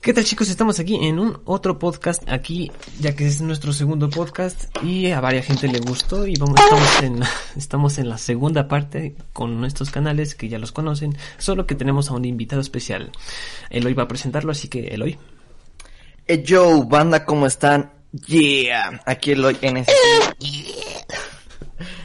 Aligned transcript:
¿Qué 0.00 0.14
tal 0.14 0.22
chicos? 0.22 0.48
Estamos 0.48 0.78
aquí 0.78 0.94
en 1.08 1.18
un 1.18 1.40
otro 1.44 1.80
podcast 1.80 2.22
aquí, 2.30 2.70
ya 3.00 3.16
que 3.16 3.26
es 3.26 3.40
nuestro 3.40 3.72
segundo 3.72 4.08
podcast 4.08 4.66
y 4.84 5.10
a 5.10 5.20
varias 5.20 5.46
gente 5.46 5.66
le 5.66 5.80
gustó 5.80 6.24
y 6.24 6.36
vamos, 6.36 6.54
estamos 6.60 7.02
en, 7.02 7.22
estamos 7.56 7.98
en 7.98 8.08
la 8.08 8.16
segunda 8.16 8.68
parte 8.68 9.16
con 9.32 9.60
nuestros 9.60 9.90
canales 9.90 10.36
que 10.36 10.48
ya 10.48 10.60
los 10.60 10.70
conocen, 10.70 11.18
solo 11.36 11.66
que 11.66 11.74
tenemos 11.74 12.10
a 12.10 12.14
un 12.14 12.24
invitado 12.26 12.60
especial. 12.62 13.10
Eloy 13.70 13.92
va 13.94 14.04
a 14.04 14.08
presentarlo, 14.08 14.52
así 14.52 14.68
que 14.68 14.86
Eloy. 14.86 15.18
Hey, 16.28 16.44
yo, 16.46 16.84
banda, 16.84 17.24
¿cómo 17.24 17.48
están? 17.48 17.90
Yeah, 18.28 19.02
aquí 19.04 19.32
Eloy 19.32 19.56
NSC. 19.60 19.90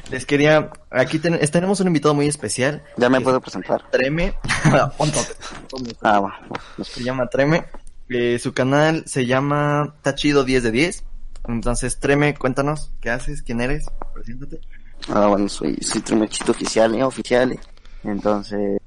Les 0.10 0.26
quería, 0.26 0.72
aquí 0.90 1.20
ten- 1.20 1.40
tenemos 1.52 1.80
un 1.80 1.88
invitado 1.88 2.16
muy 2.16 2.28
especial. 2.28 2.84
Ya 2.98 3.10
me 3.10 3.22
puedo 3.22 3.40
se 3.40 3.42
presentar. 3.42 3.88
Treme. 3.92 4.34
Ah, 6.02 6.20
va. 6.20 6.40
Se 6.84 7.04
llama 7.04 7.28
Treme. 7.28 7.66
Eh, 8.14 8.38
su 8.38 8.54
canal 8.54 9.04
se 9.08 9.26
llama 9.26 9.96
Tachido 10.04 10.44
10 10.44 10.62
de 10.62 10.72
10. 10.72 11.04
Entonces, 11.48 12.00
Treme, 12.00 12.36
cuéntanos, 12.36 12.92
¿qué 13.02 13.10
haces? 13.10 13.42
¿Quién 13.42 13.60
eres? 13.60 13.86
Preséntate. 14.14 14.62
Ah, 15.10 15.26
bueno, 15.26 15.50
soy, 15.50 15.78
soy 15.82 16.02
Tremechito 16.02 16.52
oficial, 16.52 16.94
¿eh? 16.94 17.04
Oficial. 17.04 17.60
Entonces, 18.04 18.80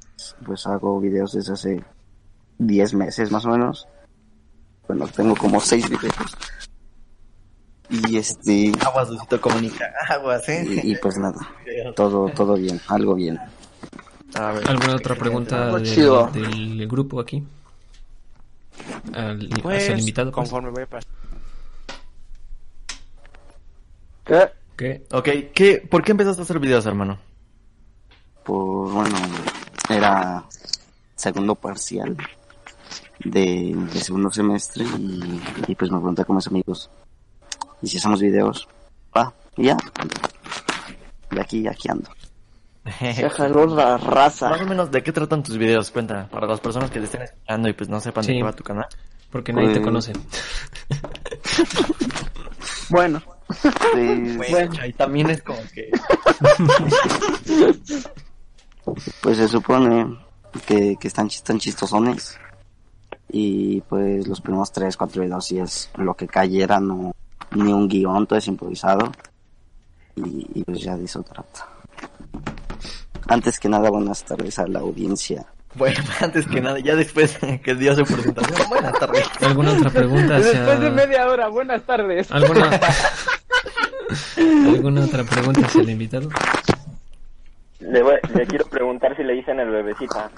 pues 0.45 0.65
hago 0.69 1.01
videos 1.01 1.33
desde 1.33 1.53
hace 1.55 1.85
10 2.59 2.95
meses 2.95 3.33
más 3.33 3.45
o 3.47 3.49
menos. 3.49 3.89
Bueno, 4.87 5.09
tengo 5.09 5.35
como 5.35 5.61
6 5.61 5.91
videos. 5.91 6.15
Y 7.91 8.17
este, 8.19 8.73
Aguas, 8.87 9.11
Lucito 9.11 9.41
Comunica. 9.41 9.91
Aguas, 10.09 10.49
¿eh? 10.49 10.65
y, 10.85 10.93
y 10.93 10.97
pues 10.97 11.19
nada, 11.19 11.41
todo, 11.97 12.29
todo 12.29 12.55
bien, 12.55 12.81
algo 12.87 13.17
bien. 13.17 13.41
A 14.35 14.53
ver. 14.53 14.71
¿Alguna 14.71 14.95
otra 14.95 15.17
pregunta 15.17 15.77
del 15.79 16.87
grupo 16.87 17.19
aquí? 17.19 17.43
Al, 19.15 19.49
Pues, 19.63 19.83
hacia 19.83 19.95
el 19.95 20.01
invitado. 20.01 20.31
pues. 20.31 20.35
conforme 20.49 20.71
voy 20.71 20.87
pasando. 20.87 21.15
¿Qué? 24.25 24.49
¿Qué? 24.77 25.07
Ok, 25.13 25.29
¿qué, 25.55 25.87
¿por 25.91 26.03
qué 26.03 26.13
empezaste 26.13 26.43
a 26.43 26.45
hacer 26.45 26.59
videos, 26.59 26.85
hermano? 26.87 27.19
Pues 28.45 28.93
bueno, 28.93 29.17
era 29.89 30.45
segundo 31.15 31.55
parcial 31.55 32.17
de, 33.25 33.75
de 33.93 34.01
segundo 34.01 34.31
semestre 34.31 34.85
y, 34.85 35.41
y 35.69 35.75
pues 35.75 35.91
me 35.91 35.99
pregunté 35.99 36.25
con 36.25 36.37
mis 36.37 36.47
amigos. 36.47 36.91
¿Y 37.83 37.89
si 37.89 37.99
hacemos 37.99 38.21
videos? 38.21 38.69
Va, 39.17 39.33
y 39.57 39.65
ya. 39.67 39.77
De 41.31 41.41
aquí, 41.41 41.67
aquí 41.67 41.89
ando. 41.89 42.11
Se 43.15 43.29
jaló 43.31 43.67
la 43.67 43.97
raza. 43.99 44.51
Más 44.51 44.61
o 44.63 44.67
menos, 44.67 44.91
¿de 44.91 45.03
qué 45.03 45.13
tratan 45.13 45.43
tus 45.43 45.59
videos? 45.59 45.91
Cuenta, 45.91 46.29
para 46.29 46.47
las 46.47 46.61
personas 46.61 46.91
que 46.91 46.99
te 47.01 47.05
estén 47.07 47.23
escuchando 47.23 47.69
y 47.69 47.73
pues 47.73 47.89
no 47.89 48.01
sepan 48.01 48.23
de 48.25 48.33
Sí. 48.33 48.39
qué 48.39 48.43
va 48.45 48.53
tu 48.53 48.63
canal. 48.65 48.87
Porque 49.31 49.53
nadie 49.53 49.69
te 49.69 49.81
Pues- 49.81 49.85
conoce. 49.85 50.13
Bueno, 52.89 53.21
Sí, 53.63 54.37
bueno. 54.37 54.87
Y 54.87 54.93
también 54.93 55.31
es 55.31 55.43
como 55.43 55.59
que... 55.75 55.91
pues 59.21 59.37
se 59.37 59.49
supone 59.49 60.19
que, 60.67 60.97
que 60.97 61.09
están, 61.09 61.27
están 61.27 61.59
chistosones. 61.59 62.39
Y 63.29 63.81
pues 63.83 64.27
los 64.29 64.41
primeros 64.41 64.71
tres, 64.73 64.97
cuatro 64.97 65.23
videos 65.23 65.45
sí 65.47 65.59
es 65.59 65.91
lo 65.97 66.15
que 66.15 66.29
cayera, 66.29 66.79
no, 66.79 67.13
ni 67.51 67.73
un 67.73 67.89
guion, 67.89 68.27
todo 68.27 68.39
es 68.39 68.47
improvisado. 68.47 69.11
Y, 70.15 70.47
y 70.55 70.65
pues 70.65 70.81
ya 70.81 70.97
de 70.97 71.05
eso 71.05 71.23
trata. 71.23 71.69
Antes 73.29 73.59
que 73.59 73.69
nada, 73.69 73.91
buenas 73.91 74.25
tardes 74.25 74.59
a 74.59 74.67
la 74.67 74.81
audiencia. 74.81 75.47
Bueno, 75.75 76.01
antes 76.21 76.47
que 76.47 76.61
nada, 76.61 76.79
ya 76.79 76.95
después 76.95 77.39
que 77.63 77.75
dio 77.75 77.95
su 77.95 78.05
presentación. 78.05 78.69
Buenas 78.69 78.99
tardes. 78.99 79.29
¿Alguna 79.43 79.73
otra 79.73 79.91
pregunta 79.91 80.37
hacia... 80.37 80.53
Después 80.53 80.81
de 80.81 80.91
media 80.91 81.27
hora, 81.29 81.49
buenas 81.49 81.83
tardes. 81.83 82.31
¿Alguna... 82.31 82.71
¿Alguna 84.67 85.05
otra 85.05 85.25
pregunta 85.25 85.67
hacia 85.67 85.83
el 85.83 85.91
invitado? 85.91 86.29
Le, 87.81 88.03
voy- 88.03 88.19
le 88.35 88.47
quiero 88.47 88.67
preguntar 88.67 89.17
si 89.17 89.23
le 89.23 89.35
dicen 89.35 89.61
el 89.61 89.71
bebecita. 89.71 90.31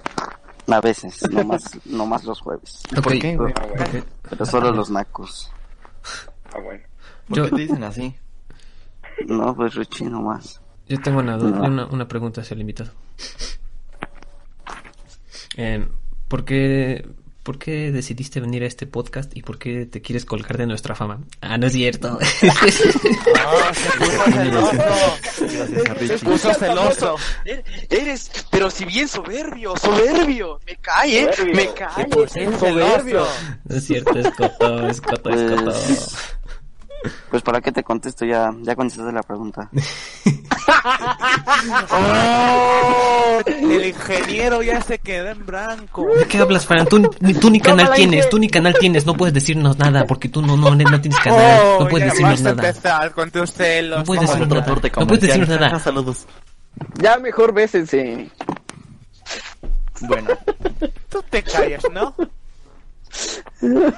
A 0.70 0.80
veces, 0.80 1.22
no 1.30 1.44
más, 1.44 1.62
no 1.86 2.04
más 2.06 2.24
los 2.24 2.40
jueves. 2.40 2.82
¿Por 3.02 3.18
qué, 3.18 3.36
güey? 3.36 3.54
Pero 4.28 4.44
solo 4.46 4.70
los 4.72 4.90
nacos. 4.90 5.50
Ah, 6.54 6.58
bueno. 6.62 6.82
¿Por 7.28 7.36
Yo- 7.38 7.44
qué 7.44 7.50
te 7.50 7.56
dicen 7.62 7.84
así? 7.84 8.14
No, 9.26 9.54
pues 9.54 9.74
Richie, 9.74 10.08
no 10.10 10.20
más. 10.22 10.60
Yo 10.88 11.00
tengo 11.00 11.18
una, 11.20 11.36
No. 11.36 11.62
una, 11.62 11.86
una 11.86 12.08
pregunta 12.08 12.40
hacia 12.40 12.54
el 12.54 12.62
invitado. 12.62 12.90
Eh, 15.56 15.86
¿por, 16.28 16.44
qué, 16.44 17.06
¿Por 17.42 17.58
qué 17.58 17.90
decidiste 17.92 18.40
venir 18.40 18.62
a 18.62 18.66
este 18.66 18.86
podcast 18.86 19.36
y 19.36 19.42
por 19.42 19.58
qué 19.58 19.86
te 19.86 20.00
quieres 20.00 20.24
colgar 20.24 20.56
de 20.56 20.66
nuestra 20.66 20.94
fama? 20.94 21.20
Ah, 21.40 21.58
no 21.58 21.66
es 21.66 21.72
cierto. 21.72 22.10
No, 22.12 22.18
se 26.06 26.18
puso 26.18 26.54
celoso. 26.54 27.16
Er- 27.44 27.64
Eres, 27.90 28.30
pero 28.50 28.70
si 28.70 28.84
bien 28.84 29.08
soberbio, 29.08 29.74
soberbio. 29.76 30.60
Me 30.66 30.76
cae, 30.76 31.24
¿eh? 31.24 31.30
Me 31.54 31.68
cae. 31.74 32.06
Soberbio. 32.58 33.26
no 33.64 33.76
es 33.76 33.84
cierto, 33.84 34.18
es 34.18 34.30
coto, 34.34 34.88
es 34.88 35.00
coto, 35.00 35.30
es 35.30 35.50
coto. 35.52 35.72
Pues, 37.30 37.42
para 37.42 37.60
qué 37.60 37.70
te 37.72 37.82
contesto, 37.84 38.24
ya, 38.24 38.52
ya 38.62 38.74
contestaste 38.76 39.12
la 39.12 39.22
pregunta. 39.22 39.70
Oh, 41.90 43.40
el 43.46 43.86
ingeniero 43.86 44.62
ya 44.62 44.80
se 44.82 44.98
quedó 44.98 45.28
en 45.30 45.44
blanco. 45.46 46.06
¿De 46.18 46.26
qué 46.26 46.38
hablas, 46.38 46.66
Fran? 46.66 46.86
Tú, 46.86 46.98
ni- 47.20 47.34
tú 47.34 47.50
ni 47.50 47.60
¿Cómo 47.60 47.76
canal 47.76 47.94
tienes, 47.94 48.28
tú 48.28 48.38
ni 48.38 48.48
canal 48.48 48.74
tienes, 48.78 49.06
no 49.06 49.14
puedes 49.14 49.32
decirnos 49.34 49.78
nada 49.78 50.04
porque 50.06 50.28
tú 50.28 50.42
no, 50.42 50.56
no, 50.56 50.74
no 50.74 51.00
tienes 51.00 51.18
canal, 51.20 51.60
Oh, 51.62 51.78
no 51.84 51.88
puedes 51.88 52.06
ya 52.08 52.12
decirnos 52.12 52.32
vas 52.32 52.40
a 52.52 52.54
nada. 52.54 52.68
empezar 52.68 53.12
con 53.12 53.30
tus 53.30 53.52
celos. 53.52 53.98
No 54.00 54.04
puedes 54.04 54.22
decirnos 54.28 54.48
nada. 54.48 54.66
No 54.66 55.06
puedes 55.06 55.20
decirnos 55.22 55.48
nada. 55.48 55.78
Saludos. 55.78 56.26
Ya 57.00 57.18
mejor 57.18 57.52
bésense. 57.52 58.28
Bueno, 60.00 60.28
Tú 61.08 61.22
te 61.30 61.42
callas, 61.42 61.82
¿no? 61.92 62.14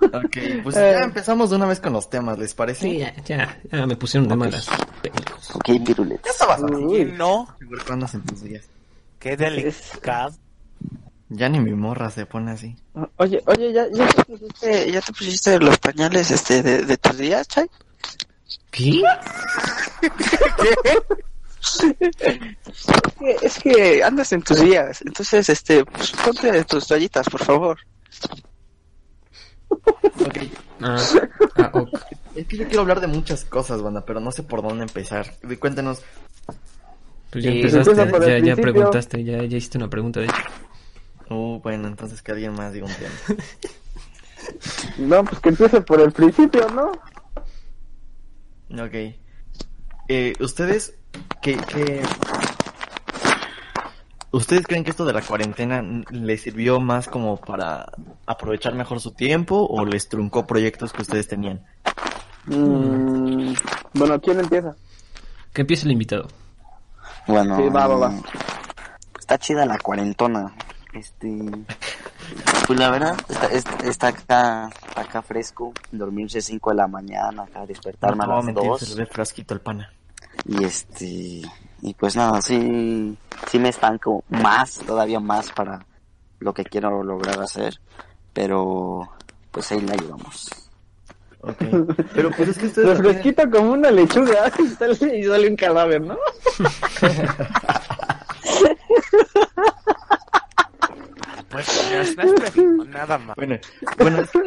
ok, 0.00 0.36
pues 0.62 0.74
ya 0.74 1.02
empezamos 1.02 1.50
de 1.50 1.56
una 1.56 1.66
vez 1.66 1.80
con 1.80 1.92
los 1.92 2.10
temas, 2.10 2.38
¿les 2.38 2.54
parece? 2.54 2.80
Sí, 2.80 2.98
ya, 2.98 3.14
ya, 3.24 3.60
ya 3.70 3.86
me 3.86 3.96
pusieron 3.96 4.28
de 4.28 4.36
malas. 4.36 4.68
Ok, 5.54 5.84
pirulet. 5.84 6.20
Ya 6.24 6.30
estabas 6.30 6.62
así. 6.62 7.04
No, 7.16 7.48
que 7.86 7.92
andas 7.92 8.14
en 8.14 8.22
tus 8.22 8.42
días. 8.42 8.64
qué 9.18 9.36
delicado. 9.36 10.34
Ya 11.28 11.48
ni 11.48 11.58
mi 11.58 11.72
morra 11.72 12.08
se 12.10 12.24
pone 12.24 12.52
así. 12.52 12.76
Oye, 13.16 13.42
oye, 13.46 13.72
¿ya, 13.72 13.88
ya, 13.90 14.06
te, 14.06 14.24
pusiste, 14.24 14.92
¿ya 14.92 15.00
te 15.00 15.12
pusiste 15.12 15.58
los 15.58 15.76
pañales 15.78 16.30
este, 16.30 16.62
de, 16.62 16.82
de 16.82 16.96
tus 16.96 17.18
días, 17.18 17.48
Chay? 17.48 17.68
¿Qué? 18.70 19.02
Es 22.20 23.14
que, 23.18 23.36
es 23.42 23.58
que 23.58 24.04
andas 24.04 24.32
en 24.32 24.42
tus 24.42 24.60
días, 24.60 25.02
entonces, 25.02 25.48
este, 25.48 25.84
pues 25.84 26.12
ponte 26.12 26.64
tus 26.64 26.86
toallitas, 26.86 27.28
por 27.28 27.42
favor. 27.42 27.78
Ok, 29.70 30.38
Ah, 30.80 30.98
ah, 31.56 31.70
ok. 31.72 31.88
es 32.34 32.46
que 32.46 32.56
yo 32.56 32.64
quiero 32.66 32.82
hablar 32.82 33.00
de 33.00 33.06
muchas 33.06 33.44
cosas, 33.44 33.82
banda, 33.82 34.04
pero 34.04 34.20
no 34.20 34.30
sé 34.30 34.42
por 34.42 34.62
dónde 34.62 34.84
empezar. 34.84 35.32
Cuéntenos. 35.58 36.02
Pues 37.30 37.44
ya 37.44 37.50
empezaste, 37.50 38.42
ya, 38.42 38.56
preguntaste, 38.56 39.24
ya, 39.24 39.38
ya 39.38 39.56
hiciste 39.56 39.78
una 39.78 39.88
pregunta 39.88 40.20
de 40.20 40.26
hecho. 40.26 40.42
Uh, 41.28 41.60
bueno, 41.60 41.88
entonces 41.88 42.22
que 42.22 42.32
alguien 42.32 42.52
más 42.54 42.72
diga 42.72 42.86
un 42.86 42.92
tema. 42.94 43.40
No, 44.98 45.24
pues 45.24 45.40
que 45.40 45.48
empiece 45.48 45.80
por 45.80 46.00
el 46.00 46.12
principio, 46.12 46.68
¿no? 46.68 46.92
Ok. 48.80 49.14
Eh, 50.08 50.34
¿Ustedes 50.38 50.94
qué, 51.42 51.56
qué... 51.68 52.02
¿Ustedes 54.36 54.66
creen 54.66 54.84
que 54.84 54.90
esto 54.90 55.04
de 55.06 55.12
la 55.14 55.22
cuarentena 55.22 55.82
les 56.10 56.42
sirvió 56.42 56.78
más 56.78 57.08
como 57.08 57.36
para 57.38 57.86
aprovechar 58.26 58.74
mejor 58.74 59.00
su 59.00 59.12
tiempo 59.12 59.66
o 59.70 59.84
les 59.86 60.08
truncó 60.08 60.46
proyectos 60.46 60.92
que 60.92 61.02
ustedes 61.02 61.26
tenían? 61.26 61.64
Mm, 62.44 63.54
bueno, 63.94 64.20
¿quién 64.20 64.38
empieza? 64.40 64.76
Que 65.52 65.62
empiece 65.62 65.86
el 65.86 65.92
invitado. 65.92 66.28
Bueno, 67.26 67.56
Sí, 67.56 67.62
va, 67.70 67.86
va, 67.86 67.96
va. 67.96 68.14
está 69.18 69.38
chida 69.38 69.64
la 69.64 69.78
cuarentona. 69.78 70.52
Este, 70.92 71.28
Pues 72.66 72.78
la 72.78 72.90
verdad, 72.90 73.16
está, 73.28 73.46
está, 73.48 73.88
está 73.88 74.08
acá, 74.08 74.70
acá 74.96 75.22
fresco, 75.22 75.72
dormirse 75.92 76.40
5 76.42 76.70
de 76.70 76.76
la 76.76 76.86
mañana, 76.86 77.44
acá 77.44 77.64
despertarme 77.66 78.24
a 78.24 78.26
No, 78.26 78.36
las 78.36 78.44
mentira, 78.44 78.68
2. 78.68 78.80
se 78.80 78.94
ve 78.96 79.06
frasquito 79.06 79.54
el 79.54 79.60
pana. 79.60 79.92
Y 80.44 80.62
este, 80.64 81.42
y 81.86 81.94
pues 81.94 82.16
nada, 82.16 82.42
sí, 82.42 83.16
sí 83.48 83.60
me 83.60 83.68
estanco 83.68 84.24
más, 84.28 84.80
todavía 84.84 85.20
más 85.20 85.52
para 85.52 85.86
lo 86.40 86.52
que 86.52 86.64
quiero 86.64 87.04
lograr 87.04 87.40
hacer, 87.40 87.78
pero 88.32 89.08
pues 89.52 89.70
ahí 89.70 89.80
la 89.82 89.94
llevamos. 89.94 90.50
Ok. 91.42 91.62
Pero 92.12 92.32
pues 92.32 92.48
es 92.48 92.58
que 92.58 92.66
ustedes... 92.66 92.98
Refresquito 92.98 93.48
como 93.48 93.70
una 93.74 93.92
lechuga 93.92 94.50
y 94.58 94.66
sale, 94.66 95.16
y 95.16 95.22
sale 95.22 95.48
un 95.48 95.54
cadáver, 95.54 96.00
¿no? 96.00 96.18
Pues 101.64 102.56
no 102.56 102.84
nada 102.84 103.18
más. 103.18 103.36
Bueno, 103.36 103.58
bueno, 103.98 104.18
que 104.32 104.40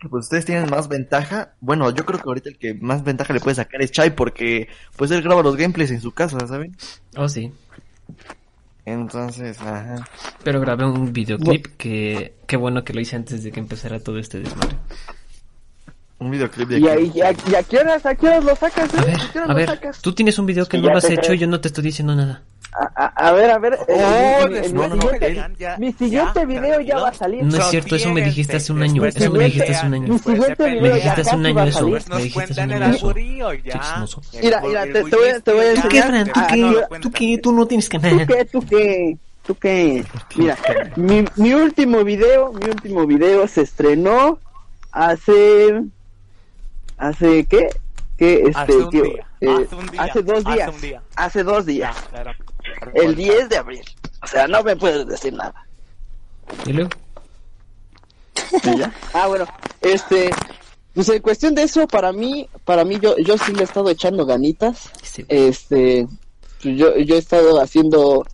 que, 0.00 0.08
pues 0.08 0.24
ustedes 0.24 0.44
tienen 0.44 0.70
más 0.70 0.88
ventaja. 0.88 1.52
Bueno, 1.60 1.90
yo 1.90 2.04
creo 2.04 2.20
que 2.20 2.28
ahorita 2.28 2.48
el 2.48 2.58
que 2.58 2.74
más 2.74 3.04
ventaja 3.04 3.32
le 3.32 3.40
puede 3.40 3.56
sacar 3.56 3.82
es 3.82 3.90
Chai 3.90 4.14
porque 4.14 4.68
pues 4.96 5.10
él 5.10 5.22
graba 5.22 5.42
los 5.42 5.56
gameplays 5.56 5.90
en 5.90 6.00
su 6.00 6.12
casa, 6.12 6.38
¿saben? 6.46 6.76
Oh, 7.16 7.28
sí. 7.28 7.52
Entonces, 8.84 9.60
ajá. 9.60 10.06
Pero 10.44 10.60
grabé 10.60 10.86
un 10.86 11.12
videoclip 11.12 11.66
que... 11.76 12.34
Qué 12.46 12.56
bueno 12.56 12.84
que 12.84 12.94
lo 12.94 13.00
hice 13.00 13.16
antes 13.16 13.42
de 13.42 13.50
que 13.50 13.58
empezara 13.58 13.98
todo 13.98 14.18
este 14.18 14.38
desmadre. 14.38 14.76
Un 16.18 16.30
videoclip 16.30 16.68
de 16.68 16.78
Y, 16.78 16.88
aquí. 16.88 17.12
y, 17.14 17.20
a, 17.20 17.32
y 17.32 17.54
a 17.54 17.62
qué 17.62 17.78
horas, 17.78 18.06
a 18.06 18.14
qué 18.14 18.26
horas 18.28 18.44
lo 18.44 18.56
sacas, 18.56 18.92
eh? 18.94 18.96
A 18.98 19.04
ver, 19.04 19.16
¿A 19.16 19.42
a 19.44 19.46
lo 19.48 19.54
ver, 19.54 19.66
sacas? 19.66 20.00
tú 20.00 20.12
tienes 20.14 20.38
un 20.38 20.46
video 20.46 20.66
que 20.66 20.78
Sí, 20.78 20.82
no 20.82 20.90
lo 20.90 20.96
has 20.98 21.10
hecho 21.10 21.34
y 21.34 21.38
yo 21.38 21.46
no 21.46 21.60
te 21.60 21.68
estoy 21.68 21.84
diciendo 21.84 22.14
nada. 22.14 22.42
A, 22.72 22.90
a- 23.04 23.28
a 23.28 23.32
ver, 23.32 23.50
a 23.50 23.58
ver. 23.58 23.78
mi- 25.78 25.92
siguiente- 25.92 26.46
video 26.46 26.80
ya 26.80 26.98
va 26.98 27.08
a 27.08 27.14
salir. 27.14 27.42
No 27.44 27.56
es 27.56 27.64
cierto, 27.66 27.96
eso 27.96 28.12
me 28.12 28.22
dijiste 28.22 28.56
hace 28.56 28.72
un 28.72 28.82
año, 28.82 29.04
eso 29.04 29.30
me 29.30 29.38
de 29.38 29.44
dijiste 29.46 29.64
20 29.66 29.76
hace 29.76 29.86
un 29.86 29.94
año. 29.94 30.12
Mi 30.12 30.18
siguiente 30.18 30.64
video 30.70 30.82
Me 30.82 30.88
dijiste 30.94 31.20
hace 31.20 31.36
un 31.36 31.46
año 31.46 31.64
eso. 31.64 31.88
Me 31.88 32.22
dijiste 32.22 32.42
hace 32.52 32.62
un 32.64 32.72
año 32.82 32.94
eso. 32.94 33.14
Mira, 34.42 34.60
mira, 34.62 34.82
te- 34.84 34.92
te 34.92 35.02
voy 35.16 35.28
a- 35.28 35.40
te 35.40 35.52
voy 35.52 35.64
a 35.64 35.68
bullismo 35.68 35.82
¿Tú 35.82 35.88
qué, 35.88 36.02
Fran? 36.02 36.26
¿Tú 36.26 36.32
ah, 36.40 36.46
qué? 36.50 36.98
¿Tú 37.00 37.10
qué? 37.10 37.38
Tú 37.38 37.52
no 37.52 37.66
tienes 37.66 37.88
¿Tú 37.88 37.98
canal. 38.00 38.26
qué? 38.26 38.44
¿Tú 38.46 38.60
qué? 38.66 39.16
¿Tú 39.46 39.54
qué? 39.54 40.04
Mira, 40.36 40.56
mi, 40.96 41.24
mi 41.36 41.54
último 41.54 42.04
video, 42.04 42.52
mi 42.52 42.66
último 42.68 43.06
video 43.06 43.46
se 43.48 43.62
estrenó 43.62 44.38
hace... 44.92 45.82
¿Hace 46.98 47.44
qué? 47.46 47.68
¿Qué? 48.16 48.42
Este, 48.46 48.52
Hace 48.58 48.76
un 48.76 48.90
tío, 48.90 49.02
día, 49.04 49.26
eh, 49.40 49.48
hace 49.50 49.74
un 49.76 49.86
día, 49.88 50.02
hace 50.02 50.22
dos 50.22 50.42
hace 50.46 50.54
días. 50.54 50.74
un 50.74 50.80
día. 50.80 51.02
Hace 51.16 51.42
dos 51.42 51.66
días. 51.66 51.96
Claro. 52.10 52.32
El 52.94 53.14
10 53.14 53.48
de 53.48 53.56
abril. 53.58 53.84
O 54.22 54.26
sea, 54.26 54.46
no 54.48 54.62
me 54.62 54.74
puedes 54.76 55.06
decir 55.06 55.32
nada. 55.34 55.66
¿Y 56.64 56.72
luego? 56.72 56.90
¿Y 58.64 58.78
ya? 58.78 58.92
Ah, 59.14 59.26
bueno, 59.26 59.46
este, 59.82 60.30
pues 60.94 61.08
en 61.10 61.20
cuestión 61.22 61.54
de 61.54 61.62
eso, 61.64 61.86
para 61.86 62.12
mí, 62.12 62.48
para 62.64 62.84
mí 62.84 62.98
yo, 63.00 63.16
yo 63.18 63.36
sí 63.38 63.52
le 63.52 63.60
he 63.60 63.64
estado 63.64 63.90
echando 63.90 64.24
ganitas. 64.26 64.90
Sí. 65.02 65.24
Este, 65.28 66.06
pues 66.62 66.76
yo, 66.78 66.96
yo 66.96 67.14
he 67.14 67.18
estado 67.18 67.60
haciendo 67.60 68.24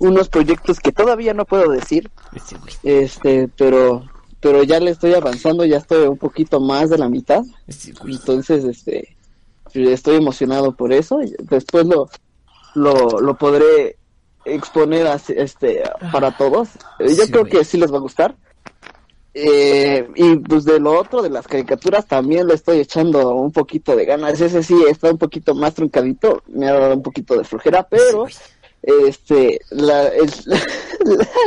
unos 0.00 0.28
proyectos 0.28 0.78
que 0.80 0.92
todavía 0.92 1.34
no 1.34 1.44
puedo 1.44 1.70
decir, 1.70 2.10
Sí, 2.44 2.56
güey. 2.56 2.74
este, 3.02 3.48
pero, 3.56 4.04
pero 4.44 4.62
ya 4.62 4.78
le 4.78 4.90
estoy 4.90 5.14
avanzando, 5.14 5.64
ya 5.64 5.78
estoy 5.78 6.06
un 6.06 6.18
poquito 6.18 6.60
más 6.60 6.90
de 6.90 6.98
la 6.98 7.08
mitad. 7.08 7.42
Entonces, 8.06 8.62
este, 8.64 9.16
estoy 9.72 10.16
emocionado 10.16 10.72
por 10.72 10.92
eso. 10.92 11.18
Después 11.38 11.86
lo, 11.86 12.10
lo, 12.74 13.20
lo 13.20 13.38
podré 13.38 13.96
exponer 14.44 15.06
así, 15.06 15.32
este, 15.34 15.82
para 16.12 16.36
todos. 16.36 16.68
Eh, 16.98 17.14
Yo 17.16 17.24
Sí, 17.24 17.30
creo 17.32 17.44
güey. 17.44 17.52
que 17.52 17.64
sí 17.64 17.78
les 17.78 17.90
va 17.90 17.96
a 17.96 18.00
gustar. 18.00 18.36
Eh, 19.32 20.06
y 20.14 20.36
pues 20.36 20.64
de 20.64 20.78
lo 20.78 20.92
otro, 21.00 21.22
de 21.22 21.30
las 21.30 21.48
caricaturas, 21.48 22.06
también 22.06 22.46
le 22.46 22.52
estoy 22.54 22.80
echando 22.80 23.34
un 23.34 23.50
poquito 23.50 23.96
de 23.96 24.04
ganas. 24.04 24.38
Ese 24.42 24.62
sí 24.62 24.76
está 24.90 25.10
un 25.10 25.16
poquito 25.18 25.54
más 25.54 25.72
truncadito, 25.74 26.42
me 26.48 26.68
ha 26.68 26.74
dado 26.78 26.94
un 26.96 27.02
poquito 27.02 27.34
de 27.36 27.44
flojera, 27.44 27.82
pero 27.88 28.26
este, 28.86 29.60
la, 29.70 30.08
el- 30.08 30.30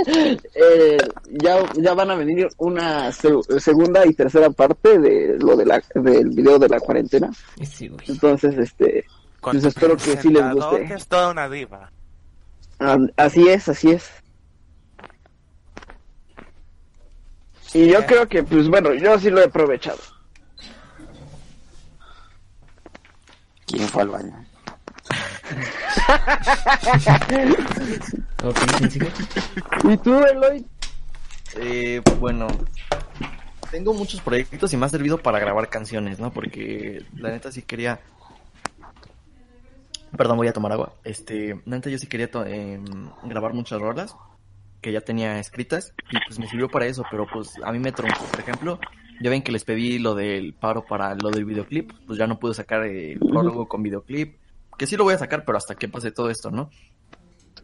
eh, 0.56 0.98
ya, 1.42 1.58
ya 1.76 1.94
van 1.94 2.12
a 2.12 2.16
venir 2.16 2.48
una 2.58 3.12
se- 3.12 3.60
segunda 3.60 4.06
y 4.06 4.14
tercera 4.14 4.50
parte 4.50 4.98
de 5.00 5.38
lo 5.40 5.56
de 5.56 5.66
la, 5.66 5.84
del 5.96 6.30
video 6.30 6.58
de 6.60 6.70
la 6.70 6.80
cuarentena. 6.80 7.30
Sí, 7.64 7.88
güey. 7.88 8.06
Entonces, 8.08 8.58
este, 8.58 9.06
pues 9.42 9.64
espero 9.64 9.96
que 9.98 10.18
sí 10.18 10.30
les 10.30 10.52
guste. 10.54 10.94
es 10.94 11.08
toda 11.08 11.32
una 11.32 11.48
diva. 11.50 11.92
Ah, 12.80 12.98
Así 13.18 13.48
es, 13.48 13.68
así 13.70 13.92
es. 13.92 14.10
Y 17.74 17.88
yo 17.90 18.06
creo 18.06 18.28
que, 18.28 18.44
pues 18.44 18.68
bueno, 18.70 18.94
yo 18.94 19.20
sí 19.20 19.30
lo 19.30 19.42
he 19.42 19.46
aprovechado. 19.46 20.00
¿Quién 23.66 23.88
fue 23.90 24.04
al 24.04 24.10
baño? 24.10 24.46
Ok, 28.44 28.58
¿quién 28.78 28.92
sigue? 28.92 29.08
¿Y 29.92 29.98
tú, 29.98 30.20
Eloy? 30.24 30.66
Eh, 31.60 32.02
bueno, 32.20 32.48
tengo 33.72 33.94
muchos 33.94 34.22
proyectos 34.22 34.72
y 34.74 34.78
me 34.78 34.86
ha 34.86 34.90
servido 34.90 35.18
para 35.18 35.40
grabar 35.40 35.70
canciones, 35.70 36.20
¿no? 36.20 36.32
Porque 36.32 37.04
la 37.16 37.30
neta 37.32 37.52
sí 37.52 37.62
quería... 37.62 38.00
Perdón, 40.16 40.38
voy 40.38 40.48
a 40.48 40.54
tomar 40.54 40.72
agua. 40.72 40.94
Este, 41.04 41.60
la 41.66 41.76
neta 41.76 41.90
yo 41.90 41.98
sí 41.98 42.08
quería 42.08 42.32
to- 42.32 42.46
em, 42.46 42.86
grabar 43.24 43.54
muchas 43.54 43.80
rolas 43.82 44.16
que 44.82 44.92
ya 44.92 45.02
tenía 45.02 45.40
escritas 45.40 45.94
y 46.12 46.18
pues 46.28 46.40
me 46.40 46.48
sirvió 46.48 46.70
para 46.70 46.86
eso, 46.86 47.04
pero 47.12 47.26
pues 47.32 47.54
a 47.64 47.72
mí 47.72 47.80
me 47.80 47.92
troncó. 47.92 48.24
Por 48.26 48.40
ejemplo, 48.40 48.80
ya 49.22 49.30
ven 49.30 49.42
que 49.42 49.52
les 49.52 49.64
pedí 49.66 50.00
lo 50.00 50.16
del 50.16 50.54
paro 50.54 50.86
para 50.86 51.14
lo 51.16 51.30
del 51.32 51.44
videoclip, 51.46 51.92
pues 52.06 52.18
ya 52.18 52.28
no 52.28 52.40
pude 52.40 52.54
sacar 52.54 52.84
el 52.84 53.20
prólogo 53.20 53.68
con 53.68 53.84
videoclip, 53.84 54.38
que 54.78 54.88
sí 54.88 54.96
lo 54.96 55.04
voy 55.04 55.16
a 55.16 55.18
sacar, 55.18 55.44
pero 55.46 55.58
hasta 55.58 55.76
que 55.76 55.90
pase 55.90 56.12
todo 56.12 56.30
esto, 56.30 56.52
¿no? 56.52 56.70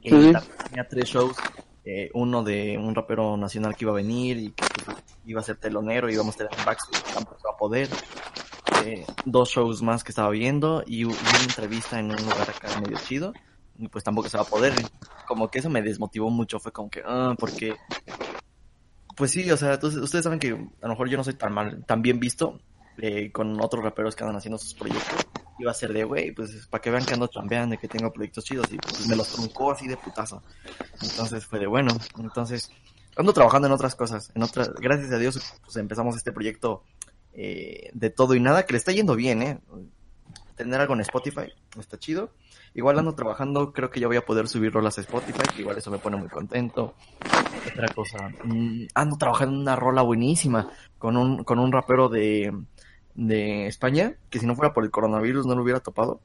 Ujú. 0.06 0.34
tenía 0.68 0.88
tres 0.90 1.06
shows, 1.06 1.38
eh, 1.86 2.10
uno 2.14 2.44
de 2.44 2.78
un 2.78 2.94
rapero 2.94 3.38
nacional 3.38 3.76
que 3.76 3.86
iba 3.86 3.92
a 3.92 3.96
venir 3.96 4.38
y 4.38 4.52
que 4.52 4.66
pues, 4.84 4.98
iba 5.26 5.40
a 5.40 5.44
ser 5.44 5.58
telonero 5.58 6.10
y 6.10 6.14
íbamos 6.14 6.36
a 6.36 6.40
tener 6.40 6.54
un 6.58 6.66
backstage, 6.66 7.14
tampoco 7.14 7.40
va 7.48 7.54
a 7.54 7.58
poder. 7.58 7.90
Eh, 8.86 9.06
dos 9.26 9.50
shows 9.50 9.82
más 9.82 10.04
que 10.04 10.12
estaba 10.12 10.30
viendo 10.30 10.84
y 10.86 11.06
una 11.06 11.16
entrevista 11.42 12.00
en 12.00 12.12
un 12.12 12.18
lugar 12.18 12.50
acá 12.50 12.68
medio 12.82 12.98
chido 12.98 13.32
y 13.78 13.88
pues 13.88 14.04
tampoco 14.04 14.30
se 14.30 14.38
va 14.38 14.44
a 14.44 14.48
poder. 14.48 14.74
Como 15.28 15.50
que 15.50 15.60
eso 15.60 15.70
me 15.70 15.82
desmotivó 15.82 16.30
mucho, 16.30 16.60
fue 16.60 16.72
como 16.72 16.90
que, 16.90 17.02
ah, 17.06 17.36
porque... 17.38 17.76
Pues 19.16 19.30
sí, 19.30 19.50
o 19.52 19.58
sea, 19.58 19.76
entonces, 19.76 20.02
ustedes 20.02 20.24
saben 20.24 20.40
que 20.40 20.50
a 20.50 20.88
lo 20.88 20.90
mejor 20.90 21.08
yo 21.08 21.18
no 21.18 21.24
soy 21.24 21.36
tan 21.36 21.54
mal, 21.54 21.86
tan 21.86 22.02
bien 22.02 22.20
visto 22.20 22.60
eh, 22.98 23.32
con 23.32 23.62
otros 23.62 23.84
raperos 23.84 24.16
que 24.16 24.24
andan 24.24 24.38
haciendo 24.38 24.58
sus 24.58 24.74
proyectos. 24.74 25.28
Iba 25.60 25.72
a 25.72 25.74
ser 25.74 25.94
de, 25.94 26.04
güey, 26.04 26.32
pues 26.32 26.68
para 26.68 26.82
que 26.82 26.90
vean 26.90 27.06
que 27.06 27.14
ando 27.14 27.28
chambeando 27.28 27.76
y 27.76 27.78
que 27.78 27.88
tengo 27.88 28.12
proyectos 28.12 28.44
chidos 28.44 28.72
y 28.72 28.78
pues 28.78 29.08
me 29.08 29.16
los 29.16 29.30
truncó 29.30 29.72
así 29.72 29.88
de 29.88 29.98
putazo. 29.98 30.42
Entonces 31.02 31.46
fue 31.46 31.60
de 31.60 31.68
bueno. 31.68 31.96
Entonces 32.18 32.72
ando 33.16 33.34
trabajando 33.34 33.68
en 33.68 33.74
otras 33.74 33.96
cosas. 33.96 34.32
En 34.36 34.44
otras, 34.44 34.74
gracias 34.76 35.12
a 35.12 35.18
Dios, 35.18 35.40
pues 35.64 35.76
empezamos 35.78 36.16
este 36.16 36.32
proyecto 36.32 36.84
eh, 37.34 37.90
de 37.94 38.10
todo 38.10 38.36
y 38.36 38.40
nada 38.40 38.66
que 38.66 38.74
le 38.74 38.78
está 38.78 38.92
yendo 38.92 39.16
bien, 39.16 39.42
¿eh? 39.42 39.60
Tener 40.56 40.80
algo 40.80 40.94
en 40.94 41.02
Spotify 41.02 41.52
está 41.80 41.98
chido. 41.98 42.32
Igual 42.76 42.98
ando 43.00 43.14
trabajando, 43.14 43.72
creo 43.72 43.90
que 43.90 44.00
ya 44.00 44.08
voy 44.08 44.18
a 44.18 44.26
poder 44.26 44.48
subir 44.48 44.72
rolas 44.72 44.98
a 44.98 45.02
Spotify, 45.02 45.44
que 45.56 45.62
igual 45.62 45.78
eso 45.78 45.92
me 45.92 46.00
pone 46.00 46.18
muy 46.18 46.30
contento. 46.30 46.96
Otra 47.72 47.88
cosa, 47.90 48.30
mm, 48.44 48.88
ando 48.94 49.18
trabajando 49.18 49.56
en 49.56 49.62
una 49.62 49.76
rola 49.76 50.02
buenísima 50.02 50.70
con 50.98 51.18
un, 51.18 51.44
con 51.44 51.60
un 51.60 51.72
rapero 51.72 52.10
de, 52.10 52.52
de 53.16 53.68
España, 53.68 54.16
que 54.30 54.40
si 54.40 54.46
no 54.46 54.56
fuera 54.56 54.74
por 54.74 54.84
el 54.84 54.92
coronavirus 54.92 55.46
no 55.46 55.56
lo 55.56 55.64
hubiera 55.64 55.80
topado. 55.80 56.20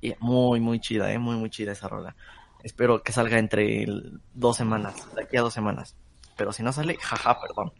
Y 0.00 0.14
muy, 0.20 0.60
muy 0.60 0.80
chida, 0.80 1.12
eh, 1.12 1.18
muy, 1.18 1.36
muy 1.36 1.50
chida 1.50 1.72
esa 1.72 1.88
rola. 1.88 2.14
Espero 2.62 3.02
que 3.02 3.12
salga 3.12 3.38
entre 3.38 3.82
el- 3.82 4.20
dos 4.34 4.56
semanas, 4.56 4.94
de 5.14 5.22
aquí 5.22 5.36
a 5.36 5.42
dos 5.42 5.54
semanas. 5.54 5.96
Pero 6.36 6.52
si 6.52 6.62
no 6.62 6.72
sale, 6.72 6.96
jaja, 7.00 7.38
perdón. 7.40 7.72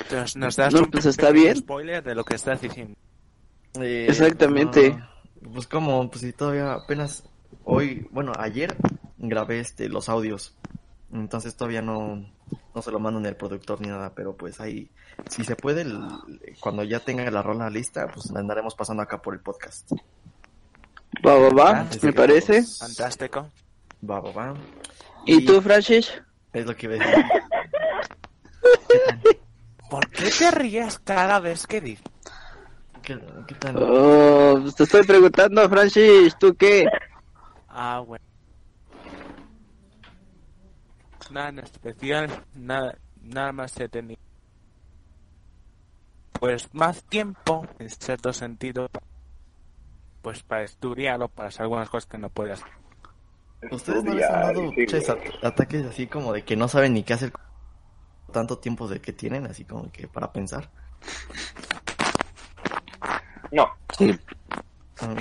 Entonces, 0.00 0.36
nos 0.36 0.56
das 0.56 0.72
No, 0.74 0.80
un 0.80 0.90
pues 0.90 1.06
está 1.06 1.30
bien. 1.30 1.56
spoiler 1.56 2.02
de 2.02 2.14
lo 2.14 2.24
que 2.24 2.34
estás 2.34 2.60
diciendo. 2.60 2.96
Eh, 3.80 4.06
Exactamente. 4.08 4.90
no, 5.40 5.52
pues 5.52 5.66
como, 5.66 6.08
pues 6.10 6.22
si 6.22 6.32
todavía 6.32 6.72
apenas 6.74 7.24
hoy, 7.64 8.06
bueno, 8.10 8.32
ayer 8.38 8.76
grabé 9.18 9.60
este 9.60 9.88
los 9.88 10.08
audios. 10.08 10.54
Entonces 11.14 11.56
todavía 11.56 11.80
no, 11.80 12.26
no 12.74 12.82
se 12.82 12.90
lo 12.90 12.98
mando 12.98 13.20
ni 13.20 13.28
al 13.28 13.36
productor 13.36 13.80
ni 13.80 13.88
nada, 13.88 14.12
pero 14.14 14.36
pues 14.36 14.60
ahí, 14.60 14.90
si 15.30 15.44
se 15.44 15.54
puede, 15.56 15.82
el- 15.82 16.02
cuando 16.60 16.82
ya 16.82 17.00
tenga 17.00 17.30
la 17.30 17.40
rola 17.40 17.70
lista, 17.70 18.08
pues 18.12 18.30
la 18.32 18.40
andaremos 18.40 18.74
pasando 18.74 19.02
acá 19.02 19.22
por 19.22 19.32
el 19.34 19.40
podcast. 19.40 19.90
Va, 21.24 21.38
va, 21.38 21.48
va, 21.50 21.80
Así 21.82 22.04
me 22.04 22.12
parece. 22.12 22.64
Fantástico. 22.64 23.48
Va, 24.08 24.20
va, 24.20 24.32
va. 24.32 24.54
¿Y 25.24 25.44
tú, 25.46 25.62
Francis? 25.62 26.12
Es 26.52 26.66
lo 26.66 26.76
que 26.76 26.86
iba 26.86 26.96
a 26.96 26.98
decir. 26.98 27.24
¿Por 29.90 30.08
qué 30.10 30.30
te 30.30 30.50
ríes 30.50 30.98
cada 30.98 31.40
vez 31.40 31.66
que 31.66 31.80
dices? 31.80 32.04
¿Qué, 33.02 33.18
qué 33.46 33.54
tal? 33.54 33.76
Oh, 33.80 34.64
te 34.76 34.82
estoy 34.82 35.04
preguntando, 35.04 35.68
Francis, 35.68 36.36
¿tú 36.38 36.54
qué? 36.56 36.86
Ah, 37.68 38.02
bueno. 38.04 38.24
Nada 41.34 41.48
en 41.50 41.58
especial, 41.58 42.44
nada, 42.54 42.96
nada 43.20 43.52
más 43.52 43.78
he 43.78 43.88
tenido. 43.88 44.20
Pues 46.40 46.72
más 46.74 47.02
tiempo, 47.04 47.66
en 47.78 47.90
cierto 47.90 48.32
sentido, 48.32 48.88
pues 50.22 50.42
para 50.42 50.62
estudiar 50.62 51.22
o 51.22 51.28
para 51.28 51.48
hacer 51.48 51.62
algunas 51.62 51.90
cosas 51.90 52.06
que 52.08 52.18
no 52.18 52.30
puede 52.30 52.52
hacer. 52.52 52.68
¿Ustedes 53.70 54.04
no 54.04 54.14
les 54.14 54.28
han 54.30 54.42
dado 54.42 54.72
at- 54.72 55.44
ataques 55.44 55.86
así 55.86 56.06
como 56.06 56.32
de 56.32 56.44
que 56.44 56.54
no 56.56 56.68
saben 56.68 56.94
ni 56.94 57.02
qué 57.02 57.14
hacer 57.14 57.32
con 57.32 57.42
tanto 58.32 58.58
tiempo 58.58 58.86
de 58.88 59.00
que 59.00 59.12
tienen, 59.12 59.46
así 59.46 59.64
como 59.64 59.90
que 59.90 60.06
para 60.06 60.32
pensar? 60.32 60.70
No, 63.50 63.68
Sí, 63.96 64.18
Ah, 65.00 65.14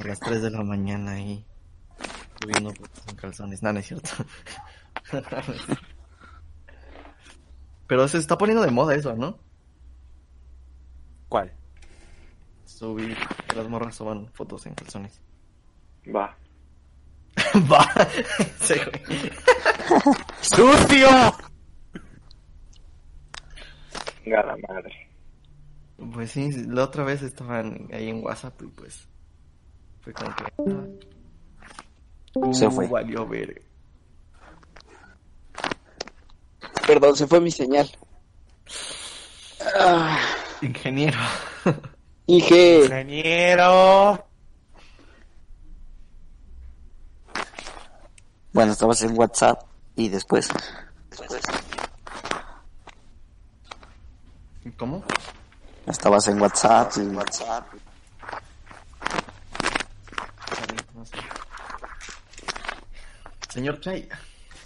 A 0.00 0.04
las 0.06 0.18
3 0.20 0.42
de 0.42 0.50
la 0.50 0.62
mañana 0.62 1.12
ahí 1.12 1.44
subiendo 2.40 2.70
en 3.08 3.16
calzones. 3.16 3.62
No, 3.62 3.72
no 3.72 3.78
es 3.80 3.86
cierto. 3.86 4.10
Pero 7.86 8.06
se 8.08 8.18
está 8.18 8.36
poniendo 8.36 8.62
de 8.62 8.70
moda 8.70 8.94
eso, 8.94 9.14
¿no? 9.16 9.38
¿Cuál? 11.28 11.52
Subir, 12.64 13.16
que 13.48 13.56
las 13.56 13.68
morras 13.68 13.94
suban 13.96 14.28
fotos 14.32 14.66
en 14.66 14.74
calzones. 14.74 15.20
va. 16.14 16.36
Va. 17.70 17.86
Sí. 18.60 18.74
¡Sucio! 20.40 21.08
La 24.24 24.56
madre. 24.68 25.08
Pues 26.12 26.30
sí, 26.32 26.50
la 26.66 26.84
otra 26.84 27.04
vez 27.04 27.22
estaban 27.22 27.88
ahí 27.92 28.08
en 28.10 28.22
WhatsApp 28.24 28.60
y 28.62 28.66
pues 28.66 29.08
fue 30.00 30.12
como 30.12 30.34
que... 30.34 30.44
ah, 30.58 30.86
Se 32.52 32.66
uh, 32.66 32.70
fue. 32.70 32.86
Valió 32.88 33.26
ver. 33.26 33.67
Perdón, 36.88 37.14
se 37.16 37.26
fue 37.26 37.38
mi 37.38 37.50
señal. 37.50 37.86
Ah, 39.78 40.18
Ingeniero. 40.62 41.18
Inge, 42.26 42.84
Ingeniero. 42.84 44.24
bueno, 48.54 48.72
estabas 48.72 49.02
en 49.02 49.18
WhatsApp 49.18 49.64
y 49.96 50.08
después. 50.08 50.48
¿Cómo? 54.78 55.04
Estabas 55.86 56.26
en 56.28 56.40
WhatsApp 56.40 56.90
y 56.96 57.00
WhatsApp. 57.00 57.66
Señor 63.50 63.78
Chay, 63.80 64.08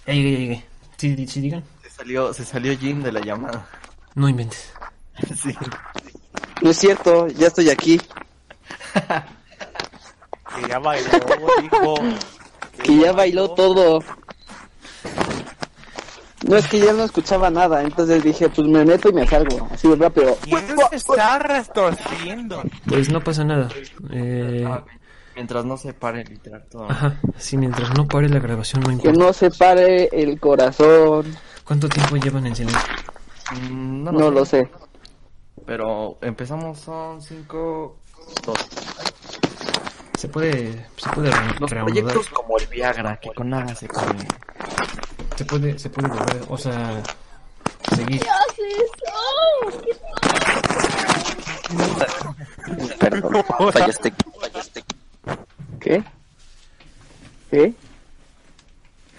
sí, 0.07 1.27
sí, 1.27 1.41
digan. 1.41 1.65
Se 2.03 2.09
salió, 2.09 2.35
se 2.35 2.45
salió 2.45 2.77
Jim 2.79 3.03
de 3.03 3.13
la 3.13 3.21
llamada. 3.21 3.67
No 4.15 4.29
inventes. 4.29 4.73
Sí. 5.37 5.55
no 6.63 6.71
es 6.71 6.77
cierto, 6.79 7.29
ya 7.29 7.47
estoy 7.49 7.69
aquí. 7.71 8.01
Que 10.57 10.69
ya 10.69 10.79
bailó, 10.79 11.11
dijo. 11.61 11.95
Que 12.83 12.97
ya 12.99 13.13
bailó 13.13 13.51
todo. 13.51 14.01
No 16.47 16.57
es 16.57 16.67
que 16.67 16.81
ya 16.81 16.93
no 16.93 17.05
escuchaba 17.05 17.51
nada, 17.51 17.83
entonces 17.83 18.25
dije, 18.25 18.49
pues 18.49 18.67
me 18.67 18.85
meto 18.85 19.11
y 19.11 19.13
me 19.13 19.27
salgo, 19.29 19.69
así 19.71 19.89
de 19.89 19.97
rápido. 19.97 20.37
¿Quién 20.43 20.67
se 20.91 20.97
está 20.97 21.39
retorciendo? 21.39 22.63
Pues 22.89 23.11
no 23.11 23.21
pasa 23.23 23.45
nada. 23.45 23.69
Eh, 24.11 24.67
Mientras 25.37 25.65
no 25.65 25.77
se 25.77 25.93
pare 25.95 26.25
literal 26.25 26.65
todo. 26.71 26.91
ajá, 26.91 27.21
sí, 27.39 27.57
mientras 27.57 27.97
no 27.97 28.07
pare 28.09 28.29
la 28.29 28.41
grabación 28.41 28.83
no 28.83 28.89
Que 28.89 28.95
importa. 29.09 29.19
no 29.19 29.33
se 29.33 29.51
pare 29.51 30.09
el 30.13 30.41
corazón. 30.41 31.27
¿Cuánto 31.65 31.89
tiempo 31.89 32.17
llevan 32.17 32.47
en 32.47 32.57
silencio? 32.57 32.81
Mm, 33.71 34.05
No 34.05 34.31
lo 34.31 34.45
sé. 34.45 34.69
Pero 35.67 36.19
empezamos 36.23 36.79
son 36.81 37.23
5, 37.23 37.97
2. 38.45 38.59
Se 40.19 40.29
puede, 40.29 40.87
se 40.97 41.09
puede 41.11 41.31
re- 41.31 41.55
Los 41.61 41.71
reanudar. 41.71 41.95
proyectos 42.05 42.29
como 42.31 42.59
el 42.59 42.67
Viagra, 42.67 43.17
que 43.21 43.33
con 43.33 43.51
nada 43.51 43.75
se 43.75 43.89
come. 43.89 44.27
Se 45.37 45.45
puede, 45.45 45.79
se 45.79 45.91
puede 45.91 46.09
volver, 46.09 46.43
o 46.49 46.59
sea, 46.59 47.03
seguir. 47.95 48.23
Perdón, 52.99 53.45
fallaste. 53.73 54.13
fallaste. 54.41 54.85
¿Qué? 55.81 56.05
¿Qué? 57.51 57.75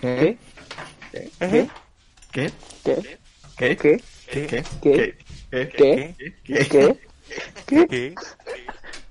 ¿Qué? 0.02 0.38
¿Qué? 1.12 1.32
¿Qué? 1.40 1.70
¿Qué? 2.34 2.52
¿Qué? 2.84 3.20
¿Qué? 3.56 3.78
¿Qué? 3.78 4.02
¿Qué? 4.28 4.48
¿Qué? 4.50 4.64
¿Qué? 4.82 5.16
¿Qué? 5.52 5.70
¿Qué? 5.70 6.16
¿Qué? 6.44 6.66
¿Qué? 6.74 6.98
¿Qué? 7.68 7.86
¿Qué? 7.86 7.86
¿Qué? 7.88 8.16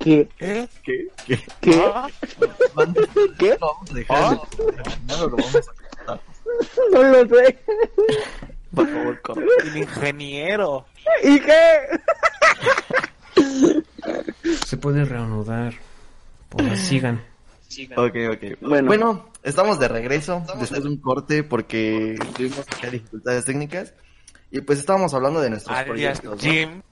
¿Qué? 0.01 0.69
¿Qué? 0.83 1.09
¿Qué? 1.25 1.39
¿Qué? 1.61 1.81
Ah, 1.81 2.09
vamos 2.75 2.99
a 3.91 3.95
dejar. 3.95 4.41
No 5.07 5.17
lo 5.19 5.37
vamos 5.37 5.57
a. 6.09 6.21
No 6.91 7.03
lo 7.05 7.29
sé. 7.29 7.59
Por 8.75 8.89
favor, 8.89 9.23
corre. 9.23 9.47
el 9.63 9.77
ingeniero. 9.77 10.87
¿Y 11.23 11.39
qué? 11.39 11.79
Se 14.67 14.77
puede 14.77 15.05
reanudar. 15.05 15.75
Pues 16.49 16.81
sigan. 16.81 17.23
Ok, 17.97 18.17
ok. 18.33 18.61
Bueno. 18.61 18.87
Bueno. 18.87 19.31
estamos 19.43 19.79
de 19.79 19.89
regreso 19.89 20.45
después 20.59 20.83
de 20.83 20.89
un 20.89 20.97
corte 20.99 21.43
porque 21.43 22.17
tuvimos 22.37 22.61
acá 22.61 22.91
dificultades 22.91 23.45
técnicas. 23.45 23.95
Y 24.51 24.61
pues 24.61 24.79
estábamos 24.79 25.15
hablando 25.15 25.41
de 25.41 25.51
nuestros 25.51 25.77
Alias 25.77 26.21
proyectos. 26.21 26.45
¿no? 26.45 26.51
Jim. 26.51 26.83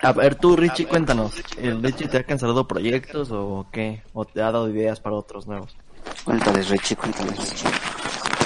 A 0.00 0.12
ver, 0.12 0.34
tú, 0.34 0.56
Richie, 0.56 0.86
cuéntanos. 0.86 1.40
¿El 1.58 1.82
Richie 1.82 2.08
te 2.08 2.18
ha 2.18 2.24
cancelado 2.24 2.66
proyectos 2.66 3.30
o 3.30 3.66
qué? 3.72 4.02
¿O 4.12 4.24
te 4.24 4.40
ha 4.42 4.50
dado 4.50 4.68
ideas 4.68 5.00
para 5.00 5.16
otros 5.16 5.46
nuevos? 5.46 5.76
Cuéntales, 6.24 6.68
Richie, 6.70 6.96
cuéntales. 6.96 7.64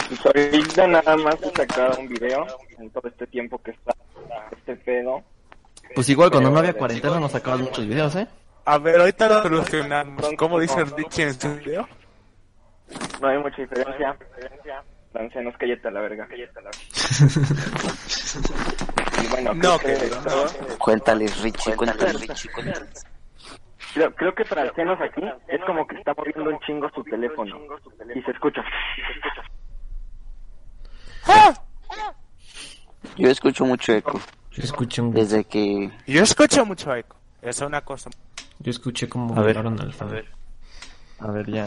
Pues 0.08 0.26
ahorita 0.26 0.86
nada 0.86 1.16
más 1.16 1.36
he 1.42 1.50
sacado 1.50 1.98
un 1.98 2.08
video 2.08 2.46
en 2.78 2.90
todo 2.90 3.08
este 3.08 3.26
tiempo 3.26 3.60
que 3.62 3.72
está 3.72 3.94
este 4.52 4.76
pedo. 4.76 5.22
Pues 5.94 6.08
igual, 6.08 6.30
cuando 6.30 6.50
no 6.50 6.58
había 6.58 6.74
cuarentena 6.74 7.18
nos 7.18 7.32
sacabas 7.32 7.60
muchos 7.60 7.86
videos, 7.86 8.14
¿eh? 8.16 8.28
A 8.66 8.78
ver, 8.78 9.00
ahorita 9.00 9.28
lo 9.28 9.42
solucionamos. 9.42 10.28
¿Cómo 10.36 10.58
dice 10.58 10.84
Richie 10.84 11.22
en 11.22 11.40
su 11.40 11.54
video? 11.54 11.88
No 13.20 13.28
hay 13.28 13.38
mucha 13.38 13.62
diferencia. 13.62 14.16
Ancianos, 15.14 15.54
cállate 15.56 15.86
a 15.86 15.90
la 15.92 16.00
verga. 16.00 16.26
Cállate 16.28 16.58
a 16.58 16.62
la 16.62 16.70
verga. 16.70 16.84
Y 19.22 19.26
bueno, 19.28 19.54
No, 19.54 19.78
que 19.78 19.94
que, 19.94 20.10
no. 20.10 20.76
Cuéntales, 20.78 21.40
Richie, 21.42 21.76
cuéntales, 21.76 22.20
Richie, 22.20 22.50
cuéntales. 22.52 23.06
creo, 23.94 24.12
creo 24.14 24.34
que 24.34 24.44
para 24.44 24.62
ancianos 24.62 25.00
aquí 25.00 25.22
es 25.48 25.60
como 25.64 25.86
que 25.86 25.96
está 25.96 26.12
moviendo 26.14 26.50
un 26.50 26.58
chingo 26.60 26.90
su 26.90 27.04
teléfono. 27.04 27.56
Y 28.14 28.20
se 28.22 28.32
escucha. 28.32 28.62
Yo 33.16 33.28
escucho 33.28 33.64
mucho 33.64 33.92
eco. 33.92 34.20
Yo 34.50 34.62
escuché 34.62 35.02
un, 35.02 35.12
Desde 35.12 35.44
que... 35.44 35.90
Yo 36.06 36.22
escucho 36.22 36.66
mucho 36.66 36.94
eco. 36.94 37.16
Es 37.40 37.60
una 37.60 37.80
cosa. 37.80 38.10
Yo 38.58 38.70
escuché 38.70 39.08
como 39.08 39.34
A 39.34 39.42
ver, 39.42 39.56
volaron 39.56 39.80
al 39.80 39.92
fan. 39.92 40.24
A 41.18 41.30
ver, 41.30 41.50
ya. 41.50 41.66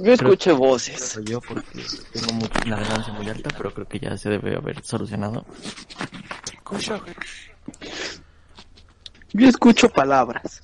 Yo 0.00 0.12
escuché 0.12 0.52
voces. 0.52 1.20
Yo 1.24 1.40
porque 1.40 1.84
tengo 2.12 2.32
mucho, 2.32 2.60
una 2.66 2.80
ganancia 2.80 3.12
muy 3.12 3.28
alta, 3.28 3.50
pero 3.56 3.72
creo 3.72 3.86
que 3.86 4.00
ya 4.00 4.16
se 4.16 4.30
debe 4.30 4.56
haber 4.56 4.82
solucionado. 4.84 5.44
Escucho. 6.52 7.00
Yo 9.32 9.48
escucho 9.48 9.88
palabras. 9.88 10.62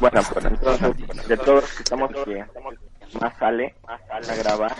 Bueno, 0.00 0.20
pues 0.32 0.44
entonces, 0.44 1.28
de 1.28 1.36
todos 1.36 1.62
los 1.62 1.72
que 1.72 1.82
estamos 1.82 2.10
aquí, 2.10 2.34
más 3.20 3.38
sale 3.38 3.74
a 3.86 4.34
grabar. 4.36 4.76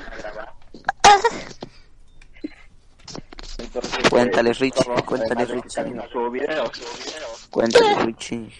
Entonces, 3.63 3.93
eh, 3.99 4.09
Richie, 4.59 4.85
que 4.85 5.49
Richie. 5.53 6.31
videos. 6.31 7.49
Cuéntales, 7.51 8.05
Richie. 8.05 8.53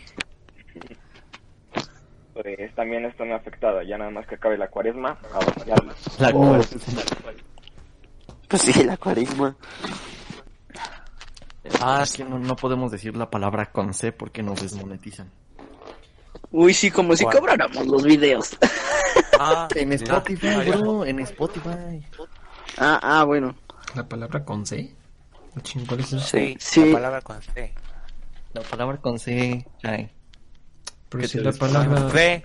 Pues 2.35 2.75
también 2.75 3.05
esto 3.05 3.25
me 3.25 3.35
ha 3.35 3.37
afectado, 3.37 3.83
ya 3.83 3.99
nada 3.99 4.11
más 4.11 4.27
que 4.27 4.37
acabe 4.37 4.57
la 4.57 4.69
cuaresma, 4.69 5.19
ya 5.67 5.75
La 6.19 6.31
Oh. 6.35 6.61
Pues 8.49 8.63
sí, 8.63 8.85
la 8.85 8.97
cuaresma. 8.97 9.57
Ah, 11.81 12.01
es 12.03 12.13
que 12.15 12.25
no, 12.25 12.39
no 12.39 12.57
podemos 12.57 12.91
decir 12.91 13.17
la 13.17 13.29
palabra 13.29 13.71
con 13.71 13.93
C 13.93 14.13
porque 14.13 14.43
nos 14.43 14.63
desmonetizan. 14.63 15.31
Uy, 16.51 16.75
sí, 16.75 16.91
como 16.91 17.17
si 17.17 17.25
cobráramos 17.25 17.87
los 17.87 18.03
videos. 18.03 18.57
Ah, 19.39 19.69
En 19.75 19.93
Spotify, 19.93 20.71
bro, 20.71 21.05
en 21.05 21.21
Spotify. 21.21 22.07
Ah, 22.79 23.01
ah, 23.03 23.25
bueno. 23.25 23.55
La 23.95 24.09
palabra 24.09 24.45
con 24.45 24.65
C. 24.67 24.93
¿O 25.57 25.61
ching, 25.61 25.85
¿Cuál 25.87 26.01
es 26.01 26.13
eso? 26.13 26.21
Sí, 26.27 26.57
Sí. 26.59 26.87
la 26.87 26.93
palabra 26.95 27.21
con 27.21 27.43
C. 27.43 27.73
La 28.55 28.61
palabra 28.63 28.97
con 28.99 29.19
C, 29.19 29.67
ay. 29.83 30.11
Pero 31.09 31.23
¿Qué 31.23 31.29
si 31.29 31.39
la 31.41 31.53
palabra... 31.53 32.11
C. 32.11 32.43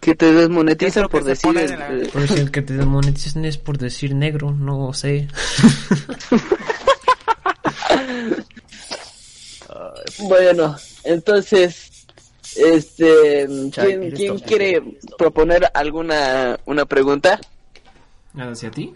Que 0.00 0.14
te 0.14 0.32
desmonetizan 0.32 1.08
por 1.08 1.24
decir... 1.24 1.56
el- 1.56 1.78
la- 1.78 1.88
el- 1.88 2.10
Pero 2.12 2.26
si 2.26 2.34
el 2.40 2.50
que 2.50 2.62
te 2.62 2.74
desmonetizan 2.74 3.44
es 3.46 3.56
por 3.58 3.78
decir 3.78 4.14
negro, 4.14 4.52
no 4.52 4.92
sé. 4.92 5.28
Bueno, 10.20 10.76
entonces, 11.04 12.06
este, 12.56 13.46
¿quién, 13.46 13.70
¿quieres 13.70 14.14
quién 14.18 14.38
quiere 14.38 14.98
proponer 15.18 15.70
alguna 15.74 16.58
una 16.64 16.84
pregunta? 16.86 17.38
¿Hacia 18.36 18.70
ti? 18.70 18.94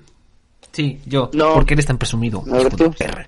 Sí, 0.72 1.00
yo. 1.06 1.30
No. 1.32 1.54
¿Por 1.54 1.66
qué 1.66 1.74
eres 1.74 1.86
tan 1.86 1.98
presumido? 1.98 2.42
A 2.48 2.56
ver, 2.58 2.76
tú. 2.76 2.92
perra? 2.92 3.26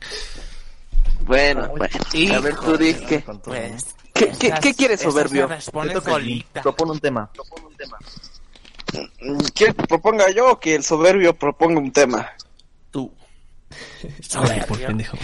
Bueno, 1.26 1.68
bueno, 1.68 2.34
a 2.34 2.40
ver 2.40 2.56
tú 2.56 2.76
di 2.76 2.94
que. 2.94 3.20
Pues, 3.20 3.94
¿qué, 4.12 4.32
qué 4.61 4.75
quieres, 4.75 5.00
soberbio? 5.00 5.49
Propone 5.72 6.92
un 6.92 7.00
tema. 7.00 7.30
¿Quieres 9.54 9.75
que 9.76 9.84
proponga 9.87 10.30
yo 10.30 10.52
o 10.52 10.61
que 10.61 10.75
el 10.75 10.84
soberbio 10.84 11.34
proponga 11.34 11.80
un 11.80 11.92
tema? 11.92 12.28
Tú. 12.90 13.11
Ay, 14.34 14.61
por 14.68 14.78
pendejo. 14.78 15.16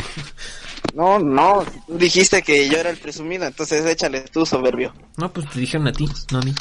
No, 0.95 1.19
no, 1.19 1.65
tú 1.87 1.99
dijiste 1.99 2.43
que 2.43 2.69
yo 2.69 2.79
era 2.79 2.89
el 2.91 2.97
presumido, 2.97 3.45
entonces 3.47 3.85
échale 3.85 4.23
tú, 4.23 4.47
soberbio. 4.47 4.95
No, 5.17 5.31
pues 5.33 5.49
te 5.51 5.61
dijeron 5.61 5.87
a 5.89 5.93
ti, 5.93 6.09
no 6.33 6.39
a 6.39 6.43
mí. 6.43 6.55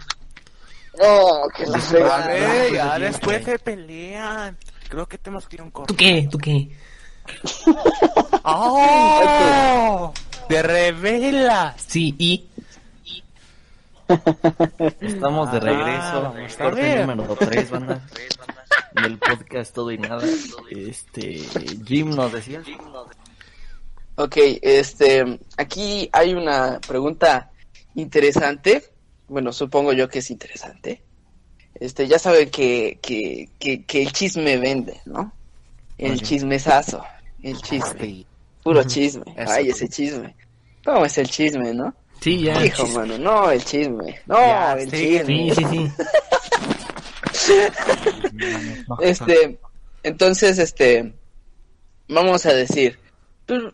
Oh, 0.99 1.47
que 1.55 1.65
la 1.65 1.77
A 1.77 1.81
fregada. 1.81 2.27
ver, 2.27 2.73
ya 2.73 2.99
después 2.99 3.45
se 3.45 3.59
pelean. 3.59 4.57
Creo 4.89 5.07
que 5.07 5.17
tenemos 5.17 5.47
que 5.47 5.55
ir 5.57 5.61
a 5.61 5.63
un 5.65 5.71
corte. 5.71 5.93
¿Tú 5.93 5.97
qué? 5.97 6.27
¿Tú 6.31 6.37
qué? 6.37 6.69
¡Oh! 8.43 10.13
¡Te 10.47 10.63
revelas! 10.63 11.75
Sí, 11.87 12.15
y... 12.17 12.45
Estamos 15.01 15.51
de 15.51 15.57
Ah, 15.57 15.59
regreso. 15.59 16.21
vamos 16.21 16.53
a 16.53 16.63
Corte 16.63 16.81
ver. 16.81 17.07
número 17.07 17.35
3, 17.35 17.69
banda. 17.71 18.07
Del 18.93 19.17
podcast 19.17 19.75
Todo 19.75 19.91
y 19.91 19.97
Nada. 19.97 20.23
Este. 20.71 21.41
Jim 21.85 22.11
nos 22.11 22.31
decía. 22.31 22.61
Ok, 24.15 24.37
este, 24.61 25.39
aquí 25.57 26.09
hay 26.13 26.33
una 26.33 26.79
pregunta 26.79 27.51
interesante. 27.95 28.85
Bueno, 29.27 29.51
supongo 29.51 29.91
yo 29.91 30.07
que 30.07 30.19
es 30.19 30.31
interesante. 30.31 31.03
Este, 31.79 32.07
ya 32.07 32.19
saben 32.19 32.49
que, 32.49 32.99
que, 33.01 33.49
que, 33.59 33.83
que 33.85 34.01
el 34.03 34.11
chisme 34.11 34.57
vende, 34.57 34.99
¿no? 35.05 35.31
El 35.97 36.13
Oye. 36.13 36.21
chismesazo, 36.21 37.03
el 37.43 37.57
chisme, 37.61 38.25
puro 38.63 38.83
chisme. 38.83 39.23
Eso. 39.35 39.51
Ay, 39.51 39.69
ese 39.69 39.87
chisme. 39.87 40.35
¿Cómo 40.83 41.05
es 41.05 41.17
el 41.17 41.29
chisme, 41.29 41.73
no? 41.73 41.93
Sí, 42.19 42.41
ya. 42.43 42.65
Hijo, 42.65 42.87
mano, 42.87 43.17
no, 43.17 43.51
el 43.51 43.63
chisme. 43.63 44.19
No, 44.25 44.37
Ya, 44.39 44.73
el 44.73 44.89
sí, 44.89 44.97
chisme. 44.97 45.55
Sí, 45.55 45.55
sí, 45.55 45.65
sí. 45.71 45.91
Este, 49.01 49.59
entonces, 50.03 50.57
este, 50.59 51.13
vamos 52.07 52.45
a 52.45 52.53
decir, 52.53 52.99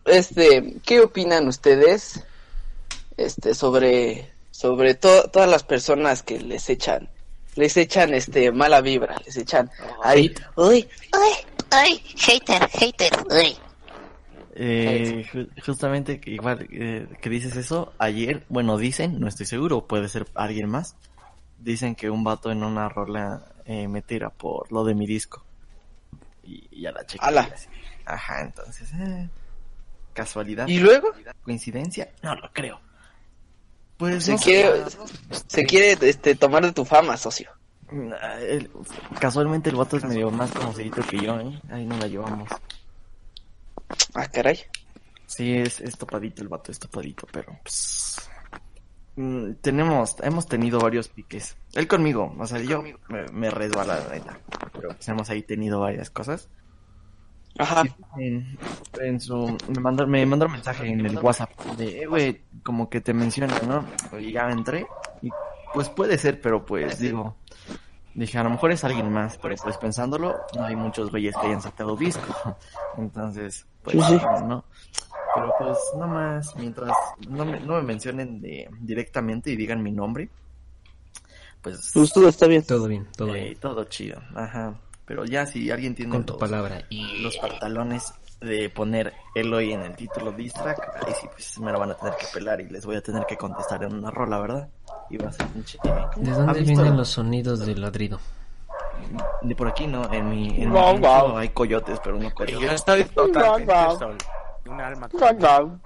este, 0.06 0.76
¿qué 0.86 1.02
opinan 1.02 1.48
ustedes, 1.48 2.24
este, 3.18 3.54
sobre, 3.56 4.30
sobre 4.52 4.96
to- 4.96 5.30
todas 5.30 5.50
las 5.50 5.64
personas 5.64 6.24
que 6.24 6.40
les 6.40 6.70
echan, 6.70 7.10
les 7.56 7.76
echan, 7.78 8.14
este, 8.14 8.52
mala 8.52 8.82
vibra, 8.82 9.16
les 9.26 9.38
echan, 9.38 9.70
ay, 10.04 10.34
uy, 10.56 10.88
Ay, 11.12 11.34
ay, 11.72 12.04
hater, 12.18 12.68
hater, 12.70 13.12
uy. 13.30 13.56
Eh, 14.56 15.26
ju- 15.32 15.50
justamente 15.66 16.20
que 16.20 16.30
igual 16.32 16.68
eh, 16.72 17.08
que 17.22 17.30
dices 17.30 17.56
eso, 17.56 17.94
ayer, 17.98 18.46
bueno, 18.50 18.78
dicen, 18.78 19.20
no 19.20 19.28
estoy 19.28 19.46
seguro, 19.48 19.88
puede 19.88 20.08
ser 20.10 20.28
alguien 20.36 20.70
más, 20.70 20.96
dicen 21.58 21.96
que 21.96 22.10
un 22.10 22.24
vato 22.24 22.52
en 22.52 22.64
una 22.64 22.88
rola 22.90 23.46
eh, 23.66 23.88
me 23.88 24.02
tira 24.02 24.30
por 24.30 24.72
lo 24.72 24.84
de 24.84 24.94
mi 24.94 25.08
disco. 25.08 25.44
Y, 26.44 26.68
y 26.72 26.86
a 26.86 26.92
la. 26.92 27.06
Ala. 27.20 27.50
Ajá, 28.06 28.42
entonces, 28.42 28.92
eh, 28.94 29.30
casualidad, 30.14 30.68
y 30.68 30.78
luego 30.80 31.12
coincidencia, 31.42 32.12
no 32.22 32.36
lo 32.36 32.52
creo. 32.52 32.80
Pues 34.12 34.26
se 34.26 34.32
no 34.34 34.38
quiere, 34.38 34.84
se 35.48 35.66
quiere, 35.66 36.10
este, 36.10 36.36
tomar 36.36 36.64
de 36.64 36.72
tu 36.72 36.84
fama, 36.86 37.16
socio. 37.18 37.50
Ah, 38.22 38.40
el- 38.42 38.70
casualmente 39.20 39.70
el 39.70 39.76
vato 39.76 39.98
es 39.98 40.04
medio 40.04 40.32
más 40.32 40.52
conocidito 40.52 41.02
que 41.04 41.20
yo, 41.20 41.40
¿eh? 41.40 41.62
Ahí 41.70 41.86
no 41.86 41.98
la 41.98 42.08
llevamos. 42.08 42.50
Ah, 44.16 44.28
caray. 44.28 44.60
Sí, 45.26 45.56
es, 45.56 45.80
es 45.82 45.98
topadito 45.98 46.42
el 46.42 46.48
vato, 46.48 46.72
es 46.72 46.80
topadito, 46.80 47.28
pero 47.32 47.56
pues... 47.64 48.18
mm, 49.16 49.54
tenemos, 49.62 50.16
hemos 50.22 50.48
tenido 50.48 50.80
varios 50.80 51.08
piques. 51.08 51.56
Él 51.74 51.88
conmigo, 51.88 52.36
o 52.38 52.48
sea, 52.48 52.60
yo 52.60 52.84
me, 53.10 53.26
me 53.32 53.50
resbala 53.52 54.00
la 54.00 54.10
neta. 54.16 54.40
Pero 54.74 54.90
pues 54.90 55.08
hemos 55.08 55.30
ahí 55.30 55.42
tenido 55.44 55.80
varias 55.80 56.10
cosas. 56.10 56.50
Ajá. 57.58 57.84
En, 58.18 58.58
en 59.00 59.20
su, 59.20 59.58
me 59.70 59.80
mandó, 59.80 60.08
me 60.08 60.26
mandó 60.26 60.48
un 60.48 60.54
mensaje 60.54 60.88
en 60.88 61.06
el 61.06 61.18
WhatsApp 61.20 61.52
de, 61.78 62.02
eh, 62.02 62.06
güey, 62.06 62.42
como 62.64 62.90
que 62.90 63.02
te 63.02 63.14
menciona, 63.14 63.54
¿no? 63.68 63.86
Y 64.20 64.32
ya 64.32 64.50
entré. 64.50 64.88
Y 65.22 65.30
pues 65.74 65.90
puede 65.90 66.18
ser, 66.18 66.42
pero 66.42 66.66
pues 66.66 67.00
digo, 67.00 67.36
dije, 68.14 68.38
a 68.38 68.44
lo 68.44 68.50
mejor 68.50 68.72
es 68.72 68.84
alguien 68.84 69.12
más, 69.12 69.38
pero 69.38 69.56
pues 69.62 69.78
pensándolo, 69.78 70.36
no 70.56 70.66
hay 70.66 70.76
muchos 70.76 71.12
güeyes 71.12 71.36
que 71.36 71.48
hayan 71.48 71.62
sacado 71.62 71.96
disco. 71.96 72.58
Entonces, 72.98 73.66
pues, 73.84 73.96
no. 73.96 74.66
Pero 75.36 75.54
pues, 75.60 75.78
no 75.98 76.08
más, 76.08 76.56
mientras 76.56 76.92
no 77.28 77.46
me, 77.46 77.60
no 77.60 77.76
me 77.76 77.82
mencionen 77.84 78.40
de, 78.42 78.70
directamente 78.82 79.52
y 79.52 79.56
digan 79.56 79.82
mi 79.82 79.92
nombre, 79.92 80.30
pues, 81.64 81.92
Pues 81.94 82.12
todo 82.12 82.28
está 82.28 82.46
bien. 82.46 82.64
Todo 82.64 82.88
bien, 82.88 83.08
todo 83.16 83.34
eh, 83.36 83.44
bien. 83.44 83.56
todo 83.56 83.86
chido, 83.86 84.22
ajá. 84.36 84.76
Pero 85.06 85.26
ya 85.26 85.46
si 85.46 85.70
alguien 85.72 85.96
tiene 85.96 86.12
Con 86.12 86.26
tu 86.26 86.34
los- 86.34 86.40
palabra. 86.40 86.82
Y 86.90 87.22
los 87.22 87.36
pantalones 87.38 88.14
de 88.40 88.70
poner 88.70 89.14
Eloy 89.36 89.72
en 89.74 89.82
el 89.84 89.96
título 89.96 90.32
diss 90.34 90.54
track, 90.54 90.80
ahí 91.06 91.14
sí 91.20 91.28
pues 91.32 91.60
me 91.60 91.72
lo 91.72 91.80
van 91.80 91.92
a 91.92 91.96
tener 91.96 92.16
que 92.16 92.26
pelar 92.34 92.60
y 92.62 92.70
les 92.70 92.86
voy 92.86 92.96
a 92.98 93.02
tener 93.02 93.26
que 93.26 93.38
contestar 93.38 93.84
en 93.84 93.94
una 93.94 94.12
rola, 94.12 94.40
¿verdad? 94.40 94.70
Y 95.10 95.18
va 95.18 95.30
a 95.30 95.32
ser 95.32 95.46
un 95.56 95.64
chiste. 95.64 95.88
¿De 95.90 96.32
¿Has 96.32 96.38
dónde 96.38 96.60
visto? 96.60 96.74
vienen 96.82 96.98
los 96.98 97.10
sonidos 97.10 97.66
del 97.66 97.82
ladrido? 97.82 98.20
De 99.42 99.56
por 99.56 99.68
aquí 99.68 99.88
no, 99.88 100.12
en 100.14 100.30
mi, 100.30 100.48
en 100.62 100.70
mi 100.70 100.72
Guau, 100.72 100.94
rancho 100.94 101.00
guau. 101.02 101.38
hay 101.38 101.50
coyotes, 101.50 102.00
pero 102.04 102.16
no 102.18 102.24
Y 102.24 102.30
yo 102.30 102.36
coyotes. 102.36 102.72
estoy 102.74 103.04
totalmente 103.06 103.66
Guau. 103.66 103.98
solo. 104.00 104.18
Un 104.66 104.80
alma. 104.82 105.10
Cagao. 105.20 105.80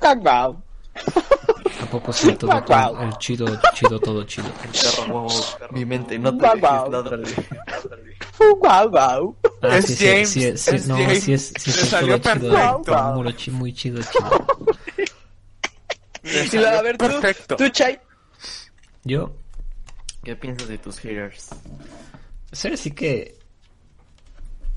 ¿A 0.00 0.16
poco 1.86 2.12
sí 2.12 2.32
todo, 2.36 2.60
todo- 2.62 3.02
el 3.02 3.18
chido, 3.18 3.46
chido, 3.74 3.98
todo 4.00 4.24
chido? 4.24 4.48
Perro, 4.82 5.10
guau, 5.10 5.28
mi 5.70 5.84
mente, 5.84 6.18
no 6.18 6.36
te. 6.36 6.46
Guau, 8.60 8.90
guau. 8.90 9.36
Ah, 9.62 9.78
Es 9.78 9.86
sí, 9.86 9.96
James, 10.06 10.28
sí, 10.28 10.40
sí, 10.58 10.74
es 10.76 10.86
no, 10.88 10.96
James. 10.98 11.22
sí 11.24 11.32
es, 11.32 11.48
sí 11.58 11.70
es 11.70 11.88
salió 11.88 12.18
chido, 12.18 12.50
perfecto. 12.50 13.14
muy, 13.14 13.34
chi- 13.36 13.50
muy 13.50 13.72
chido, 13.72 14.00
chido. 14.02 14.58
Y 16.52 16.64
a 16.64 16.82
ver, 16.82 16.98
tú, 16.98 17.06
Perfecto. 17.06 17.56
tú, 17.56 17.68
Chay. 17.68 17.98
Yo, 19.04 19.34
¿Qué 20.22 20.34
piensas 20.36 20.68
de 20.68 20.78
tus 20.78 20.98
haters? 20.98 21.50
ser 22.52 22.76
sí 22.78 22.90
que, 22.92 23.36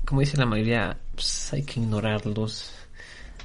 como 0.04 0.20
dice 0.20 0.36
la 0.36 0.46
mayoría, 0.46 0.98
pues 1.14 1.52
hay 1.52 1.62
que 1.62 1.80
ignorarlos. 1.80 2.72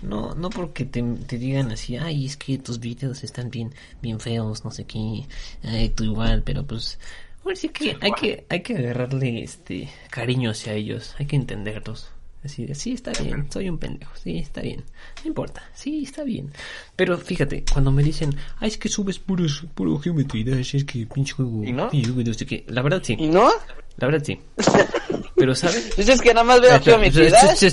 No, 0.03 0.35
no 0.35 0.49
porque 0.49 0.85
te, 0.85 1.01
te 1.01 1.37
digan 1.37 1.71
así, 1.71 1.97
ay, 1.97 2.25
es 2.25 2.37
que 2.37 2.57
tus 2.57 2.79
videos 2.79 3.23
están 3.23 3.49
bien, 3.49 3.73
bien 4.01 4.19
feos, 4.19 4.65
no 4.65 4.71
sé 4.71 4.85
qué, 4.85 5.25
ay, 5.63 5.89
tú 5.89 6.03
igual, 6.03 6.43
pero 6.43 6.65
pues, 6.65 6.99
ahora 7.43 7.55
sí 7.55 7.69
que 7.69 7.97
hay 8.01 8.11
que, 8.11 8.45
hay 8.49 8.61
que 8.61 8.77
agarrarle 8.77 9.43
este 9.43 9.89
cariño 10.09 10.51
hacia 10.51 10.73
ellos, 10.73 11.15
hay 11.17 11.25
que 11.25 11.35
entenderlos. 11.35 12.09
Así 12.43 12.65
de, 12.65 12.75
sí, 12.75 12.91
está 12.91 13.13
bien, 13.23 13.49
soy 13.49 13.69
un 13.69 13.77
pendejo, 13.77 14.11
sí, 14.21 14.37
está 14.37 14.59
bien, 14.59 14.83
no 15.23 15.29
importa, 15.29 15.63
sí, 15.73 16.03
está 16.03 16.25
bien. 16.25 16.51
Pero 16.97 17.17
fíjate, 17.17 17.63
cuando 17.71 17.89
me 17.89 18.03
dicen, 18.03 18.35
ay, 18.57 18.67
es 18.67 18.77
que 18.77 18.89
subes 18.89 19.17
puros, 19.17 19.65
puro 19.73 19.97
Geometry 19.97 20.43
Dash, 20.43 20.75
es 20.75 20.83
que 20.83 21.05
pinche 21.05 21.31
juego, 21.31 21.63
¿Y 21.63 21.71
no? 21.71 21.89
pinche 21.89 22.11
juego, 22.11 22.27
no 22.27 22.33
sé 22.33 22.45
qué. 22.45 22.65
La 22.67 22.81
verdad 22.81 23.01
sí, 23.01 23.15
¿Y 23.17 23.27
no? 23.27 23.49
La 23.97 24.07
verdad 24.07 24.23
sí. 24.25 24.39
Pero, 25.35 25.55
¿sabes? 25.55 25.91
Pues 25.95 26.07
es 26.07 26.21
que 26.21 26.33
nada 26.33 26.43
más 26.43 26.61
veo 26.61 26.79
Geometry 26.79 27.29
Dash. 27.29 27.63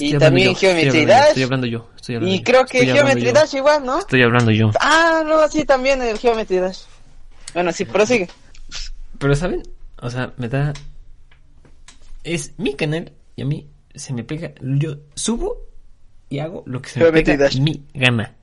y 0.00 0.18
también 0.18 0.54
Geometry 0.54 0.88
hablando 0.88 1.06
yo, 1.06 1.06
Dash. 1.06 1.28
Estoy 1.28 1.42
hablando 1.42 1.66
yo, 1.66 1.90
estoy 1.96 2.14
hablando 2.16 2.34
Y 2.34 2.42
creo 2.42 2.66
que 2.66 2.86
Geometry 2.86 3.32
Dash 3.32 3.54
igual, 3.54 3.84
¿no? 3.84 3.98
Estoy 3.98 4.22
hablando 4.22 4.50
yo. 4.50 4.70
Ah, 4.80 5.22
no, 5.26 5.48
sí, 5.48 5.64
también 5.64 6.02
el 6.02 6.18
Geometry 6.18 6.58
Dash. 6.58 6.80
Bueno, 7.54 7.72
sí, 7.72 7.84
prosigue. 7.84 8.28
Pero, 9.18 9.34
¿saben? 9.34 9.62
O 10.00 10.10
sea, 10.10 10.32
me 10.38 10.48
da... 10.48 10.72
Es 12.24 12.52
mi 12.58 12.74
canal 12.74 13.12
y 13.36 13.42
a 13.42 13.44
mí 13.44 13.68
se 13.94 14.12
me 14.12 14.24
pega... 14.24 14.52
Yo 14.60 14.96
subo 15.14 15.68
y 16.28 16.38
hago 16.38 16.62
lo 16.66 16.80
que 16.80 16.88
se 16.88 17.00
me 17.00 17.06
Geometry 17.06 17.32
pega 17.32 17.44
Dash. 17.44 17.60
mi 17.60 17.84
gana. 17.94 18.34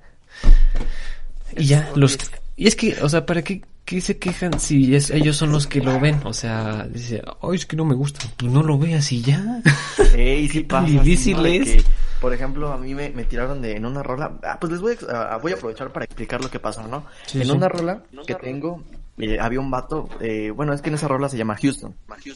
Y 1.56 1.66
ya, 1.66 1.92
los... 1.96 2.18
Y 2.56 2.68
es 2.68 2.76
que, 2.76 2.96
o 3.02 3.10
sea, 3.10 3.26
¿para 3.26 3.44
qué, 3.44 3.62
qué 3.88 4.02
se 4.02 4.20
quejan 4.20 4.60
si 4.60 4.94
es, 4.96 5.10
ellos 5.12 5.38
son 5.38 5.54
los 5.54 5.66
que 5.66 5.80
lo 5.82 5.98
ven? 6.00 6.20
O 6.26 6.34
sea, 6.34 6.86
dice, 6.88 7.22
ay, 7.42 7.56
es 7.56 7.66
que 7.66 7.78
no 7.78 7.86
me 7.86 7.96
gusta. 7.96 8.20
Pues 8.38 8.52
no 8.52 8.62
lo 8.62 8.78
veas 8.78 9.12
y 9.14 9.22
ya. 9.22 9.62
Ey, 10.14 10.48
sí 10.50 10.62
¿Qué 10.62 10.64
tan 10.68 10.84
pasa, 10.86 11.04
difícil 11.04 11.46
es? 11.46 11.84
que, 11.86 11.90
por 12.20 12.34
ejemplo, 12.34 12.74
a 12.74 12.78
mí 12.78 12.94
me, 12.94 13.10
me 13.12 13.24
tiraron 13.24 13.62
de 13.62 13.78
en 13.78 13.86
una 13.86 14.04
rola. 14.04 14.40
Ah, 14.44 14.58
pues 14.60 14.74
les 14.74 14.82
voy 14.82 14.98
a, 15.10 15.34
ah, 15.34 15.38
voy 15.38 15.54
a 15.54 15.56
aprovechar 15.56 15.94
para 15.94 16.04
explicar 16.04 16.44
lo 16.44 16.52
que 16.52 16.60
pasó, 16.60 16.86
¿no? 16.86 17.06
Sí, 17.26 17.40
en 17.40 17.48
sí. 17.48 17.52
una 17.52 17.70
rola 17.70 18.04
que 18.28 18.36
tengo, 18.36 18.84
eh, 19.18 19.40
había 19.40 19.62
un 19.62 19.72
vato, 19.72 20.10
eh, 20.20 20.52
bueno, 20.52 20.74
es 20.74 20.82
que 20.82 20.90
en 20.90 20.96
esa 20.96 21.08
rola 21.08 21.30
se 21.30 21.38
llama 21.38 21.56
Houston. 21.56 21.96
Y 22.26 22.32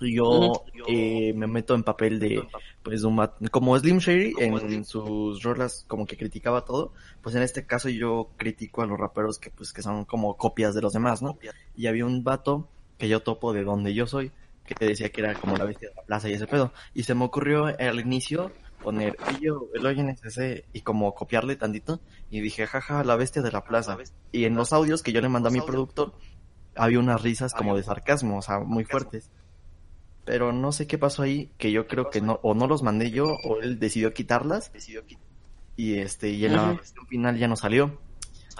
yo 0.00 0.64
eh, 0.88 1.32
me 1.34 1.46
meto 1.46 1.74
en 1.74 1.82
papel 1.82 2.18
de, 2.18 2.46
pues, 2.82 3.02
de 3.02 3.06
un 3.06 3.28
como 3.50 3.78
Slim 3.78 3.98
Shady 3.98 4.32
en 4.38 4.84
sus 4.84 5.42
rolas 5.42 5.84
como 5.88 6.06
que 6.06 6.16
criticaba 6.16 6.64
todo, 6.64 6.92
pues 7.22 7.34
en 7.34 7.42
este 7.42 7.66
caso 7.66 7.88
yo 7.88 8.30
critico 8.36 8.82
a 8.82 8.86
los 8.86 8.98
raperos 8.98 9.38
que, 9.38 9.50
pues, 9.50 9.72
que 9.72 9.82
son 9.82 10.04
como 10.04 10.36
copias 10.36 10.74
de 10.74 10.82
los 10.82 10.92
demás, 10.92 11.22
¿no? 11.22 11.38
Y 11.76 11.86
había 11.86 12.06
un 12.06 12.24
vato 12.24 12.68
que 12.98 13.08
yo 13.08 13.20
topo 13.20 13.52
de 13.52 13.64
donde 13.64 13.94
yo 13.94 14.06
soy, 14.06 14.32
que 14.64 14.74
te 14.74 14.86
decía 14.86 15.10
que 15.10 15.20
era 15.20 15.34
como 15.34 15.56
la 15.56 15.64
bestia 15.64 15.88
de 15.90 15.94
la 15.94 16.02
plaza 16.02 16.28
y 16.28 16.32
ese 16.32 16.46
pedo. 16.46 16.72
Y 16.94 17.02
se 17.02 17.14
me 17.14 17.24
ocurrió 17.24 17.66
al 17.66 18.00
inicio 18.00 18.50
poner 18.82 19.16
y 19.32 19.44
yo, 19.44 19.68
el 19.74 19.86
hoy 19.86 19.98
en 19.98 20.10
SC 20.10 20.66
y 20.72 20.82
como 20.82 21.14
copiarle 21.14 21.56
tantito 21.56 22.00
y 22.30 22.40
dije, 22.40 22.66
jaja, 22.66 23.02
la 23.02 23.16
bestia 23.16 23.42
de 23.42 23.50
la 23.50 23.64
plaza. 23.64 23.96
Y 24.30 24.44
en 24.44 24.54
los 24.54 24.72
audios 24.72 25.02
que 25.02 25.12
yo 25.12 25.20
le 25.20 25.28
mandé 25.28 25.48
a 25.48 25.52
mi 25.52 25.60
productor 25.60 26.12
había 26.76 26.98
unas 26.98 27.22
risas 27.22 27.54
como 27.54 27.76
de 27.76 27.82
sarcasmo, 27.82 28.38
o 28.38 28.42
sea, 28.42 28.60
muy 28.60 28.84
fuertes. 28.84 29.30
Pero 30.24 30.52
no 30.52 30.72
sé 30.72 30.86
qué 30.86 30.96
pasó 30.98 31.22
ahí, 31.22 31.50
que 31.58 31.70
yo 31.70 31.86
creo 31.86 32.10
que 32.10 32.20
no, 32.20 32.40
o 32.42 32.54
no 32.54 32.66
los 32.66 32.82
mandé 32.82 33.10
yo, 33.10 33.36
o 33.44 33.60
él 33.60 33.78
decidió 33.78 34.14
quitarlas. 34.14 34.70
Y 35.76 35.98
este, 35.98 36.30
y 36.30 36.44
en 36.46 36.52
la 36.54 36.80
final 37.08 37.38
ya 37.38 37.48
no 37.48 37.56
salió. 37.56 37.98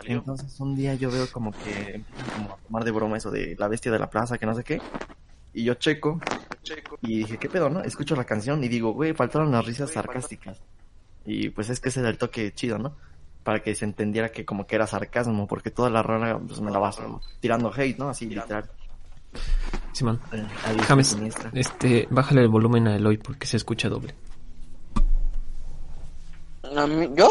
Entonces 0.05 0.59
un 0.61 0.75
día 0.75 0.95
yo 0.95 1.11
veo 1.11 1.31
como 1.31 1.53
que 1.53 1.95
empiezan 1.95 2.29
como 2.37 2.55
a 2.55 2.57
tomar 2.59 2.85
de 2.85 2.91
broma 2.91 3.17
eso 3.17 3.31
de 3.31 3.55
la 3.59 3.69
bestia 3.69 3.93
de 3.93 3.99
la 3.99 4.11
plaza, 4.11 4.39
que 4.39 4.47
no 4.47 4.55
sé 4.55 4.65
qué. 4.65 4.81
Y 5.53 5.63
yo 5.63 5.75
checo, 5.75 6.21
y 7.03 7.19
dije, 7.19 7.39
¿qué 7.39 7.49
pedo, 7.49 7.71
no? 7.71 7.81
Escucho 7.83 8.17
la 8.17 8.25
canción 8.25 8.65
y 8.65 8.69
digo, 8.69 8.93
güey, 8.93 9.15
faltaron 9.15 9.53
las 9.53 9.65
risas 9.65 9.93
sarcásticas. 9.93 10.61
Y 11.25 11.51
pues 11.51 11.71
es 11.71 11.81
que 11.81 11.91
ese 11.91 12.01
era 12.01 12.09
el 12.09 12.19
toque 12.19 12.53
chido, 12.53 12.79
¿no? 12.79 12.97
Para 13.45 13.63
que 13.63 13.75
se 13.75 13.85
entendiera 13.85 14.33
que 14.33 14.45
como 14.45 14.67
que 14.67 14.75
era 14.75 14.87
sarcasmo, 14.87 15.47
porque 15.47 15.71
toda 15.71 15.91
la 15.91 16.03
rola 16.03 16.39
pues 16.45 16.61
me 16.61 16.71
la 16.71 16.79
vas 16.79 16.99
tirando 17.41 17.73
hate, 17.73 17.99
¿no? 17.99 18.09
Así 18.09 18.27
literal. 18.27 18.69
Simón. 19.93 20.21
Eh, 20.33 20.45
adiós, 20.67 20.87
James, 20.87 21.17
este, 21.53 22.09
bájale 22.11 22.43
el 22.43 22.49
volumen 22.49 22.89
a 22.89 22.97
Eloy 22.97 23.17
porque 23.19 23.47
se 23.47 23.57
escucha 23.57 23.89
doble. 23.89 24.15
¿A 26.77 26.87
mí- 26.87 27.11
¿Yo? 27.15 27.29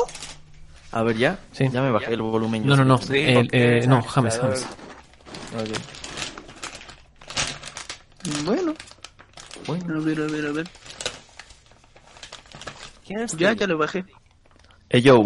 A 0.92 1.04
ver, 1.04 1.18
¿ya? 1.18 1.40
Sí. 1.52 1.68
Ya 1.72 1.82
me 1.82 1.92
bajé 1.92 2.14
el 2.14 2.22
volumen. 2.22 2.66
No, 2.66 2.76
no, 2.78 2.86
no. 2.86 2.96
el- 3.10 3.48
porque 3.48 3.80
eh, 3.80 3.88
no, 3.88 4.00
es 4.00 4.08
James. 4.08 4.40
James. 4.40 4.66
Bueno, 8.46 8.74
Bueno. 9.68 9.96
a 9.96 10.00
ver, 10.00 10.22
a 10.22 10.26
ver, 10.28 10.46
a 10.48 10.52
ver. 10.52 10.70
¿Quién 13.06 13.20
es 13.20 13.36
Ya, 13.36 13.54
ya 13.54 13.68
lo 13.68 13.78
bajé. 13.78 14.06
Hey, 14.90 15.02
yo. 15.02 15.26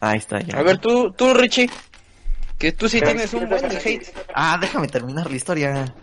Ahí 0.00 0.18
está, 0.18 0.40
ya. 0.40 0.58
A 0.58 0.62
ver, 0.62 0.78
tú, 0.78 1.12
tú, 1.16 1.32
Richie. 1.32 1.70
Que 2.64 2.72
tú 2.72 2.88
sí 2.88 2.98
tienes 2.98 3.30
un 3.34 3.46
buen 3.46 3.68
de 3.68 3.76
hate. 3.76 4.06
Ah, 4.32 4.56
déjame 4.58 4.88
terminar 4.88 5.28
la 5.28 5.36
historia. 5.36 5.94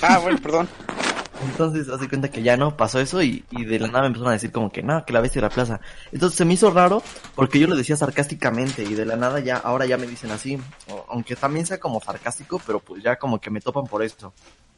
Ah, 0.00 0.18
bueno, 0.18 0.38
perdón. 0.40 0.68
Entonces, 1.42 1.88
hace 1.88 2.08
cuenta 2.08 2.30
que 2.30 2.44
ya 2.44 2.56
no 2.56 2.76
pasó 2.76 3.00
eso 3.00 3.20
y, 3.24 3.44
y 3.50 3.64
de 3.64 3.80
la 3.80 3.88
nada 3.88 4.02
me 4.02 4.06
empezaron 4.06 4.30
a 4.30 4.34
decir 4.34 4.52
como 4.52 4.70
que 4.70 4.84
no, 4.84 5.04
que 5.04 5.12
la 5.12 5.20
bestia 5.20 5.40
de 5.42 5.48
la 5.48 5.52
plaza. 5.52 5.80
Entonces 6.12 6.38
se 6.38 6.44
me 6.44 6.54
hizo 6.54 6.70
raro 6.70 7.02
porque 7.34 7.58
yo 7.58 7.66
lo 7.66 7.74
decía 7.74 7.96
sarcásticamente 7.96 8.84
y 8.84 8.94
de 8.94 9.04
la 9.04 9.16
nada 9.16 9.40
ya, 9.40 9.56
ahora 9.56 9.84
ya 9.84 9.98
me 9.98 10.06
dicen 10.06 10.30
así. 10.30 10.56
O- 10.88 11.06
aunque 11.08 11.34
también 11.34 11.66
sea 11.66 11.80
como 11.80 12.00
sarcástico, 12.00 12.62
pero 12.64 12.78
pues 12.78 13.02
ya 13.02 13.16
como 13.16 13.40
que 13.40 13.50
me 13.50 13.60
topan 13.60 13.86
por 13.88 14.04
esto. 14.04 14.32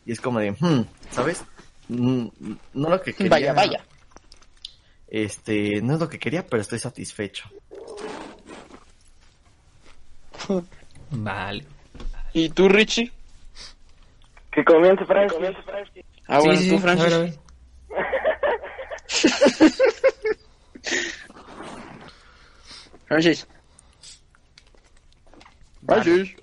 Y 0.07 0.12
es 0.12 0.23
como 0.23 0.38
de, 0.38 0.53
hmm, 0.53 0.87
¿sabes? 1.11 1.45
Mm, 1.88 2.29
no 2.73 2.88
lo 2.88 3.03
que 3.03 3.12
quería. 3.12 3.29
Vaya, 3.31 3.53
vaya. 3.53 3.85
Este, 5.09 5.83
no 5.83 5.93
es 5.93 6.01
lo 6.01 6.09
que 6.09 6.19
quería, 6.19 6.47
pero 6.47 6.62
estoy 6.62 6.79
satisfecho. 6.79 7.51
Vale. 11.11 11.64
¿Y 12.33 12.49
tú, 12.51 12.68
Richie? 12.68 13.11
Que 14.53 14.64
comience 14.64 15.05
Francis. 15.05 16.05
Ah, 16.27 16.40
bueno, 16.40 16.59
sí, 16.59 16.64
sí, 16.64 16.71
tú, 16.71 16.77
sí, 16.77 16.83
Francis. 16.83 17.12
a 17.12 17.14
ver, 17.14 17.14
a 17.14 17.18
ver. 17.25 17.38
Francis. 23.07 23.47
Francis. 25.87 26.35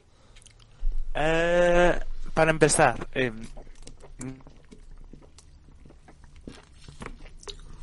Eh, 1.14 2.00
para 2.34 2.52
empezar, 2.52 3.08
eh, 3.14 3.32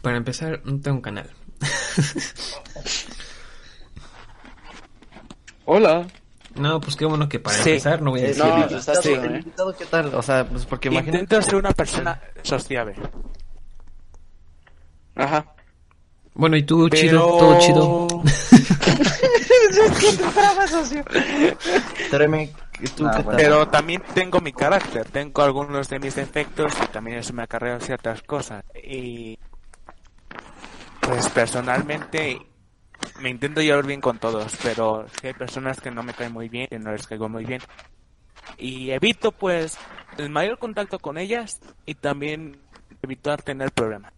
Para 0.02 0.16
empezar, 0.16 0.60
no 0.64 0.80
tengo 0.80 0.96
un 0.96 1.02
canal. 1.02 1.30
Hola. 5.64 6.06
No, 6.56 6.80
pues 6.80 6.96
qué 6.96 7.04
bueno 7.06 7.28
que 7.28 7.38
para 7.40 7.56
Sí. 7.56 7.70
empezar 7.70 8.02
no 8.02 8.10
voy 8.10 8.20
a 8.20 8.24
Eh, 8.24 8.28
decir 8.28 8.44
no, 8.44 8.68
chido, 9.00 9.22
¿El 9.24 9.34
¿eh? 9.34 9.38
invitado 9.38 9.76
qué 9.76 9.86
tal? 9.86 10.14
O 10.14 10.22
sea, 10.22 10.44
pues 10.46 10.66
porque 10.66 10.88
imagínate. 10.88 11.18
intento 11.22 11.42
ser 11.42 11.56
una 11.56 11.72
persona 11.72 12.20
sociable. 12.42 12.94
Ajá. 15.14 15.46
Bueno, 16.34 16.56
y 16.56 16.62
tú, 16.62 16.88
Pero... 16.90 17.00
chido, 17.02 17.20
todo 17.38 17.58
chido. 17.60 18.08
Ah, 22.72 22.80
qué 22.80 22.96
bueno. 22.96 23.22
tal? 23.24 23.36
Pero 23.36 23.68
también 23.68 24.02
tengo 24.14 24.40
mi 24.40 24.52
carácter, 24.52 25.08
tengo 25.10 25.42
algunos 25.42 25.88
de 25.88 25.98
mis 25.98 26.14
defectos 26.14 26.72
y 26.82 26.86
también 26.88 27.18
eso 27.18 27.32
me 27.32 27.42
acarrea 27.42 27.78
ciertas 27.80 28.22
cosas. 28.22 28.64
Y 28.82 29.38
pues 31.00 31.28
personalmente 31.30 32.38
me 33.20 33.30
intento 33.30 33.60
llevar 33.60 33.86
bien 33.86 34.00
con 34.00 34.18
todos, 34.18 34.52
pero 34.62 35.06
sí 35.20 35.26
hay 35.28 35.32
personas 35.34 35.80
que 35.80 35.90
no 35.90 36.02
me 36.02 36.14
caen 36.14 36.32
muy 36.32 36.48
bien, 36.48 36.66
que 36.68 36.78
no 36.78 36.92
les 36.92 37.06
caigo 37.06 37.28
muy 37.28 37.44
bien. 37.44 37.60
Y 38.58 38.90
evito 38.90 39.32
pues 39.32 39.78
el 40.18 40.30
mayor 40.30 40.58
contacto 40.58 40.98
con 40.98 41.16
ellas 41.18 41.60
y 41.86 41.94
también 41.94 42.58
evitar 43.02 43.42
tener 43.42 43.70
problemas. 43.72 44.12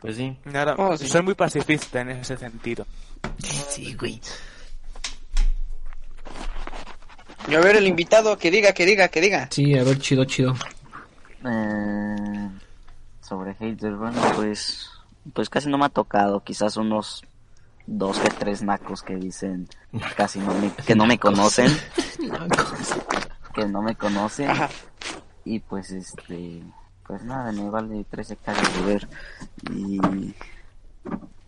Pues 0.00 0.16
sí. 0.16 0.36
Nada, 0.44 0.74
Oh, 0.78 0.96
sí. 0.96 1.06
soy 1.08 1.22
muy 1.22 1.34
pacifista 1.34 2.00
en 2.00 2.10
ese 2.10 2.36
sentido. 2.36 2.86
Sí, 3.68 3.94
güey. 3.94 4.20
Y 7.48 7.54
a 7.54 7.60
ver, 7.60 7.76
el 7.76 7.86
invitado, 7.88 8.38
que 8.38 8.50
diga, 8.50 8.72
que 8.72 8.86
diga, 8.86 9.08
que 9.08 9.20
diga. 9.20 9.48
Sí, 9.50 9.76
a 9.76 9.82
ver, 9.82 9.98
chido, 9.98 10.24
chido. 10.24 10.54
Eh, 11.44 12.48
sobre 13.20 13.54
haters, 13.54 13.96
bueno, 13.98 14.20
pues, 14.36 14.88
pues 15.32 15.48
casi 15.50 15.68
no 15.68 15.76
me 15.78 15.86
ha 15.86 15.88
tocado. 15.88 16.42
Quizás 16.44 16.76
unos 16.76 17.24
dos 17.92 18.18
que 18.18 18.30
tres 18.30 18.62
nacos 18.62 19.02
que 19.02 19.16
dicen 19.16 19.68
casi 20.16 20.38
no 20.38 20.54
me, 20.54 20.72
que 20.72 20.94
no 20.94 21.06
me 21.06 21.18
conocen, 21.18 21.76
que 23.54 23.66
no 23.66 23.82
me 23.82 23.94
conocen. 23.94 24.50
Y 25.44 25.58
pues 25.60 25.90
este, 25.90 26.62
pues 27.06 27.22
nada, 27.24 27.52
me 27.52 27.68
vale 27.68 28.04
tres 28.10 28.30
hectáreas 28.30 28.74
de 28.74 28.82
ver. 28.82 29.08
Y 29.72 30.00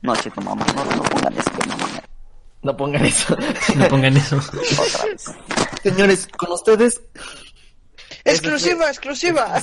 no, 0.03 0.17
chico, 0.17 0.41
mamá, 0.43 0.67
no, 0.75 0.85
no 0.85 1.03
pongan 1.03 1.35
eso, 1.35 1.51
que 1.53 1.67
no 2.63 2.77
pongan 2.77 3.05
eso. 3.07 3.37
No 3.77 3.89
pongan 3.89 4.17
eso. 4.17 4.37
otra 4.37 5.05
vez. 5.05 5.25
Señores, 5.83 6.29
con 6.37 6.53
ustedes. 6.53 7.01
Exclusiva, 8.25 8.89
exclusiva. 8.89 9.63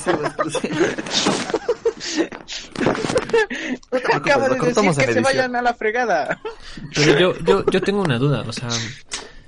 Lo 3.90 3.98
de 3.98 4.72
decir 4.72 5.06
que 5.06 5.12
se 5.12 5.20
vayan 5.20 5.56
a 5.56 5.62
la 5.62 5.74
fregada. 5.74 6.40
Pero 6.94 7.18
yo, 7.18 7.38
yo, 7.40 7.64
yo 7.66 7.80
tengo 7.80 8.02
una 8.02 8.18
duda, 8.18 8.44
o 8.46 8.52
sea, 8.52 8.68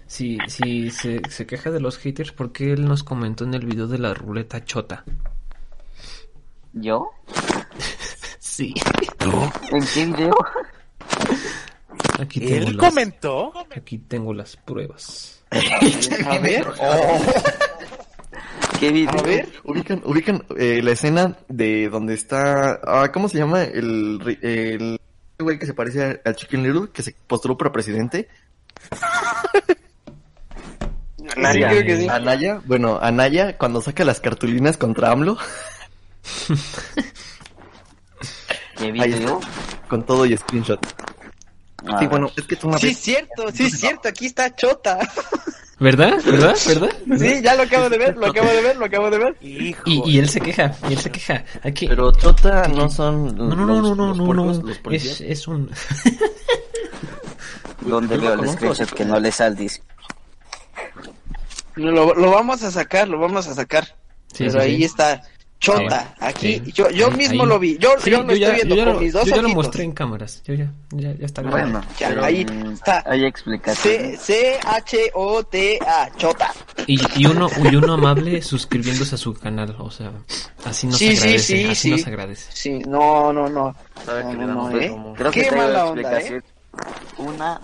si, 0.06 0.38
si 0.48 0.90
se, 0.90 1.20
se 1.28 1.46
queja 1.46 1.70
de 1.70 1.80
los 1.80 1.98
haters, 1.98 2.32
¿por 2.32 2.52
qué 2.52 2.72
él 2.72 2.86
nos 2.86 3.02
comentó 3.02 3.44
en 3.44 3.54
el 3.54 3.66
video 3.66 3.86
de 3.86 3.98
la 3.98 4.14
ruleta 4.14 4.64
chota? 4.64 5.04
¿Yo? 6.72 7.10
Sí. 8.38 8.74
¿En 9.70 9.86
qué 9.86 10.06
video? 10.06 10.34
Aquí 12.20 12.40
tengo 12.40 12.54
Él 12.54 12.76
las, 12.76 12.88
comentó 12.88 13.52
aquí 13.74 13.98
tengo 13.98 14.32
las 14.32 14.56
pruebas. 14.56 15.44
A 16.26 16.38
ver. 16.38 16.66
¿Qué 18.78 18.90
video? 18.90 19.18
A 19.18 19.22
ver. 19.22 19.48
Ubican, 19.64 20.02
ubican 20.04 20.44
eh, 20.58 20.80
la 20.82 20.90
escena 20.92 21.36
de 21.48 21.88
donde 21.88 22.14
está. 22.14 22.80
Ah, 22.84 23.10
¿Cómo 23.12 23.28
se 23.28 23.38
llama? 23.38 23.62
El, 23.62 24.18
ri- 24.20 24.38
el 24.42 25.00
güey 25.38 25.58
que 25.58 25.66
se 25.66 25.74
parece 25.74 26.20
al 26.24 26.36
Chicken 26.36 26.62
Little, 26.62 26.90
que 26.92 27.02
se 27.02 27.14
postuló 27.26 27.56
para 27.56 27.72
presidente. 27.72 28.28
Sí, 31.18 31.30
creo 31.34 31.84
que 31.84 31.96
sí. 32.00 32.08
Anaya, 32.08 32.60
bueno, 32.66 32.98
Anaya, 33.00 33.56
cuando 33.56 33.80
saca 33.80 34.04
las 34.04 34.20
cartulinas 34.20 34.76
contra 34.76 35.10
AMLO, 35.10 35.38
¿Qué 38.76 38.84
ahí 38.84 38.92
video? 38.92 39.40
está, 39.40 39.88
con 39.88 40.04
todo 40.04 40.26
y 40.26 40.36
screenshot. 40.36 40.84
A 40.84 41.98
Sí, 41.98 42.04
ver. 42.04 42.08
bueno, 42.08 42.30
es 42.36 42.44
que 42.44 42.56
tú 42.56 42.72
Sí, 42.78 42.88
es 42.88 42.98
cierto, 42.98 43.50
sí, 43.52 43.64
es 43.64 43.78
cierto, 43.78 44.08
aquí 44.08 44.26
está 44.26 44.54
Chota. 44.54 44.98
¿Verdad? 45.80 46.14
¿Verdad? 46.24 46.56
¿Verdad? 46.66 46.90
Sí, 47.18 47.42
ya 47.42 47.56
lo 47.56 47.64
acabo 47.64 47.90
de 47.90 47.98
ver, 47.98 48.16
lo 48.16 48.26
acabo 48.28 48.48
de 48.48 48.62
ver, 48.62 48.76
lo 48.76 48.84
acabo 48.86 49.10
de 49.10 49.18
ver. 49.18 49.36
Hijo. 49.42 49.82
Y, 49.86 50.02
y 50.08 50.18
él 50.18 50.28
se 50.28 50.40
queja, 50.40 50.72
y 50.88 50.92
él 50.92 50.98
se 51.00 51.10
queja. 51.10 51.44
Aquí... 51.62 51.88
Pero 51.88 52.12
Chota 52.12 52.68
no 52.68 52.88
son. 52.88 53.36
No, 53.36 53.48
no, 53.54 53.66
no, 53.66 53.68
los- 53.80 53.82
no, 53.82 53.94
no, 53.96 54.06
los 54.08 54.16
no, 54.18 54.24
puercos, 54.26 54.62
no. 54.62 54.68
los 54.68 54.80
Es, 55.04 55.20
es 55.20 55.48
un... 55.48 55.70
¿Dónde 57.80 58.16
veo 58.16 58.34
el 58.34 58.48
screenshot 58.48 58.90
que 58.92 59.04
no 59.04 59.18
le 59.20 59.30
sale? 59.32 59.56
Dice, 59.56 59.82
Lo, 61.74 62.14
lo 62.14 62.30
vamos 62.30 62.62
a 62.62 62.70
sacar, 62.70 63.08
lo 63.08 63.18
vamos 63.18 63.46
a 63.48 63.54
sacar. 63.54 63.84
Sí, 64.32 64.44
Pero 64.46 64.52
sí, 64.52 64.58
ahí 64.58 64.76
sí. 64.78 64.84
está 64.84 65.22
Chota, 65.64 66.00
Sí. 66.02 66.14
aquí. 66.20 66.62
Sí. 66.66 66.72
Yo, 66.72 66.90
yo 66.90 67.06
Ahí- 67.10 67.16
mismo 67.16 67.42
ahí. 67.44 67.48
lo 67.48 67.58
vi. 67.58 67.78
Yo, 67.78 67.90
Sí, 67.98 68.10
yo 68.10 68.22
lo 68.22 68.34
ya, 68.34 68.46
estoy 68.48 68.54
viendo 68.56 68.74
yo 68.76 68.84
con 68.84 68.94
lo- 68.94 69.00
mis 69.00 69.12
dos 69.12 69.24
yo 69.26 69.36
ya 69.36 69.42
lo 69.42 69.48
mostré 69.50 69.84
en 69.84 69.92
cámaras. 69.92 70.42
Yo 70.44 70.54
ya, 70.54 70.70
ya, 70.90 71.12
ya 71.14 71.26
está 71.26 71.42
Bueno, 71.42 71.56
grabado. 71.56 71.84
Ya, 71.98 72.08
pero, 72.08 72.24
ahí 72.24 72.44
mm, 72.44 72.72
está. 72.72 73.02
Hay 73.06 73.24
explicaciones. 73.24 74.20
C, 74.20 74.60
C-H-O-T-A, 74.64 76.10
Chota. 76.16 76.52
Y, 76.86 77.00
y 77.16 77.26
uno 77.26 77.48
y 77.70 77.76
uno 77.76 77.94
amable 77.94 78.42
suscribiéndose 78.42 79.14
a 79.14 79.18
su 79.18 79.34
canal, 79.34 79.74
o 79.78 79.90
sea, 79.90 80.12
así 80.64 80.86
nos 80.86 80.98
Sí, 80.98 81.08
agradece, 81.16 81.38
sí, 81.56 81.64
así 81.64 81.74
sí. 81.76 81.90
nos 81.90 82.06
agradece. 82.06 82.50
Sí, 82.52 82.78
no, 82.86 83.32
no, 83.32 83.48
no. 83.48 83.74
¿Sabes 84.04 84.24
No, 84.26 84.32
no, 84.46 84.70
no, 84.70 84.78
¿eh? 84.78 84.94
Creo 85.16 85.30
Qué 85.30 85.42
que 85.42 85.48
tengo 85.50 85.62
mala 85.62 85.86
onda, 85.86 86.00
explicación. 86.02 86.44
Una, 87.18 87.60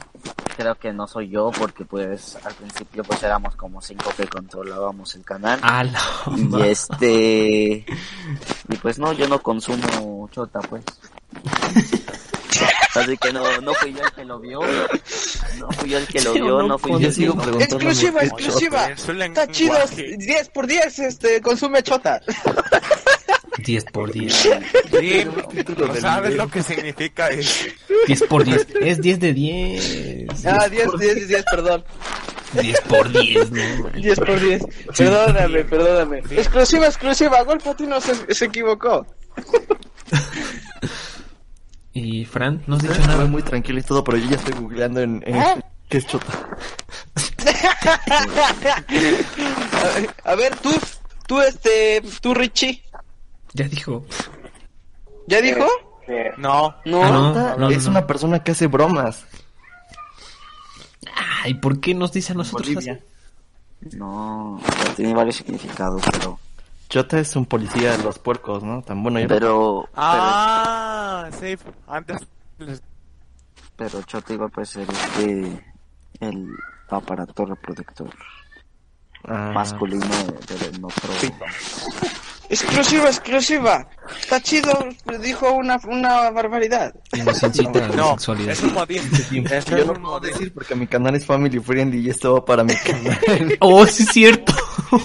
creo 0.56 0.74
que 0.76 0.92
no 0.92 1.06
soy 1.06 1.28
yo 1.28 1.50
porque 1.58 1.84
pues 1.84 2.36
al 2.44 2.54
principio 2.54 3.02
pues 3.04 3.22
éramos 3.22 3.56
como 3.56 3.80
cinco 3.82 4.10
que 4.16 4.26
controlábamos 4.26 5.14
el 5.14 5.24
canal. 5.24 5.58
Ah, 5.62 5.84
Y 6.36 6.40
ma- 6.42 6.66
este... 6.66 7.84
Y 8.68 8.76
pues 8.80 8.98
no, 8.98 9.12
yo 9.12 9.28
no 9.28 9.40
consumo 9.42 10.28
chota 10.32 10.60
pues. 10.60 10.84
Así 12.94 13.16
que 13.18 13.32
no, 13.32 13.60
no 13.60 13.72
fui 13.74 13.92
yo 13.94 14.02
el 14.04 14.12
que 14.12 14.24
lo 14.24 14.40
vio. 14.40 14.60
No 15.58 15.70
fui 15.72 15.90
yo 15.90 15.98
el 15.98 16.06
que 16.08 16.20
lo 16.20 16.32
vio, 16.32 16.44
no 16.62 16.68
no 16.68 16.78
fui 16.78 17.00
Yo 17.00 17.12
sigo 17.12 17.34
Exclusiva, 17.60 18.22
exclusiva. 18.22 18.90
Está 18.90 19.46
chido. 19.48 19.74
lenguaje. 19.74 20.16
10 20.18 20.48
por 20.48 20.66
10, 20.66 20.98
este, 20.98 21.40
consume 21.40 21.82
Chota. 21.84 22.20
10 23.62 23.84
por 23.92 24.12
10. 24.12 24.32
Sí, 24.34 25.24
¿no 25.78 25.94
sabes 25.96 26.36
lo 26.36 26.48
que 26.48 26.62
significa 26.62 27.28
eso? 27.28 27.66
10 28.06 28.22
por 28.24 28.44
10. 28.44 28.66
Es 28.80 29.00
10 29.00 29.20
de 29.20 29.32
10. 29.32 30.46
Ah, 30.46 30.68
10, 30.68 30.88
10, 30.98 31.28
10, 31.28 31.44
perdón. 31.50 31.84
10 32.60 32.80
por 32.82 33.10
10, 33.10 33.50
no. 33.50 33.82
man. 33.84 33.92
10 34.00 34.20
por 34.20 34.40
10. 34.40 34.62
Perdóname, 34.96 35.64
perdóname. 35.64 36.18
Exclusiva, 36.30 36.86
exclusiva. 36.86 37.42
Gol 37.42 37.58
Patino 37.58 38.00
se, 38.00 38.32
se 38.34 38.44
equivocó. 38.46 39.06
Y 41.92 42.24
Fran, 42.24 42.62
no 42.66 42.76
has 42.76 42.82
dicho 42.82 42.98
nada. 43.06 43.24
muy 43.26 43.42
tranquilo 43.42 43.78
y 43.80 43.82
todo, 43.82 44.04
pero 44.04 44.16
yo 44.18 44.30
ya 44.30 44.36
estoy 44.36 44.54
googleando 44.54 45.00
en, 45.00 45.22
en 45.26 45.34
¿Ah? 45.36 45.56
qué 45.88 45.98
es 45.98 46.06
chota. 46.06 46.26
A 50.24 50.34
ver, 50.36 50.54
tú, 50.56 50.70
tú, 51.26 51.40
este, 51.40 52.02
tú, 52.20 52.34
Richie. 52.34 52.82
Ya 53.54 53.68
dijo. 53.68 54.04
¿Ya 55.26 55.40
dijo? 55.40 55.66
Eh, 56.08 56.32
No, 56.38 56.74
No. 56.84 57.02
Ah, 57.02 57.10
no. 57.10 57.28
Chota 57.34 57.56
no, 57.56 57.70
es 57.70 57.84
no. 57.84 57.90
una 57.90 58.06
persona 58.06 58.42
que 58.42 58.52
hace 58.52 58.66
bromas. 58.66 59.24
Ay, 61.42 61.54
¿por 61.54 61.80
qué 61.80 61.94
nos 61.94 62.12
dice 62.12 62.32
a 62.32 62.36
nosotros 62.36 62.68
Bolivia. 62.74 63.00
así? 63.80 63.96
No, 63.96 64.60
tiene 64.96 65.14
varios 65.14 65.36
significados, 65.36 66.02
pero... 66.12 66.38
Chota 66.90 67.18
es 67.18 67.34
un 67.36 67.46
policía 67.46 67.96
de 67.96 68.02
los 68.02 68.18
puercos, 68.18 68.62
¿no? 68.62 68.82
Tan 68.82 69.02
bueno. 69.02 69.20
yo 69.20 69.28
Pero, 69.28 69.88
ah, 69.94 71.28
sí, 71.40 71.56
antes 71.86 72.18
pero 73.80 74.02
chota 74.02 74.34
igual 74.34 74.50
puede 74.50 74.66
ser 74.66 74.86
este... 74.90 75.64
El 76.20 76.54
aparato 76.90 77.46
reproductor 77.46 78.10
Ah, 79.28 79.52
masculino 79.54 80.06
de, 80.06 80.70
de 80.70 80.78
nuestro... 80.78 81.12
Exclusiva, 82.48 83.06
exclusiva. 83.06 83.86
Está 84.20 84.40
chido, 84.40 84.72
dijo 85.22 85.52
una, 85.52 85.78
una 85.86 86.30
barbaridad. 86.30 86.92
No, 87.24 87.32
sexualidad. 87.32 88.50
es 88.50 88.62
un 88.64 88.72
modismo. 88.74 89.16
Eso 89.54 89.70
Yo 89.70 89.76
es 89.76 89.86
no 89.86 89.92
un 89.92 90.00
puedo 90.02 90.14
modismo. 90.14 90.36
decir 90.38 90.52
porque 90.52 90.74
mi 90.74 90.88
canal 90.88 91.14
es 91.14 91.24
family 91.24 91.60
friendly 91.60 92.00
y 92.06 92.10
esto 92.10 92.34
va 92.34 92.44
para 92.44 92.64
mi 92.64 92.74
canal. 92.74 93.56
Oh, 93.60 93.86
sí 93.86 94.02
es 94.02 94.08
cierto. 94.08 94.52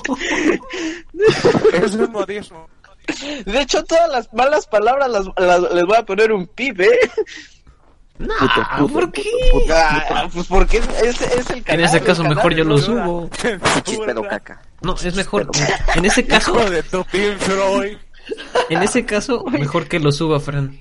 Es 1.73 1.93
un 1.93 2.11
modismo. 2.11 2.67
De 3.45 3.61
hecho, 3.61 3.83
todas 3.83 4.09
las 4.09 4.33
malas 4.33 4.65
palabras 4.65 5.09
las, 5.09 5.25
las- 5.37 5.71
les 5.73 5.85
voy 5.85 5.97
a 5.97 6.03
poner 6.03 6.31
un 6.31 6.47
pip, 6.47 6.79
¿eh? 6.81 6.99
Ah, 8.39 8.85
¿por 8.91 9.11
qué? 9.11 9.23
Ah, 9.73 10.27
pues 10.33 10.47
porque 10.47 10.77
es, 10.77 10.87
es, 11.01 11.21
es 11.21 11.49
el 11.49 11.57
En 11.57 11.63
canal. 11.63 11.85
ese 11.85 11.97
el 11.97 12.03
caso 12.03 12.23
mejor 12.23 12.53
yo 12.55 12.63
lo 12.63 12.77
subo. 12.77 13.29
Chispero 13.83 14.21
caca. 14.23 14.61
No, 14.81 14.95
es 14.95 15.15
mejor. 15.15 15.49
En 15.95 16.05
ese 16.05 16.25
caso, 16.25 16.55
en 18.69 18.83
ese 18.83 19.05
caso, 19.05 19.43
mejor 19.45 19.87
que 19.87 19.99
lo 19.99 20.11
suba 20.11 20.39
Fran 20.39 20.79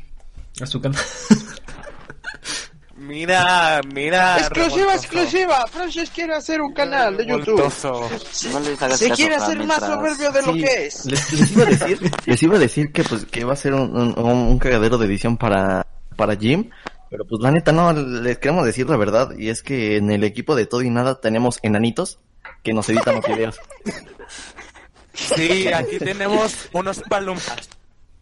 a 0.60 0.66
su 0.66 0.80
canal. 0.80 1.00
Mira, 2.96 3.80
mira. 3.92 4.38
Exclusiva, 4.38 4.76
revoltoso. 4.92 5.04
exclusiva. 5.04 5.66
Francis 5.66 6.10
quiere 6.10 6.34
hacer 6.34 6.60
un 6.62 6.72
canal 6.72 7.16
de 7.16 7.26
YouTube. 7.26 7.56
Revoltoso. 7.56 8.08
No 8.52 8.60
les 8.60 8.80
hagas 8.80 8.98
Se 8.98 9.08
caso, 9.08 9.16
quiere 9.16 9.34
hacer 9.34 9.64
más 9.66 9.80
soberbio 9.80 10.30
de 10.30 10.42
lo 10.42 10.52
que 10.54 10.86
es. 10.86 11.04
Les, 11.06 11.32
les 11.32 11.50
iba 11.52 11.62
a 11.64 11.66
decir, 11.66 12.10
les 12.26 12.42
iba 12.42 12.56
a 12.56 12.58
decir 12.58 12.92
que 12.92 13.02
pues 13.02 13.24
que 13.26 13.44
va 13.44 13.52
a 13.54 13.56
ser 13.56 13.74
un, 13.74 13.94
un, 13.96 14.14
un 14.16 14.58
cagadero 14.58 14.96
de 14.96 15.06
edición 15.06 15.36
para, 15.36 15.84
para 16.16 16.36
Jim, 16.36 16.70
pero 17.14 17.24
pues 17.28 17.40
la 17.40 17.52
neta 17.52 17.70
no, 17.70 17.92
les 17.92 18.38
queremos 18.38 18.66
decir 18.66 18.90
la 18.90 18.96
verdad, 18.96 19.36
y 19.38 19.48
es 19.48 19.62
que 19.62 19.96
en 19.98 20.10
el 20.10 20.24
equipo 20.24 20.56
de 20.56 20.66
todo 20.66 20.82
y 20.82 20.90
nada 20.90 21.20
tenemos 21.20 21.60
enanitos 21.62 22.18
que 22.64 22.72
nos 22.74 22.88
editan 22.88 23.14
los 23.14 23.24
videos. 23.24 23.60
Sí, 25.12 25.68
aquí 25.68 25.98
tenemos 25.98 26.68
unos 26.72 27.00
palumpas. 27.08 27.68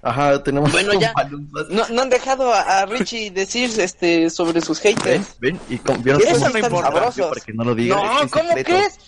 Ajá, 0.03 0.43
tenemos 0.43 0.71
Bueno, 0.73 0.93
ya. 1.01 1.11
palumpas. 1.15 1.69
No, 1.71 1.89
no 1.89 2.03
han 2.03 2.11
dejado 2.11 2.53
a, 2.53 2.61
a 2.83 2.85
Richie 2.87 3.31
decir 3.31 3.71
este 3.81 4.29
sobre 4.29 4.61
sus 4.61 4.83
¿Ven? 4.83 4.95
haters. 4.97 5.37
¿Ven? 5.41 5.59
Y 5.71 5.79
con, 5.79 6.03
¿vieron 6.03 6.21
Eso 6.21 6.51
no 6.51 6.59
importa. 6.59 6.91
sabroso? 6.93 7.29
Para 7.31 7.41
que 7.41 7.53
no 7.55 7.65
lo 7.65 7.75
digan. 7.75 7.97
No, 7.99 8.23
es 8.25 8.31
¿cómo 8.31 8.49
secreto. 8.49 8.71
crees? 8.73 8.99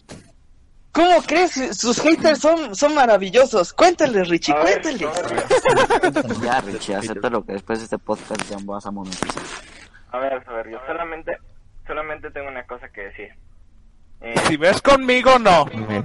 ¿Cómo 0.94 1.20
crees? 1.26 1.52
Sus 1.76 2.00
haters 2.00 2.38
son, 2.38 2.74
son 2.74 2.94
maravillosos. 2.94 3.72
Cuéntales, 3.72 4.28
Richie, 4.28 4.52
A 4.54 4.60
cuéntales. 4.60 5.00
ver, 5.00 6.36
Ya, 6.40 6.60
Richie, 6.60 6.94
acepta 6.94 7.28
lo 7.30 7.44
que 7.44 7.52
después 7.54 7.80
de 7.80 7.84
este 7.86 7.98
podcast 7.98 8.48
ya 8.48 8.56
vas 8.62 8.86
a 8.86 8.90
monetizar. 8.92 9.42
A 10.12 10.18
ver, 10.18 10.32
a 10.46 10.52
ver, 10.52 10.70
yo 10.70 10.78
solamente, 10.86 11.36
solamente 11.86 12.30
tengo 12.30 12.48
una 12.48 12.64
cosa 12.64 12.88
que 12.90 13.00
decir. 13.02 13.28
Eh, 14.20 14.34
Si 14.46 14.56
ves 14.56 14.80
conmigo, 14.80 15.38
no. 15.38 15.64
Me- 15.66 16.04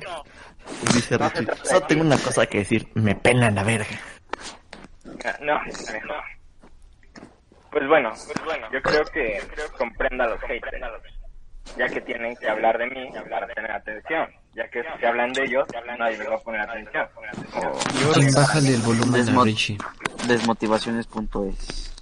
Dice 0.93 1.17
Richie, 1.17 1.47
solo 1.63 1.81
tengo 1.87 2.01
una 2.03 2.17
cosa 2.17 2.45
que 2.47 2.59
decir, 2.59 2.87
me 2.95 3.15
pena 3.15 3.49
la 3.51 3.63
verga. 3.63 3.99
no, 5.41 5.53
no. 5.63 6.13
Pues 7.71 7.87
bueno, 7.87 8.09
pues 8.11 8.43
bueno, 8.45 8.67
yo 8.71 8.81
creo 8.81 9.03
que 9.05 9.39
comprenda 9.77 10.25
a 10.25 10.29
los 10.29 10.41
haters, 10.41 10.81
ya 11.77 11.87
que 11.87 12.01
tienen 12.01 12.35
que 12.37 12.49
hablar 12.49 12.77
de 12.79 12.87
mí 12.87 13.09
para 13.29 13.45
tener 13.47 13.71
atención, 13.71 14.27
ya 14.59 14.69
que 14.69 14.83
si 14.99 15.05
hablan 15.05 15.31
de 15.31 15.45
ellos, 15.45 15.65
nadie 15.97 16.17
les 16.17 16.29
va 16.29 16.35
a 16.35 16.39
poner 16.39 16.59
atención. 16.61 17.07
Jim, 18.13 18.33
bájale 18.35 18.75
el 18.75 18.81
volumen 18.81 19.21
a 19.21 19.25
Desmo- 19.25 19.43
Richie. 19.45 19.77
Desmotivaciones.es. 20.27 21.93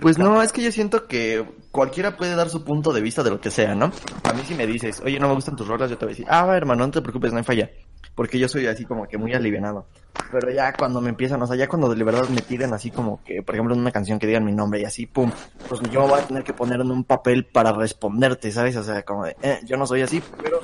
Pues 0.00 0.18
no, 0.18 0.42
es 0.42 0.52
que 0.52 0.62
yo 0.62 0.72
siento 0.72 1.06
que 1.06 1.44
cualquiera 1.70 2.16
puede 2.16 2.34
dar 2.34 2.48
su 2.50 2.64
punto 2.64 2.92
de 2.92 3.00
vista 3.00 3.22
de 3.22 3.30
lo 3.30 3.40
que 3.40 3.50
sea, 3.50 3.74
¿no? 3.74 3.90
A 4.24 4.32
mí 4.32 4.42
si 4.46 4.54
me 4.54 4.66
dices, 4.66 5.00
oye, 5.04 5.18
no 5.18 5.28
me 5.28 5.34
gustan 5.34 5.56
tus 5.56 5.66
rolas, 5.68 5.90
yo 5.90 5.96
te 5.98 6.04
voy 6.06 6.12
a 6.12 6.16
decir, 6.16 6.26
ah, 6.30 6.44
va, 6.46 6.56
hermano, 6.56 6.86
no 6.86 6.90
te 6.90 7.00
preocupes, 7.02 7.32
no 7.32 7.38
hay 7.38 7.44
falla. 7.44 7.70
Porque 8.14 8.38
yo 8.38 8.48
soy 8.48 8.66
así 8.66 8.84
como 8.84 9.06
que 9.08 9.18
muy 9.18 9.34
alivianado. 9.34 9.86
Pero 10.30 10.50
ya 10.50 10.72
cuando 10.74 11.00
me 11.00 11.08
empiezan, 11.10 11.42
o 11.42 11.46
sea, 11.46 11.56
ya 11.56 11.66
cuando 11.66 11.92
de 11.94 12.04
verdad 12.04 12.28
me 12.28 12.42
tiran 12.42 12.72
así 12.74 12.90
como 12.90 13.22
que, 13.24 13.42
por 13.42 13.54
ejemplo, 13.54 13.74
en 13.74 13.80
una 13.80 13.90
canción 13.90 14.18
que 14.18 14.26
digan 14.26 14.44
mi 14.44 14.52
nombre 14.52 14.80
y 14.80 14.84
así, 14.84 15.06
pum, 15.06 15.30
pues 15.68 15.80
yo 15.90 16.06
voy 16.06 16.20
a 16.20 16.26
tener 16.26 16.44
que 16.44 16.52
poner 16.52 16.80
en 16.80 16.90
un 16.90 17.02
papel 17.04 17.44
para 17.46 17.72
responderte, 17.72 18.50
¿sabes? 18.52 18.76
O 18.76 18.84
sea, 18.84 19.02
como 19.02 19.24
de, 19.24 19.34
eh, 19.42 19.60
yo 19.64 19.76
no 19.76 19.86
soy 19.86 20.02
así, 20.02 20.22
pero... 20.42 20.60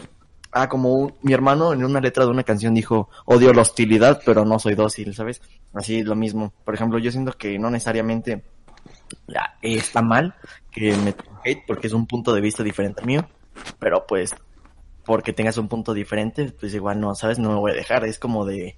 Ah, 0.53 0.69
como 0.69 0.95
un- 0.95 1.15
mi 1.23 1.33
hermano 1.33 1.73
en 1.73 1.85
una 1.85 2.01
letra 2.01 2.25
de 2.25 2.31
una 2.31 2.43
canción 2.43 2.75
dijo, 2.75 3.09
odio 3.27 3.53
la 3.53 3.63
hostilidad, 3.63 4.21
pero 4.27 4.45
no 4.45 4.59
soy 4.59 4.75
dócil, 4.75 5.15
¿sabes? 5.15 5.41
Así 5.75 6.03
lo 6.03 6.17
mismo. 6.17 6.53
Por 6.65 6.75
ejemplo, 6.75 6.99
yo 6.99 7.13
siento 7.13 7.33
que 7.33 7.59
no 7.59 7.71
necesariamente 7.71 8.43
ya, 9.29 9.55
está 9.63 10.03
mal 10.03 10.35
que 10.73 10.97
me 10.97 11.15
hate 11.45 11.65
porque 11.67 11.87
es 11.89 11.93
un 11.93 12.07
punto 12.07 12.35
de 12.35 12.41
vista 12.41 12.63
diferente 12.65 13.01
al 13.01 13.07
mío, 13.07 13.29
pero 13.79 14.07
pues 14.07 14.35
porque 15.07 15.33
tengas 15.33 15.59
un 15.59 15.69
punto 15.69 15.95
diferente, 15.95 16.53
pues 16.59 16.75
igual 16.75 17.01
no, 17.01 17.15
¿sabes? 17.15 17.39
No 17.39 17.51
me 17.51 17.57
voy 17.57 17.73
a 17.73 17.77
dejar, 17.77 18.05
es 18.05 18.19
como 18.19 18.45
de... 18.47 18.77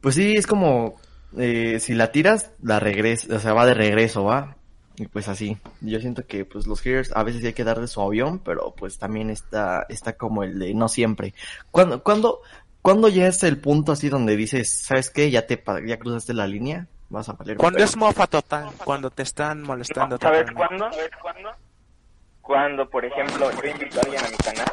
Pues 0.00 0.14
sí, 0.14 0.34
es 0.36 0.46
como... 0.46 0.96
eh, 1.36 1.78
si 1.80 1.94
la 1.94 2.12
tiras, 2.12 2.52
la 2.62 2.80
regresa, 2.80 3.36
o 3.36 3.38
sea, 3.38 3.52
va 3.54 3.66
de 3.66 3.74
regreso, 3.74 4.24
¿va? 4.24 4.57
Y 4.98 5.06
pues 5.06 5.28
así. 5.28 5.56
Yo 5.80 6.00
siento 6.00 6.26
que 6.26 6.44
pues 6.44 6.66
los 6.66 6.80
haters 6.80 7.12
a 7.14 7.22
veces 7.22 7.44
hay 7.44 7.52
que 7.52 7.64
darle 7.64 7.86
su 7.86 8.00
avión, 8.00 8.40
pero 8.40 8.74
pues 8.76 8.98
también 8.98 9.30
está, 9.30 9.86
está 9.88 10.14
como 10.14 10.42
el 10.42 10.58
de 10.58 10.74
no 10.74 10.88
siempre. 10.88 11.34
Cuando, 11.70 12.02
cuando, 12.02 12.40
cuando 12.82 13.08
ya 13.08 13.28
es 13.28 13.42
el 13.44 13.60
punto 13.60 13.92
así 13.92 14.08
donde 14.08 14.36
dices, 14.36 14.80
¿sabes 14.84 15.10
qué? 15.10 15.30
Ya 15.30 15.46
te, 15.46 15.62
ya 15.86 15.98
cruzaste 15.98 16.34
la 16.34 16.48
línea, 16.48 16.88
vas 17.10 17.28
a 17.28 17.34
valer. 17.34 17.56
Cuando 17.56 17.82
es 17.82 17.96
mofa 17.96 18.26
total, 18.26 18.70
cuando 18.84 19.10
te 19.10 19.22
están 19.22 19.62
molestando 19.62 20.18
¿Sabes 20.18 20.46
totalmente. 20.46 20.54
cuándo? 20.54 20.92
¿Sabes 20.92 21.10
cuándo? 21.22 21.50
Cuando, 22.42 22.88
por 22.88 23.04
ejemplo, 23.04 23.50
yo 23.62 23.68
invito 23.68 23.98
a 23.98 24.02
alguien 24.02 24.24
a 24.24 24.28
mi 24.30 24.36
canal 24.38 24.72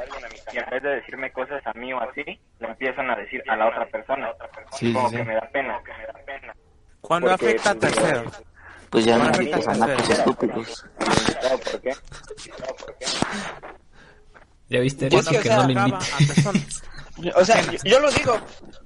y 0.54 0.58
en 0.58 0.70
vez 0.70 0.82
de 0.82 0.90
decirme 0.90 1.32
cosas 1.34 1.62
a 1.68 1.74
mí 1.74 1.92
o 1.92 2.00
así, 2.00 2.24
le 2.24 2.68
empiezan 2.68 3.10
a 3.12 3.16
decir 3.18 3.44
a 3.50 3.58
la 3.58 3.68
otra 3.68 3.86
persona. 3.88 4.32
Sí, 4.72 4.94
como 4.94 5.10
sí, 5.10 5.18
que 5.18 5.24
me 5.26 5.36
da 5.36 5.50
pena, 5.52 5.82
que 5.84 5.92
me 5.92 6.06
da 6.06 6.14
pena. 6.26 6.56
Cuando 7.02 7.30
Porque, 7.32 7.48
afecta 7.48 7.72
a 7.72 7.76
pues, 7.76 7.94
terceros. 7.94 8.44
Pues 8.96 9.06
ya 9.06 9.18
no 9.18 9.24
Bueno, 9.26 9.42
invitas 9.42 9.68
a 9.68 9.72
ahorita- 9.72 9.88
nacos 9.88 10.10
estúpidos. 10.10 10.86
¿Sabes 11.42 11.60
por 11.70 11.82
qué? 11.82 11.94
¿Sabes 11.94 12.74
por 12.80 12.98
qué? 12.98 13.06
¿Ya 14.70 14.80
viste? 14.80 15.10
Yo 15.10 15.20
Eso 15.20 15.30
sí, 15.32 15.36
o 15.36 15.42
que 15.42 15.48
sea, 15.50 15.68
no 15.68 15.68
le. 17.18 17.32
O 17.36 17.44
sea, 17.44 17.62
yo, 17.62 17.78
yo 17.84 18.00
lo 18.00 18.10
digo 18.12 18.38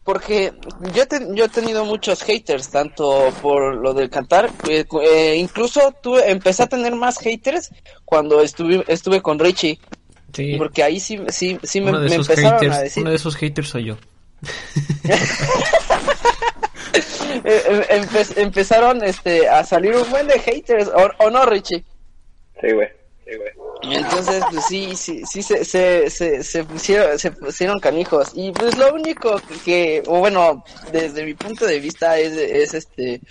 porque 0.04 0.52
yo, 0.96 1.04
he 1.04 1.06
ten- 1.06 1.36
yo 1.36 1.46
he 1.46 1.50
tenido 1.50 1.86
muchos 1.86 2.24
haters, 2.24 2.70
tanto 2.70 3.32
por 3.44 3.76
lo 3.76 3.94
del 3.94 4.10
cantar, 4.10 4.50
eh, 4.68 4.84
eh, 5.04 5.36
incluso 5.38 5.94
tuve, 6.02 6.32
empecé 6.32 6.64
a 6.64 6.68
tener 6.68 6.96
más 6.96 7.20
haters 7.20 7.70
cuando 8.04 8.42
estuve, 8.42 8.84
estuve 8.88 9.22
con 9.22 9.38
Richie, 9.38 9.80
Sí, 10.34 10.56
porque 10.58 10.82
ahí 10.82 11.00
sí, 11.00 11.20
sí, 11.30 11.60
sí 11.62 11.82
me, 11.82 11.92
me 11.92 12.16
empezaron 12.16 12.54
haters, 12.60 12.76
a 12.76 12.82
decir, 12.82 13.02
uno 13.04 13.12
de 13.12 13.16
esos 13.16 13.36
haters 13.36 13.70
soy 13.70 13.86
yo. 13.86 13.98
eh, 17.44 17.86
empe- 17.92 18.38
empezaron 18.38 19.04
este, 19.04 19.48
a 19.48 19.64
salir 19.64 19.96
un 19.96 20.10
buen 20.10 20.28
de 20.28 20.40
haters, 20.40 20.88
o, 20.88 21.10
o 21.26 21.30
no 21.30 21.46
Richie. 21.46 21.84
Sí, 22.62 22.72
güey. 22.72 22.88
Sí, 23.26 23.32
güey. 23.36 23.96
Entonces, 23.96 24.44
pues 24.52 24.66
sí, 24.66 24.96
sí, 24.96 25.24
sí 25.26 25.42
se, 25.42 25.64
se, 25.64 26.10
se, 26.10 26.44
se 26.44 26.64
pusieron, 26.66 27.18
se 27.18 27.32
pusieron 27.32 27.80
canijos. 27.80 28.32
Y 28.34 28.52
pues 28.52 28.78
lo 28.78 28.94
único 28.94 29.40
que, 29.64 30.04
o 30.08 30.20
bueno, 30.20 30.64
desde 30.92 31.24
mi 31.26 31.34
punto 31.34 31.66
de 31.66 31.80
vista 31.80 32.18
es, 32.20 32.34
es 32.34 32.74
este, 32.74 33.22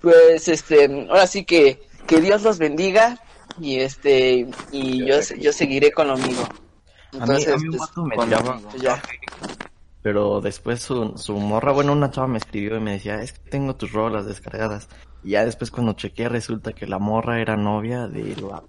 pues 0.00 0.48
este, 0.48 0.86
ahora 1.08 1.26
sí 1.28 1.44
que, 1.44 1.80
que 2.06 2.20
Dios 2.20 2.42
los 2.42 2.58
bendiga 2.58 3.20
y 3.60 3.78
este, 3.80 4.46
y 4.72 5.06
yo, 5.06 5.20
yo 5.38 5.52
seguiré 5.52 5.92
con 5.92 6.08
lo 6.08 6.16
mío. 6.16 6.40
A 7.12 7.16
mí, 7.16 7.20
Entonces, 7.20 7.48
a 7.54 7.56
mí 7.58 7.64
un 7.68 7.76
pues, 7.76 7.80
vato 7.88 8.02
me 8.04 8.16
con- 8.16 8.28
tiraba, 8.28 8.60
ya. 8.80 9.02
Pero 10.04 10.42
después 10.42 10.82
su, 10.82 11.16
su 11.16 11.34
morra, 11.38 11.72
bueno, 11.72 11.92
una 11.92 12.10
chava 12.10 12.26
me 12.26 12.36
escribió 12.36 12.76
y 12.76 12.80
me 12.80 12.92
decía, 12.92 13.22
es 13.22 13.32
que 13.32 13.48
tengo 13.50 13.74
tus 13.74 13.90
rolas 13.92 14.26
descargadas. 14.26 14.86
Y 15.22 15.30
ya 15.30 15.46
después 15.46 15.70
cuando 15.70 15.94
chequeé 15.94 16.28
resulta 16.28 16.74
que 16.74 16.86
la 16.86 16.98
morra 16.98 17.40
era 17.40 17.56
novia 17.56 18.06
de 18.06 18.36
lo 18.36 18.68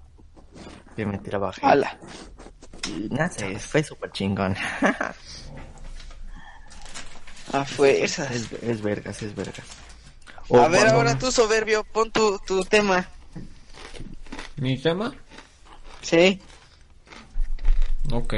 que 0.95 1.05
me 1.05 1.17
tiraba 1.17 1.49
hate. 1.49 1.61
Ala. 1.65 1.97
Y 2.87 3.09
nada, 3.09 3.29
sé, 3.31 3.59
fue 3.59 3.83
súper 3.83 4.11
chingón. 4.13 4.55
A 7.51 7.65
fuerzas. 7.65 8.31
es, 8.31 8.53
es 8.63 8.81
vergas, 8.81 9.21
es 9.21 9.35
vergas. 9.35 9.67
A 10.51 10.67
ver, 10.69 10.79
cuando- 10.83 10.93
ahora 10.95 11.17
tú, 11.19 11.33
soberbio, 11.33 11.83
pon 11.83 12.11
tu, 12.11 12.39
tu 12.47 12.63
tema. 12.63 13.09
¿Mi 14.55 14.77
tema? 14.81 15.13
Sí. 16.01 16.39
Ok. 18.13 18.35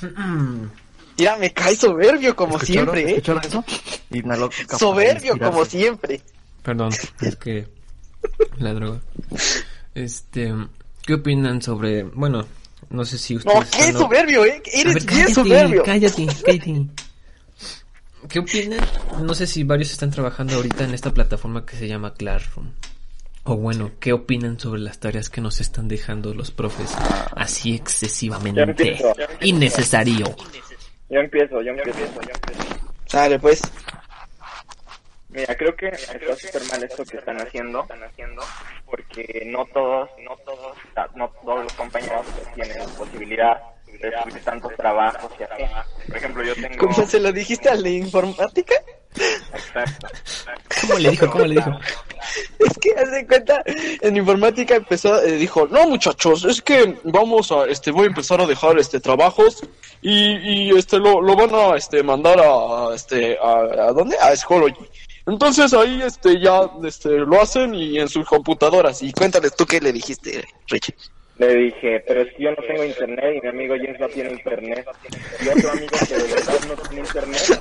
Mira, 1.20 1.36
me 1.36 1.52
cae 1.52 1.76
soberbio 1.76 2.34
como 2.34 2.56
¿Escucharon? 2.56 2.94
siempre, 2.94 3.02
¿eh? 3.12 3.16
¿Escucharon 3.16 3.42
eso? 3.44 4.78
Soberbio 4.78 5.38
como 5.38 5.64
siempre. 5.64 6.20
Perdón, 6.62 6.92
es 7.20 7.36
que 7.36 7.66
la 8.58 8.72
droga. 8.74 9.00
Este, 9.94 10.52
¿qué 11.02 11.14
opinan 11.14 11.60
sobre, 11.62 12.04
bueno, 12.04 12.46
no 12.88 13.04
sé 13.04 13.18
si 13.18 13.36
ustedes 13.36 13.54
No, 13.54 13.60
qué 13.70 13.78
están- 13.86 13.98
soberbio, 14.00 14.44
¿eh? 14.44 14.62
Eres 14.72 14.94
ver, 14.94 15.02
bien 15.04 15.06
cállate, 15.06 15.34
soberbio. 15.34 15.82
Cállate, 15.84 16.26
cállate. 16.44 16.86
¿Qué 18.28 18.38
opinan? 18.38 18.80
No 19.22 19.34
sé 19.34 19.46
si 19.46 19.64
varios 19.64 19.90
están 19.90 20.10
trabajando 20.10 20.54
ahorita 20.56 20.84
en 20.84 20.94
esta 20.94 21.12
plataforma 21.12 21.64
que 21.66 21.76
se 21.76 21.88
llama 21.88 22.14
Classroom. 22.14 22.70
O 23.44 23.56
bueno, 23.56 23.92
¿qué 23.98 24.12
opinan 24.12 24.60
sobre 24.60 24.80
las 24.82 24.98
tareas 25.00 25.30
que 25.30 25.40
nos 25.40 25.60
están 25.60 25.88
dejando 25.88 26.34
los 26.34 26.50
profes 26.50 26.90
así 27.34 27.74
excesivamente 27.74 28.98
innecesario? 29.40 30.34
Yo 31.10 31.18
empiezo, 31.18 31.60
yo 31.60 31.72
empiezo, 31.72 31.98
yo 31.98 32.30
empiezo. 32.32 32.92
Sale, 33.06 33.38
pues. 33.40 33.60
Mira, 35.28 35.56
creo 35.56 35.76
que 35.76 35.88
está 35.88 36.36
súper 36.36 36.62
mal 36.70 36.82
esto 36.82 37.04
que 37.04 37.16
están 37.16 37.40
haciendo, 37.40 37.82
están 37.82 38.02
haciendo, 38.02 38.42
porque 38.86 39.42
no 39.46 39.64
todos, 39.66 40.08
no 40.24 40.36
todos, 40.44 40.76
no 41.14 41.28
todos 41.44 41.64
los 41.64 41.72
compañeros 41.74 42.26
tienen 42.54 42.78
la 42.78 42.84
posibilidad 42.86 43.60
de 43.86 44.12
subir 44.22 44.44
tantos 44.44 44.74
trabajos 44.76 45.32
y 45.38 45.42
así. 45.42 45.64
Por 46.06 46.16
ejemplo, 46.16 46.44
yo 46.44 46.54
tengo... 46.54 46.78
¿Cómo 46.78 47.06
se 47.06 47.20
lo 47.20 47.32
dijiste 47.32 47.68
a 47.68 47.74
la 47.74 47.88
informática? 47.88 48.74
Exacto. 49.16 50.08
¿Cómo 50.80 50.98
le 50.98 51.10
dijo? 51.10 51.30
¿Cómo 51.30 51.46
le 51.46 51.54
dijo? 51.56 51.70
Es 52.58 52.78
que 52.78 52.92
haz 52.92 53.10
de 53.10 53.26
cuenta, 53.26 53.62
en 53.66 54.16
informática 54.16 54.76
empezó, 54.76 55.20
eh, 55.22 55.32
dijo, 55.32 55.66
no 55.66 55.88
muchachos, 55.88 56.44
es 56.44 56.60
que 56.60 56.96
vamos 57.02 57.50
a, 57.50 57.64
este, 57.64 57.90
voy 57.90 58.04
a 58.04 58.08
empezar 58.08 58.40
a 58.40 58.46
dejar 58.46 58.78
este 58.78 59.00
trabajos 59.00 59.62
y, 60.02 60.36
y 60.36 60.78
este 60.78 60.98
lo, 60.98 61.22
lo 61.22 61.34
van 61.34 61.52
a 61.54 61.76
este 61.76 62.02
mandar 62.02 62.38
a, 62.38 62.94
este, 62.94 63.38
a, 63.42 63.88
¿a 63.88 63.92
dónde? 63.92 64.16
A 64.18 64.36
Schoology. 64.36 64.86
Entonces 65.26 65.72
ahí 65.72 66.02
este 66.02 66.40
ya 66.40 66.70
este 66.84 67.10
lo 67.10 67.40
hacen 67.40 67.74
y 67.74 67.98
en 67.98 68.08
sus 68.08 68.26
computadoras. 68.26 69.02
Y 69.02 69.12
cuéntales 69.12 69.54
tú 69.56 69.64
qué 69.66 69.80
le 69.80 69.92
dijiste, 69.92 70.44
Richie. 70.68 70.94
Le 71.40 71.54
dije, 71.54 72.04
pero 72.06 72.20
es 72.20 72.28
que 72.36 72.42
yo 72.42 72.50
no 72.50 72.56
tengo 72.66 72.84
internet 72.84 73.34
y 73.36 73.40
mi 73.40 73.48
amigo 73.48 73.74
James 73.74 73.98
no 73.98 74.08
tiene 74.08 74.32
internet. 74.32 74.86
Y 75.42 75.48
otro 75.48 75.70
amigo 75.70 75.96
que 76.06 76.14
de 76.18 76.34
verdad 76.34 76.54
no 76.68 76.74
tiene 76.76 77.00
internet. 77.00 77.60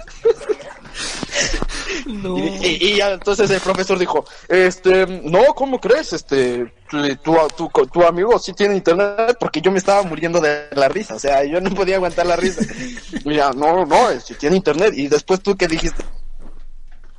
No. 2.06 2.38
Y, 2.38 2.42
y- 2.62 2.78
y 2.92 2.96
ya 2.98 3.12
entonces 3.14 3.50
el 3.50 3.62
profesor 3.62 3.98
dijo, 3.98 4.26
este, 4.50 5.06
no, 5.24 5.46
¿cómo 5.56 5.80
crees? 5.80 6.12
Este, 6.14 6.66
tu, 6.90 7.16
tu, 7.24 7.70
tu, 7.70 7.88
tu 7.88 8.04
amigo 8.04 8.38
sí 8.38 8.54
tiene 8.54 8.76
internet 8.76 9.38
porque 9.40 9.62
yo 9.62 9.72
me 9.72 9.78
estaba 9.78 10.04
muriendo 10.04 10.40
de 10.42 10.66
la 10.76 10.90
risa, 10.90 11.16
o 11.16 11.20
sea, 11.20 11.44
yo 11.46 11.62
no 11.62 11.70
podía 11.72 11.96
aguantar 11.96 12.26
la 12.26 12.36
risa. 12.36 12.62
Y 13.26 13.36
ya, 13.36 13.52
no, 13.52 13.86
no, 13.86 14.10
si 14.20 14.34
tiene 14.36 14.58
internet. 14.58 14.94
Y 14.96 15.08
después 15.08 15.42
tú 15.42 15.56
qué 15.56 15.68
dijiste, 15.68 16.04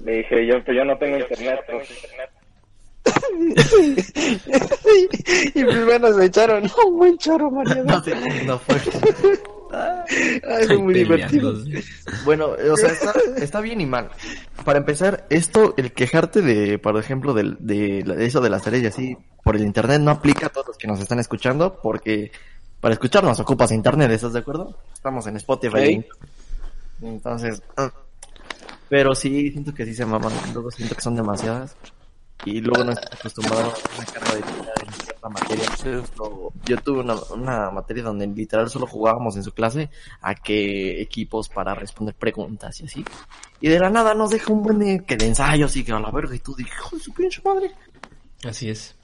Le 0.01 0.19
dije, 0.19 0.47
yo, 0.47 0.63
pero 0.65 0.79
yo 0.79 0.85
no 0.85 0.99
tengo 0.99 1.17
internet. 1.19 1.61
profe. 1.67 1.95
y 5.55 5.63
bueno, 5.65 6.13
se 6.15 6.25
echaron, 6.27 6.65
no, 6.65 6.91
buen 6.93 7.17
choro, 7.19 7.51
María. 7.51 7.83
No, 7.85 8.03
sí, 8.05 8.13
no 8.47 8.59
fue. 8.59 8.77
Ay, 9.73 10.67
fue 10.67 10.79
muy 10.79 10.95
divertido. 10.95 11.55
Bueno, 12.25 12.51
o 12.71 12.77
sea, 12.77 12.91
está, 12.91 13.13
está 13.39 13.61
bien 13.61 13.81
y 13.81 13.87
mal. 13.87 14.11
Para 14.65 14.79
empezar, 14.79 15.27
esto, 15.31 15.75
el 15.77 15.93
quejarte 15.93 16.43
de, 16.43 16.79
por 16.79 16.97
ejemplo, 16.99 17.35
del- 17.35 17.57
de, 17.61 18.03
de 18.03 18.27
eso 18.27 18.41
de 18.41 18.51
las 18.51 18.63
tareas 18.63 18.83
y 18.83 18.87
así 18.87 19.17
por 19.45 19.57
el 19.57 19.63
internet 19.63 20.01
no 20.01 20.11
aplica 20.11 20.47
a 20.47 20.49
todos 20.51 20.69
los 20.69 20.77
que 20.77 20.87
nos 20.89 21.01
están 21.01 21.19
escuchando, 21.21 21.79
porque 21.83 22.33
para 22.81 22.95
escucharnos 22.95 23.39
ocupas 23.41 23.71
internet, 23.73 24.11
¿estás 24.11 24.33
de 24.33 24.41
acuerdo? 24.41 24.77
Estamos 24.93 25.27
en 25.27 25.37
Spotify. 25.37 25.87
Sí. 25.87 26.05
Entonces, 27.03 27.63
ah, 27.77 27.91
pero 28.89 29.15
sí, 29.15 29.51
siento 29.53 29.73
que 29.73 29.87
sí 29.87 29.95
se 29.95 30.05
maman, 30.05 30.33
luego 30.53 30.71
siento 30.71 30.95
que 30.97 31.01
son 31.01 31.15
demasiadas. 31.15 31.77
Y 32.45 32.61
luego 32.61 32.85
no 32.85 32.93
estoy 32.93 33.19
acostumbrado 33.19 33.63
a 33.65 33.97
una 33.97 34.07
carga 34.07 34.35
de 34.35 34.41
en 34.41 34.93
cierta 34.93 35.29
materia. 35.29 35.65
Yo, 35.85 36.53
yo 36.65 36.77
tuve 36.79 37.01
una, 37.01 37.15
una 37.31 37.71
materia 37.71 38.03
donde 38.03 38.27
literal 38.27 38.71
solo 38.71 38.87
jugábamos 38.87 39.37
en 39.37 39.43
su 39.43 39.53
clase 39.53 39.91
a 40.23 40.35
que 40.35 41.03
equipos 41.03 41.49
para 41.49 41.75
responder 41.75 42.15
preguntas 42.15 42.81
y 42.81 42.87
así. 42.87 43.05
Y 43.61 43.69
de 43.69 43.79
la 43.79 43.91
nada 43.91 44.15
nos 44.15 44.31
deja 44.31 44.53
un 44.53 44.63
buen 44.63 44.79
de, 44.79 45.05
que 45.05 45.17
de 45.17 45.27
ensayos 45.27 45.77
y 45.77 45.85
que 45.85 45.93
a 45.93 46.01
la 46.01 46.11
verga 46.11 46.35
y 46.35 46.39
tú 46.39 46.55
dije, 46.55 46.71
hijo 46.75 46.97
de 46.97 47.03
su 47.03 47.13
pinche 47.13 47.43
madre. 47.45 47.73
Así 48.45 48.71
es. 48.71 48.95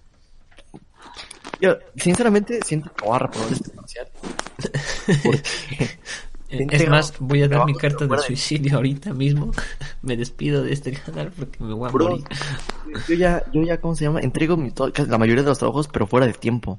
Yo, 1.60 1.76
sinceramente, 1.96 2.60
siento 2.62 2.92
que 2.94 3.04
voy 3.04 3.16
a 3.16 3.18
reprobar 3.20 3.52
este 3.52 3.70
parcial. 3.70 4.08
Porque 5.22 5.42
Es 6.48 6.88
más, 6.88 7.14
voy 7.18 7.42
a 7.42 7.48
dar 7.48 7.66
mi 7.66 7.74
carta 7.74 8.06
de 8.06 8.18
suicidio 8.18 8.76
ahorita 8.76 9.12
mismo. 9.12 9.50
Me 10.02 10.16
despido 10.16 10.62
de 10.62 10.72
este 10.72 10.92
canal 10.92 11.32
porque 11.36 11.62
me 11.62 11.74
voy 11.74 11.88
a 11.88 11.92
Bro, 11.92 12.10
morir. 12.10 12.24
yo 13.08 13.14
ya, 13.14 13.44
yo 13.52 13.62
ya, 13.62 13.80
¿cómo 13.80 13.96
se 13.96 14.04
llama? 14.04 14.20
Entrego 14.20 14.56
mi, 14.56 14.72
la 15.08 15.18
mayoría 15.18 15.42
de 15.42 15.48
los 15.48 15.58
trabajos, 15.58 15.88
pero 15.88 16.06
fuera 16.06 16.26
de 16.26 16.32
tiempo. 16.34 16.78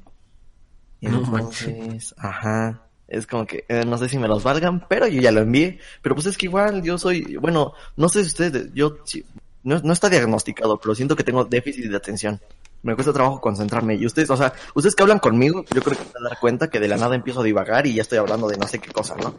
No 1.00 1.18
Entonces, 1.18 2.14
ajá. 2.16 2.82
Es 3.06 3.26
como 3.26 3.46
que, 3.46 3.64
eh, 3.68 3.84
no 3.86 3.96
sé 3.96 4.08
si 4.08 4.18
me 4.18 4.28
los 4.28 4.42
valgan, 4.42 4.86
pero 4.86 5.06
yo 5.06 5.20
ya 5.20 5.32
lo 5.32 5.40
envié. 5.40 5.78
Pero 6.02 6.14
pues 6.14 6.26
es 6.26 6.36
que 6.36 6.46
igual 6.46 6.82
yo 6.82 6.98
soy, 6.98 7.36
bueno, 7.36 7.72
no 7.96 8.08
sé 8.08 8.20
si 8.22 8.28
ustedes, 8.28 8.72
yo, 8.74 8.98
sí, 9.04 9.24
no, 9.68 9.78
no 9.80 9.92
está 9.92 10.08
diagnosticado, 10.08 10.80
pero 10.80 10.94
siento 10.94 11.14
que 11.14 11.24
tengo 11.24 11.44
déficit 11.44 11.90
de 11.90 11.96
atención. 11.96 12.40
Me 12.82 12.94
cuesta 12.94 13.12
trabajo 13.12 13.40
concentrarme. 13.40 13.96
Y 13.96 14.06
ustedes, 14.06 14.30
o 14.30 14.36
sea, 14.36 14.52
ustedes 14.74 14.94
que 14.94 15.02
hablan 15.02 15.18
conmigo, 15.18 15.64
yo 15.74 15.82
creo 15.82 15.96
que 15.96 16.04
se 16.04 16.12
van 16.14 16.26
a 16.26 16.28
dar 16.30 16.38
cuenta 16.40 16.70
que 16.70 16.80
de 16.80 16.88
la 16.88 16.96
nada 16.96 17.14
empiezo 17.14 17.40
a 17.40 17.44
divagar 17.44 17.86
y 17.86 17.94
ya 17.94 18.02
estoy 18.02 18.18
hablando 18.18 18.48
de 18.48 18.56
no 18.56 18.66
sé 18.66 18.78
qué 18.78 18.90
cosa, 18.90 19.14
¿no? 19.16 19.34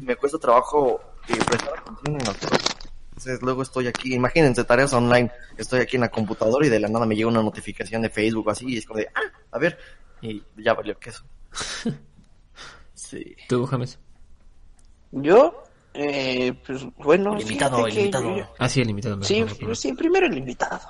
Me 0.00 0.14
cuesta 0.14 0.38
trabajo 0.38 1.00
eh, 1.28 1.34
prestar 1.44 1.78
atención 1.78 2.20
en 2.20 2.26
las 2.26 2.36
cosas. 2.36 2.76
Entonces 3.10 3.42
luego 3.42 3.62
estoy 3.62 3.88
aquí, 3.88 4.14
imagínense 4.14 4.64
tareas 4.64 4.92
online, 4.92 5.30
estoy 5.56 5.80
aquí 5.80 5.96
en 5.96 6.02
la 6.02 6.10
computadora 6.10 6.66
y 6.66 6.70
de 6.70 6.80
la 6.80 6.88
nada 6.88 7.04
me 7.04 7.16
llega 7.16 7.28
una 7.28 7.42
notificación 7.42 8.02
de 8.02 8.10
Facebook 8.10 8.50
así 8.50 8.66
y 8.68 8.78
es 8.78 8.86
como 8.86 8.98
de, 8.98 9.08
ah, 9.14 9.20
a 9.50 9.58
ver, 9.58 9.78
y 10.20 10.42
ya 10.56 10.74
valió 10.74 10.98
queso. 10.98 11.24
Sí. 12.94 13.36
¿Tú, 13.46 13.66
James? 13.66 13.98
Yo, 15.10 15.64
eh, 15.94 16.52
pues 16.66 16.82
bueno, 16.96 17.34
El 17.34 17.42
invitado, 17.42 17.86
el 17.86 17.98
invitado. 17.98 18.36
yo- 18.36 18.48
Ah, 18.58 18.68
sí, 18.68 18.80
el 18.80 18.90
invitado. 18.90 19.22
Sí, 19.22 19.44
sí, 19.74 19.92
primero 19.92 20.26
el 20.26 20.36
invitado. 20.38 20.80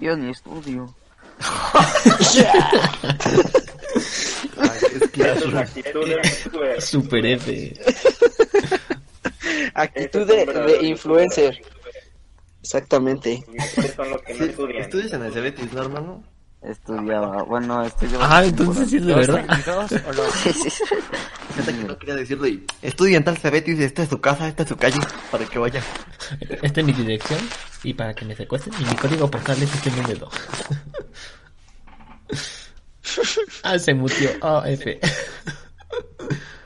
Yo 0.00 0.16
ni 0.16 0.30
estudio. 0.30 0.94
Ay, 4.58 4.80
es 5.00 5.10
que 5.10 5.22
Esas 5.22 5.54
actitudes, 5.54 6.48
Super 6.80 7.26
F. 7.26 7.74
Actitud 9.74 10.26
de, 10.26 10.46
de 10.46 10.86
influencer. 10.86 11.60
Exactamente. 12.62 13.44
¿Estudias 14.26 15.12
en 15.12 15.22
el 15.24 15.32
Cebetis, 15.32 15.72
no, 15.72 15.82
hermano? 15.82 16.24
Estudiaba, 16.62 17.42
bueno, 17.44 17.84
estudiaba. 17.84 18.38
Ah, 18.38 18.44
entonces 18.44 18.90
sí 18.90 18.96
es 18.96 19.06
de 19.06 19.14
verdad. 19.14 19.46
22 19.46 19.92
o 19.92 20.12
los... 20.12 20.34
Sí, 20.42 20.52
sí, 20.52 20.70
sí. 20.70 20.84
Fíjate 21.54 21.78
que 21.78 21.84
no 21.84 21.98
quería 21.98 22.16
decirlo 22.16 22.46
y 22.46 22.64
estudia 22.82 23.16
en 23.16 23.24
tal 23.24 23.38
Cebetis 23.38 23.74
y 23.74 23.76
dice, 23.76 23.86
esta 23.86 24.02
es 24.02 24.08
su 24.08 24.20
casa, 24.20 24.48
esta 24.48 24.64
es 24.64 24.68
su 24.68 24.76
calle, 24.76 24.98
para 25.30 25.46
que 25.46 25.58
vaya. 25.58 25.82
Esta 26.62 26.80
es 26.80 26.86
mi 26.86 26.92
dirección 26.92 27.38
y 27.84 27.94
para 27.94 28.14
que 28.14 28.24
me 28.24 28.34
secuestren. 28.34 28.74
Y 28.80 28.84
mi 28.84 28.96
código 28.96 29.30
postal 29.30 29.62
es 29.62 29.72
este 29.74 29.90
número. 29.92 30.28
ah, 33.62 33.78
se 33.78 33.94
mutió. 33.94 34.30
Ah, 34.42 34.64
F. 34.66 35.00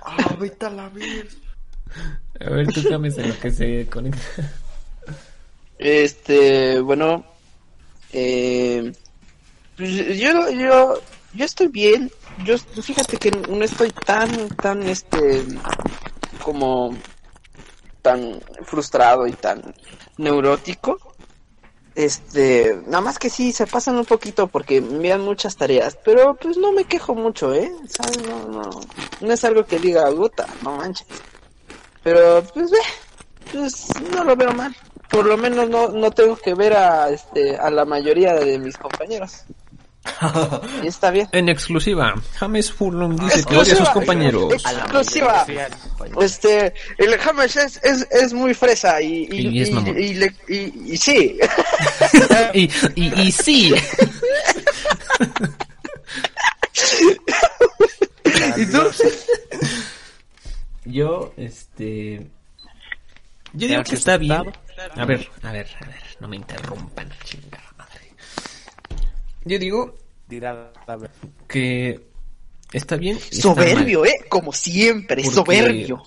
Ah, 0.05 0.37
vete 0.39 0.67
a 0.67 0.71
la 0.71 0.89
ver. 0.89 1.29
A 2.41 2.51
ver, 2.51 2.67
tú 2.69 2.83
cambias 2.89 3.19
en 3.19 3.29
lo 3.29 3.39
que 3.39 3.51
se 3.51 3.87
conecta. 3.89 4.51
Este, 5.79 6.81
bueno, 6.81 7.25
eh, 8.13 8.93
yo, 9.85 10.51
yo, 10.51 10.95
yo 11.35 11.45
estoy 11.45 11.69
bien. 11.69 12.11
Yo, 12.45 12.57
fíjate 12.59 13.17
que 13.17 13.31
no 13.31 13.65
estoy 13.65 13.91
tan, 13.91 14.49
tan, 14.49 14.83
este, 14.85 15.45
como, 16.43 16.97
tan 18.01 18.41
frustrado 18.65 19.27
y 19.27 19.33
tan 19.33 19.75
neurótico. 20.19 20.99
Este, 21.95 22.81
nada 22.87 23.03
más 23.03 23.19
que 23.19 23.29
sí, 23.29 23.53
se 23.53 23.67
pasan 23.67 23.97
un 23.97 24.07
poquito 24.07 24.47
porque 24.47 24.81
me 24.81 24.97
envían 24.97 25.21
muchas 25.21 25.57
tareas, 25.57 25.99
pero 26.03 26.35
pues 26.37 26.57
no 26.57 26.73
me 26.73 26.85
quejo 26.85 27.15
mucho, 27.15 27.53
¿eh? 27.53 27.71
No, 28.27 28.49
no, 28.49 28.71
no 29.21 29.33
es 29.33 29.45
algo 29.45 29.65
que 29.67 29.79
diga, 29.79 30.11
puta, 30.11 30.47
no 30.63 30.77
manches. 30.79 31.07
Pero, 32.03 32.43
pues 32.55 32.71
ve, 32.71 32.79
pues 33.53 33.89
no 34.11 34.25
lo 34.25 34.35
veo 34.37 34.53
mal. 34.53 34.75
Por 35.11 35.27
lo 35.27 35.37
menos 35.37 35.69
no, 35.69 35.89
no 35.89 36.11
tengo 36.11 36.37
que 36.37 36.55
ver 36.55 36.75
a, 36.75 37.11
este, 37.11 37.57
a 37.57 37.71
la 37.71 37.85
mayoría 37.85 38.33
de 38.35 38.59
mis 38.59 38.79
compañeros. 38.79 39.45
Y 40.83 40.87
está 40.89 41.11
bien. 41.11 41.29
En 41.33 41.49
exclusiva, 41.49 42.15
James 42.35 42.73
Furlong 42.73 43.17
dice 43.21 43.45
que 43.45 43.57
odia 43.57 43.75
a 43.75 43.77
sus 43.77 43.89
compañeros. 43.91 44.53
Exclusiva. 44.53 45.47
Este, 46.21 46.75
el 46.99 47.17
James 47.19 47.57
es, 47.57 47.81
es, 47.85 48.07
es 48.11 48.33
muy 48.33 48.53
fresa 48.55 49.01
y, 49.01 49.29
y, 49.31 49.49
Y 49.49 49.63
es 49.63 49.71
y- 49.71 50.15
le- 50.15 50.35
y- 50.49 50.93
y 50.93 50.97
sí. 50.97 51.39
y, 52.55 52.71
y, 52.97 53.21
y 53.23 53.33
sí. 53.33 53.73
¿Y 58.57 58.67
tú? 58.67 58.83
Yo, 60.85 61.33
este. 61.37 62.27
Yo 63.53 63.69
digo 63.69 63.83
Ya 63.83 63.85
que 63.85 63.95
está 63.95 64.17
bien. 64.17 64.33
A 64.33 65.05
ver, 65.05 65.29
a 65.43 65.53
ver, 65.53 65.69
a 65.81 65.87
ver, 65.87 66.01
no 66.21 66.29
me 66.29 66.37
interrumpan, 66.37 67.09
madre. 67.09 67.62
Yo 69.45 69.59
digo 69.59 69.95
que 71.49 72.01
está 72.73 72.97
bien. 72.97 73.17
mal. 73.17 73.23
Soberbio, 73.33 74.05
eh, 74.07 74.25
como 74.29 74.53
siempre, 74.53 75.23
Porque- 75.23 75.35
soberbio. 75.35 76.03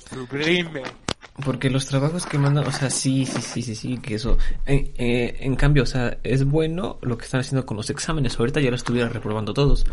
Porque 1.43 1.69
los 1.69 1.85
trabajos 1.85 2.25
que 2.25 2.37
mandan, 2.37 2.65
o 2.65 2.71
sea, 2.71 2.89
sí, 2.89 3.25
sí, 3.25 3.41
sí, 3.41 3.61
sí, 3.61 3.75
sí, 3.75 3.97
que 3.97 4.15
eso. 4.15 4.37
En, 4.65 4.93
eh, 4.97 5.35
en 5.41 5.57
cambio, 5.57 5.83
o 5.83 5.85
sea, 5.85 6.17
es 6.23 6.45
bueno 6.45 6.97
lo 7.01 7.17
que 7.17 7.25
están 7.25 7.41
haciendo 7.41 7.65
con 7.65 7.75
los 7.75 7.89
exámenes. 7.89 8.39
Ahorita 8.39 8.61
ya 8.61 8.69
lo 8.69 8.77
estuviera 8.77 9.09
reprobando 9.09 9.53
todos. 9.53 9.85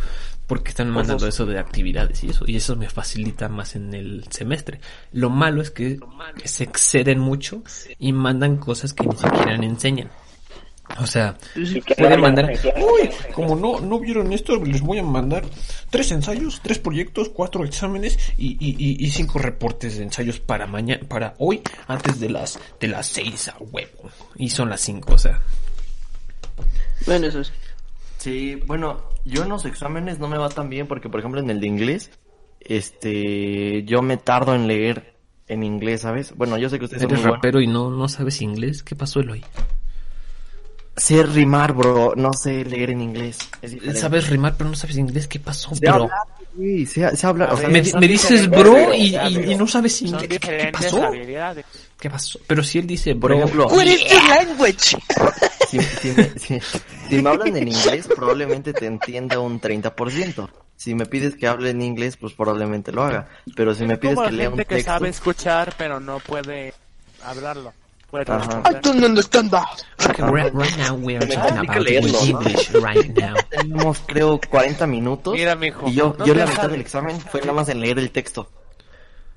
Porque 0.46 0.68
están 0.70 0.90
mandando 0.90 1.26
eso 1.26 1.44
de 1.44 1.58
actividades 1.58 2.22
y 2.22 2.30
eso. 2.30 2.44
Y 2.46 2.54
eso 2.56 2.76
me 2.76 2.88
facilita 2.88 3.48
más 3.48 3.74
en 3.74 3.92
el 3.92 4.24
semestre. 4.30 4.80
Lo 5.12 5.30
malo 5.30 5.62
es 5.62 5.72
que 5.72 5.98
se 6.44 6.62
exceden 6.62 7.18
mucho 7.18 7.64
y 7.98 8.12
mandan 8.12 8.56
cosas 8.58 8.92
que 8.94 9.04
ni 9.04 9.16
siquiera 9.16 9.54
enseñan. 9.56 10.10
O 11.00 11.06
sea, 11.06 11.36
pueden 11.96 12.20
mandar, 12.20 12.52
uy, 12.76 13.08
como 13.34 13.56
no, 13.56 13.80
no 13.80 13.98
vieron 13.98 14.32
esto, 14.32 14.56
les 14.62 14.80
voy 14.82 14.98
a 14.98 15.02
mandar 15.02 15.44
tres 15.90 16.10
ensayos, 16.12 16.60
tres 16.62 16.78
proyectos, 16.78 17.28
cuatro 17.30 17.64
exámenes 17.64 18.18
y, 18.36 18.52
y, 18.60 18.76
y, 18.78 19.04
y 19.04 19.10
cinco 19.10 19.38
reportes 19.38 19.96
de 19.96 20.04
ensayos 20.04 20.38
para 20.40 20.66
mañana, 20.66 21.00
para 21.08 21.34
hoy, 21.38 21.62
antes 21.86 22.20
de 22.20 22.28
las, 22.30 22.58
de 22.78 22.88
las 22.88 23.06
seis 23.06 23.48
a 23.48 23.56
huevo. 23.58 24.10
Y 24.36 24.50
son 24.50 24.68
las 24.70 24.80
cinco, 24.80 25.14
o 25.14 25.18
sea. 25.18 25.40
Bueno, 27.06 27.26
eso 27.26 27.40
es. 27.40 27.52
Sí, 28.18 28.56
bueno, 28.66 29.02
yo 29.24 29.42
en 29.42 29.48
los 29.48 29.64
exámenes 29.64 30.18
no 30.18 30.28
me 30.28 30.38
va 30.38 30.48
tan 30.48 30.68
bien 30.68 30.86
porque, 30.86 31.08
por 31.08 31.20
ejemplo, 31.20 31.40
en 31.40 31.50
el 31.50 31.60
de 31.60 31.66
inglés, 31.66 32.10
este, 32.60 33.82
yo 33.84 34.02
me 34.02 34.16
tardo 34.16 34.54
en 34.54 34.66
leer 34.68 35.16
en 35.48 35.64
inglés, 35.64 36.02
¿sabes? 36.02 36.34
Bueno, 36.36 36.56
yo 36.58 36.68
sé 36.68 36.78
que 36.78 36.84
ustedes 36.84 37.02
son 37.02 37.10
Eres 37.10 37.18
muy 37.18 37.22
buenos. 37.22 37.38
rapero 37.38 37.60
y 37.60 37.66
no, 37.66 37.90
no 37.90 38.08
sabes 38.08 38.40
inglés, 38.42 38.82
¿qué 38.82 38.94
pasó 38.94 39.20
Eloy? 39.20 39.44
Sé 40.96 41.22
rimar, 41.22 41.72
bro, 41.72 42.12
no 42.16 42.32
sé 42.34 42.64
leer 42.64 42.90
en 42.90 43.00
inglés. 43.00 43.38
Sabes 43.94 44.28
rimar 44.28 44.54
pero 44.58 44.68
no 44.70 44.76
sabes 44.76 44.96
inglés, 44.96 45.26
¿qué 45.26 45.40
pasó, 45.40 45.74
Sé 45.74 45.86
bro? 45.86 45.94
hablar, 46.04 46.18
güey, 46.54 46.84
sé, 46.84 47.16
sé 47.16 47.26
hablar, 47.26 47.52
o 47.52 47.56
sea, 47.56 47.68
Me, 47.68 47.82
me 47.82 48.06
dices 48.08 48.48
bro 48.50 48.92
y, 48.94 49.16
y- 49.16 49.52
y 49.52 49.54
no 49.54 49.66
sabes 49.66 50.02
inglés, 50.02 50.38
¿qué, 50.38 50.38
qué 50.38 50.70
pasó? 50.72 51.10
¿Qué 51.98 52.10
pasó? 52.10 52.40
Pero 52.46 52.62
si 52.62 52.78
él 52.78 52.86
dice 52.86 53.14
por 53.14 53.30
bro, 53.30 53.38
ejemplo, 53.38 53.66
What 53.68 53.86
is 53.86 54.04
your 54.10 54.22
language? 54.28 54.96
si, 55.70 55.80
si 55.80 56.10
me, 56.10 56.38
si- 56.38 56.60
si 57.08 57.22
me 57.22 57.30
hablan 57.30 57.56
en 57.56 57.68
inglés, 57.68 58.08
probablemente 58.14 58.74
te 58.74 58.84
entienda 58.86 59.40
un 59.40 59.60
30%. 59.60 60.48
Si 60.76 60.94
me 60.94 61.06
pides 61.06 61.36
que 61.36 61.46
hable 61.46 61.70
en 61.70 61.80
inglés, 61.80 62.16
pues 62.16 62.32
probablemente 62.34 62.90
lo 62.92 63.04
haga. 63.04 63.28
Pero 63.56 63.72
si 63.74 63.84
me 63.86 63.96
pides 63.98 64.16
Como 64.16 64.26
que 64.28 64.32
lea 64.34 64.48
un 64.48 64.56
gente 64.56 64.66
que 64.66 64.74
texto... 64.76 64.90
sabe 64.92 65.08
escuchar, 65.10 65.74
pero 65.78 66.00
no 66.00 66.18
puede 66.18 66.74
hablarlo. 67.22 67.72
Puede 68.12 68.30
Ajá. 68.30 68.62
I 68.66 68.74
don't 68.82 69.02
understand 69.02 69.50
that. 69.52 69.82
Okay, 70.06 70.22
right, 70.26 70.52
right 70.52 70.76
now 70.76 70.94
we 70.94 71.16
are 71.16 71.24
Me 71.26 71.34
talking 71.34 71.56
complica 71.56 71.72
about 71.72 71.86
leerlo, 71.88 72.12
¿no? 72.12 72.20
English 72.26 72.70
right 72.74 73.08
now. 73.18 73.34
Tenemos, 73.50 74.00
creo, 74.06 74.38
40 74.50 74.86
minutos. 74.86 75.32
Mira, 75.32 75.56
mijo, 75.56 75.88
Y 75.88 75.94
yo, 75.94 76.14
no 76.18 76.26
yo 76.26 76.34
la 76.34 76.44
mitad 76.44 76.68
del 76.68 76.82
examen 76.82 77.18
fue 77.18 77.40
nada 77.40 77.54
más 77.54 77.70
en 77.70 77.80
leer 77.80 77.98
el 77.98 78.10
texto. 78.10 78.50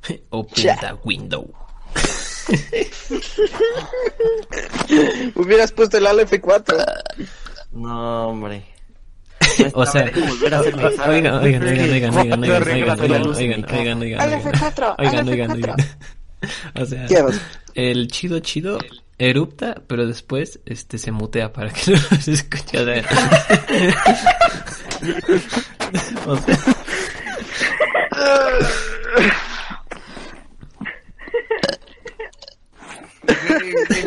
Open 0.30 0.76
the 0.82 0.94
window. 1.06 1.48
Hubieras 5.36 5.72
puesto 5.72 5.98
el 5.98 6.06
F4. 6.06 6.86
No, 7.72 8.28
hombre. 8.28 8.66
O 9.74 9.86
sea, 9.86 10.02
Habrá 10.02 10.12
que 10.14 10.20
volver 10.22 10.54
a 10.54 10.60
hacer 10.60 10.76
mi 10.76 10.84
examen. 10.84 11.16
oigan, 11.16 11.34
oigan, 11.36 11.64
oigan, 11.64 11.90
oigan, 11.92 12.18
oigan, 12.18 12.44
oigan, 12.44 12.62
Reglas 12.62 13.00
de 13.00 13.08
la 13.08 13.16
oigan, 13.16 13.28
luz 13.28 13.40
en 13.40 13.48
mi 13.48 13.54
oigan, 13.54 13.62
casa. 13.64 13.78
oigan, 13.80 14.02
oigan, 14.02 14.22
Al 14.22 14.34
oigan, 14.34 14.54
F4, 14.54 14.96
al 14.98 15.08
oigan, 15.08 15.30
oigan, 15.30 15.50
F4. 15.52 15.56
oigan. 15.56 15.76
O 16.76 16.86
sea, 16.86 17.08
el 17.74 18.08
chido 18.08 18.40
chido 18.40 18.80
erupta, 19.18 19.82
pero 19.88 20.06
después 20.06 20.60
este 20.66 20.98
se 20.98 21.12
mutea 21.12 21.54
para 21.54 21.72
que 21.72 21.92
no 22.12 22.22
se 22.22 22.34
escuche. 22.34 22.78
O 26.26 26.36
sea, 26.36 26.36
o 26.36 26.38
sea, 26.38 26.58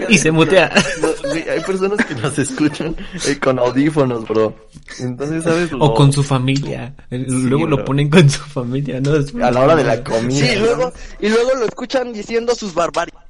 y 0.08 0.18
se 0.18 0.30
mutea. 0.30 0.70
No, 1.00 1.08
güey, 1.28 1.48
hay 1.48 1.60
personas 1.60 2.04
que 2.04 2.14
nos 2.14 2.38
escuchan 2.38 2.96
eh, 3.26 3.38
con 3.38 3.58
audífonos, 3.58 4.26
bro. 4.26 4.54
Entonces, 5.00 5.44
¿sabes? 5.44 5.70
O 5.78 5.94
con 5.94 6.12
su 6.12 6.22
familia. 6.22 6.94
Luego 7.10 7.66
lo 7.66 7.84
ponen 7.84 8.08
con 8.10 8.28
su 8.28 8.40
familia, 8.42 9.00
¿no? 9.00 9.12
Después- 9.12 9.44
A 9.44 9.50
la 9.50 9.60
hora 9.60 9.76
de 9.76 9.84
la 9.84 10.02
comida. 10.04 10.46
Sí, 10.46 10.52
y 10.52 10.56
luego, 10.56 10.92
y 11.20 11.28
luego 11.28 11.54
lo 11.54 11.64
escuchan 11.66 12.12
diciendo 12.12 12.54
sus 12.54 12.72
barbaridades. 12.74 13.26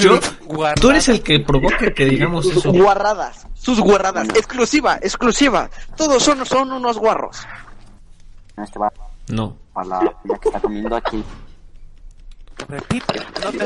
Yo, 0.00 0.18
tú 0.80 0.90
eres 0.90 1.08
el 1.08 1.22
que 1.22 1.40
provoca 1.40 1.92
que 1.94 2.04
digamos 2.06 2.44
Sus 2.46 2.56
eso. 2.58 2.72
guarradas. 2.72 3.46
Sus 3.54 3.78
guarradas. 3.80 4.28
Exclusiva, 4.30 4.98
exclusiva. 5.02 5.68
Todos 5.96 6.22
son, 6.22 6.44
son 6.46 6.72
unos 6.72 6.96
guarros. 6.96 7.36
Este 8.62 8.78
va 8.78 8.90
No. 9.28 9.56
para 9.74 9.88
la 9.88 10.38
que 10.40 10.48
está 10.48 10.60
comiendo 10.60 10.96
aquí. 10.96 11.22
Repite, 12.68 13.20
no 13.42 13.50
te. 13.52 13.64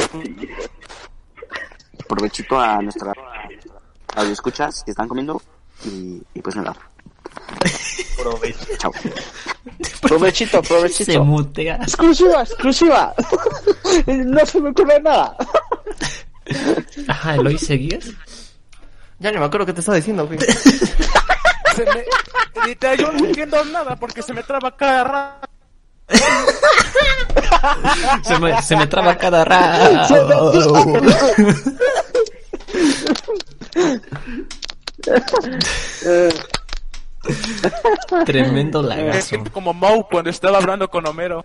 Provechito 2.08 2.58
a 2.58 2.80
nuestra 2.82 3.12
audio 4.16 4.32
escuchas 4.32 4.82
que 4.84 4.90
están 4.92 5.08
comiendo 5.08 5.40
y, 5.84 6.22
y 6.34 6.40
pues 6.40 6.54
nada. 6.56 6.74
Chao. 8.78 8.92
Provechito, 10.00 10.62
Se 10.62 10.68
provechito. 10.68 11.24
mutea. 11.24 11.76
Exclusiva, 11.76 12.42
exclusiva. 12.42 13.14
no 14.06 14.46
se 14.46 14.60
me 14.60 14.70
ocurre 14.70 15.00
nada. 15.00 15.36
Ajá, 17.08 17.34
Eloy, 17.36 17.58
¿seguías? 17.58 18.10
Ya 19.18 19.30
ni 19.32 19.38
me 19.38 19.44
acuerdo 19.46 19.66
qué 19.66 19.72
te 19.72 19.80
estaba 19.80 19.96
diciendo, 19.96 20.26
güey. 20.26 20.38
Se 21.74 21.84
me... 21.86 22.04
Yo 22.96 23.12
no 23.12 23.26
entiendo 23.26 23.64
nada 23.66 23.96
porque 23.96 24.22
se 24.22 24.32
me 24.32 24.42
traba 24.42 24.76
cada 24.76 25.04
rato. 25.04 25.48
Se 28.24 28.38
me, 28.38 28.62
se 28.62 28.76
me 28.76 28.86
traba 28.86 29.16
cada 29.16 29.44
rato. 29.44 30.20
Tremendo 38.26 38.82
Me 38.82 38.88
lagazo. 38.88 39.36
como 39.52 39.72
Moe 39.72 40.04
cuando 40.10 40.30
estaba 40.30 40.58
hablando 40.58 40.88
con 40.88 41.06
Homero. 41.06 41.44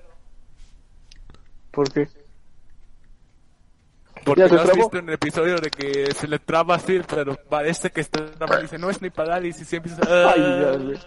¿Por 1.71 1.91
qué? 1.91 2.07
Porque 4.25 4.41
¿Ya 4.41 4.49
se 4.49 4.55
no 4.55 4.61
has 4.61 4.65
trabó? 4.67 4.81
visto 4.83 4.97
en 4.97 5.07
el 5.07 5.13
episodio 5.15 5.55
de 5.57 5.69
que 5.69 6.13
se 6.13 6.27
le 6.27 6.39
traba 6.39 6.75
así, 6.75 6.99
pero 7.07 7.35
parece 7.49 7.89
que 7.91 8.01
está 8.01 8.19
dice, 8.61 8.77
no 8.77 8.89
es 8.89 9.01
mi 9.01 9.09
parálisis, 9.09 9.71
y 9.71 9.75
empieza. 9.77 10.01
Ay. 10.33 10.99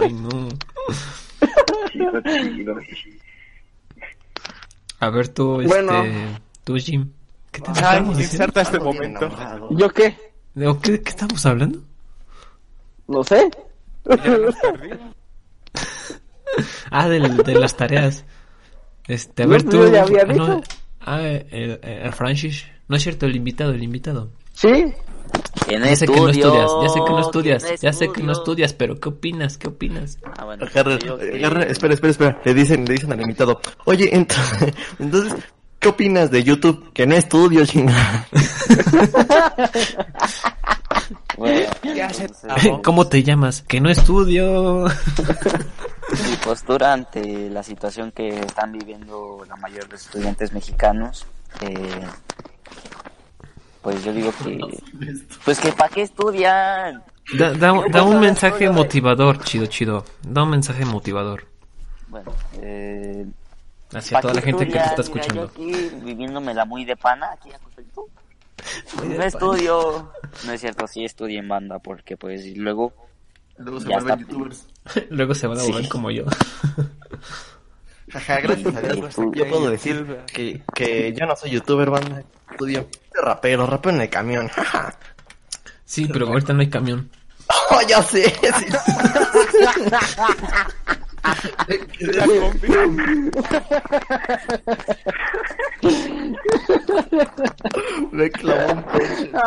Ay, 0.00 0.12
no. 0.12 0.48
Chido, 1.92 2.12
chido. 2.22 2.74
A 5.00 5.10
ver 5.10 5.28
tú, 5.28 5.62
Bueno. 5.62 6.02
este... 6.04 6.40
Tú, 6.64 6.76
Jim. 6.76 7.10
¿Qué 7.52 7.60
te 7.60 7.70
Ay, 7.70 7.76
estamos 7.76 8.16
diciendo? 8.18 8.44
inserta 8.44 8.60
este 8.62 8.78
momento. 8.80 9.28
¿Yo 9.70 9.88
qué? 9.90 10.16
¿De 10.54 10.74
qué, 10.82 11.00
qué 11.02 11.10
estamos 11.10 11.44
hablando? 11.46 11.80
No 13.08 13.22
sé. 13.24 13.50
Ah, 16.90 17.08
del- 17.08 17.36
de 17.38 17.54
las 17.54 17.76
tareas. 17.76 18.24
Este, 19.06 19.42
a 19.42 19.46
ver 19.46 19.62
tú... 19.62 19.72
yo 19.72 19.92
ya 19.92 20.02
había 20.02 20.22
ah, 20.22 20.26
no, 20.32 20.56
dicho. 20.56 20.68
ah, 21.00 21.20
el, 21.22 21.46
el- 21.50 21.80
el 21.82 22.12
Francis. 22.12 22.64
No 22.88 22.96
es 22.96 23.02
cierto, 23.02 23.26
el 23.26 23.36
invitado, 23.36 23.72
el 23.72 23.82
invitado. 23.82 24.30
Sí. 24.54 24.92
¿Quién 25.66 25.82
Ya 25.82 25.96
sé 25.96 26.06
que 26.06 26.14
no 26.20 26.28
estudias, 26.28 26.70
ya 26.82 26.88
sé 26.88 27.00
que 27.04 27.10
no 27.10 27.20
estudias, 27.20 27.64
¿Quién 27.64 27.76
ya 27.78 27.92
sé 27.92 28.12
que 28.12 28.22
no 28.22 28.32
estudias, 28.32 28.72
pero 28.72 29.00
¿qué 29.00 29.08
opinas? 29.08 29.58
¿Qué 29.58 29.68
opinas? 29.68 30.18
Ah, 30.36 30.44
bueno, 30.44 30.64
Agarra, 30.66 30.94
agarra, 31.34 31.62
espera, 31.64 31.94
espera, 31.94 32.10
espera. 32.12 32.40
Le 32.44 32.54
dicen, 32.54 32.84
le 32.84 32.92
dicen 32.94 33.12
al 33.12 33.20
invitado. 33.20 33.60
Oye, 33.84 34.10
ent- 34.12 34.74
entonces, 35.00 35.34
¿qué 35.80 35.88
opinas 35.88 36.30
de 36.30 36.44
YouTube? 36.44 36.92
Que 36.92 37.06
no 37.06 37.14
estudio, 37.16 37.66
chingada. 37.66 38.26
Bueno, 41.36 41.68
entonces, 41.82 42.32
trabó. 42.40 42.82
¿Cómo 42.82 43.06
te 43.08 43.22
llamas? 43.22 43.62
Que 43.62 43.80
no 43.80 43.90
estudio. 43.90 44.84
mi 44.86 46.36
postura 46.42 46.92
ante 46.94 47.50
la 47.50 47.62
situación 47.62 48.10
que 48.12 48.28
están 48.40 48.72
viviendo 48.72 49.44
la 49.46 49.54
mayoría 49.56 49.84
de 49.84 49.92
los 49.92 50.06
estudiantes 50.06 50.52
mexicanos, 50.54 51.26
eh, 51.60 52.00
pues 53.86 54.02
yo 54.02 54.12
digo 54.12 54.32
que, 54.42 54.58
pues 55.44 55.60
que 55.60 55.70
para 55.70 55.88
qué 55.94 56.02
estudian. 56.02 57.04
Da, 57.38 57.52
da, 57.52 57.72
da 57.88 58.02
un 58.02 58.18
mensaje 58.18 58.68
motivador, 58.68 59.38
chido, 59.44 59.66
chido. 59.66 60.04
Da 60.26 60.42
un 60.42 60.50
mensaje 60.50 60.84
motivador 60.84 61.46
Bueno, 62.08 62.32
eh, 62.60 63.24
hacia 63.94 64.16
¿pa' 64.16 64.22
toda 64.22 64.34
la 64.34 64.40
gente 64.42 64.66
que 64.66 64.72
te 64.72 64.78
está 64.78 65.02
estudian? 65.02 65.26
Mira, 65.30 65.44
escuchando. 65.44 65.54
yo 65.62 65.72
aquí 65.84 65.90
viviéndomela 66.04 66.64
muy 66.64 66.84
de 66.84 66.96
pana, 66.96 67.30
aquí 67.32 67.52
acostadito. 67.52 68.06
No 69.04 69.22
estudio. 69.22 70.10
No 70.44 70.52
es 70.52 70.60
cierto, 70.60 70.88
sí 70.88 71.04
estudio 71.04 71.38
en 71.38 71.46
banda 71.46 71.78
porque 71.78 72.16
pues 72.16 72.44
y 72.44 72.56
luego 72.56 72.92
Luego 73.58 73.78
se 73.78 73.86
vuelven 73.88 74.18
está. 74.18 74.20
youtubers. 74.32 74.66
Luego 75.10 75.32
se 75.34 75.46
van 75.46 75.58
a 75.58 75.60
Sí. 75.60 75.70
volver 75.70 75.88
como 75.88 76.10
yo. 76.10 76.24
Jaja, 78.10 78.40
gracias 78.40 78.74
a 78.74 78.80
Dios. 78.80 79.16
Yo 79.32 79.48
puedo 79.48 79.70
decir 79.70 80.18
que, 80.32 80.60
que 80.74 81.12
yo 81.12 81.24
no 81.26 81.36
soy 81.36 81.50
youtuber, 81.52 81.88
banda. 81.90 82.24
Estudio 82.50 82.88
rapero, 83.22 83.66
rapero 83.66 83.96
en 83.96 84.02
el 84.02 84.10
camión. 84.10 84.48
Jaja. 84.48 84.98
Sí, 85.84 86.08
pero 86.12 86.26
ahorita 86.28 86.52
no 86.52 86.60
hay 86.60 86.70
camión. 86.70 87.10
Oh, 87.70 87.80
ya 87.86 88.02
sé. 88.02 88.28
sí. 88.28 88.66
La 92.00 92.26
combi. 92.26 93.30
Me 98.12 98.30
clavó 98.30 98.72
un 98.72 98.82
pecho. 98.84 99.38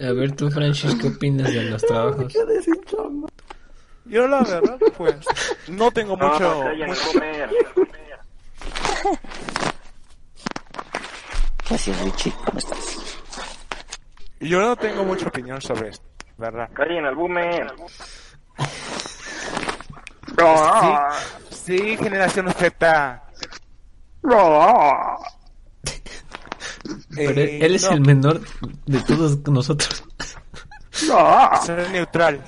A 0.00 0.12
ver 0.12 0.32
tú, 0.36 0.50
Francis, 0.50 0.94
¿qué 1.00 1.08
opinas 1.08 1.52
de 1.52 1.64
los 1.64 1.82
trabajos? 1.82 2.32
Yo 4.04 4.28
la 4.28 4.42
verdad, 4.42 4.78
pues, 4.96 5.16
no 5.68 5.90
tengo 5.90 6.16
No, 6.16 6.28
mucho... 6.28 6.64
no. 6.64 6.70
Gracias 11.68 12.00
Richie, 12.02 12.32
¿cómo 12.44 12.58
estás? 12.58 12.78
Yo 14.40 14.60
no 14.60 14.76
tengo 14.76 15.04
mucha 15.04 15.28
opinión 15.28 15.60
sobre 15.60 15.90
esto, 15.90 16.04
¿verdad? 16.36 16.68
Callen 16.74 17.06
al 17.06 17.14
boomer. 17.14 17.66
Sí, 21.50 21.56
sí, 21.64 21.96
generación 21.96 22.52
Z. 22.52 23.22
Pero 24.22 25.18
Eh, 27.40 27.58
él 27.62 27.74
es 27.74 27.82
no, 27.84 27.90
el 27.92 28.00
menor 28.02 28.40
de 28.86 29.00
todos 29.00 29.38
nosotros. 29.48 30.04
Soy 30.92 31.88
neutral. 31.92 32.40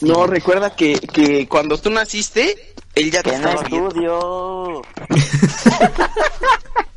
No, 0.00 0.26
recuerda 0.26 0.74
que, 0.74 0.98
que 0.98 1.46
cuando 1.46 1.78
tú 1.78 1.90
naciste, 1.90 2.74
él 2.94 3.10
ya 3.10 3.22
te 3.22 3.34
estaba 3.34 3.62
viendo. 3.62 3.88
estudio. 3.88 4.82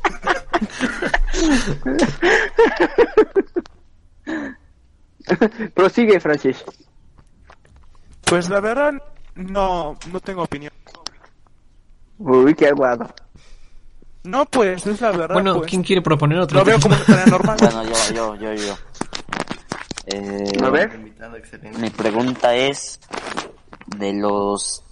Prosigue, 5.74 6.20
Francis. 6.20 6.64
Pues 8.24 8.48
la 8.48 8.60
verdad, 8.60 8.92
no, 9.34 9.96
no 10.10 10.20
tengo 10.20 10.42
opinión. 10.42 10.72
Uy, 12.18 12.54
qué 12.54 12.68
aguado. 12.68 13.12
No, 14.24 14.46
pues, 14.46 14.86
es 14.86 15.00
la 15.00 15.12
verdad. 15.12 15.34
Bueno, 15.34 15.56
pues. 15.56 15.70
¿quién 15.70 15.82
quiere 15.82 16.00
proponer 16.00 16.38
otro 16.38 16.58
Lo 16.58 16.64
veo 16.64 16.80
como 16.80 16.94
una 16.94 17.04
tarea 17.04 17.26
normal. 17.26 17.56
Bueno, 17.60 17.84
yo, 17.84 18.14
yo, 18.14 18.34
yo, 18.36 18.54
yo. 18.54 18.74
Eh, 20.06 20.52
A 20.62 20.70
ver. 20.70 20.98
Mi 21.78 21.90
pregunta 21.90 22.54
es 22.54 23.00
de 23.86 24.12
los 24.14 24.82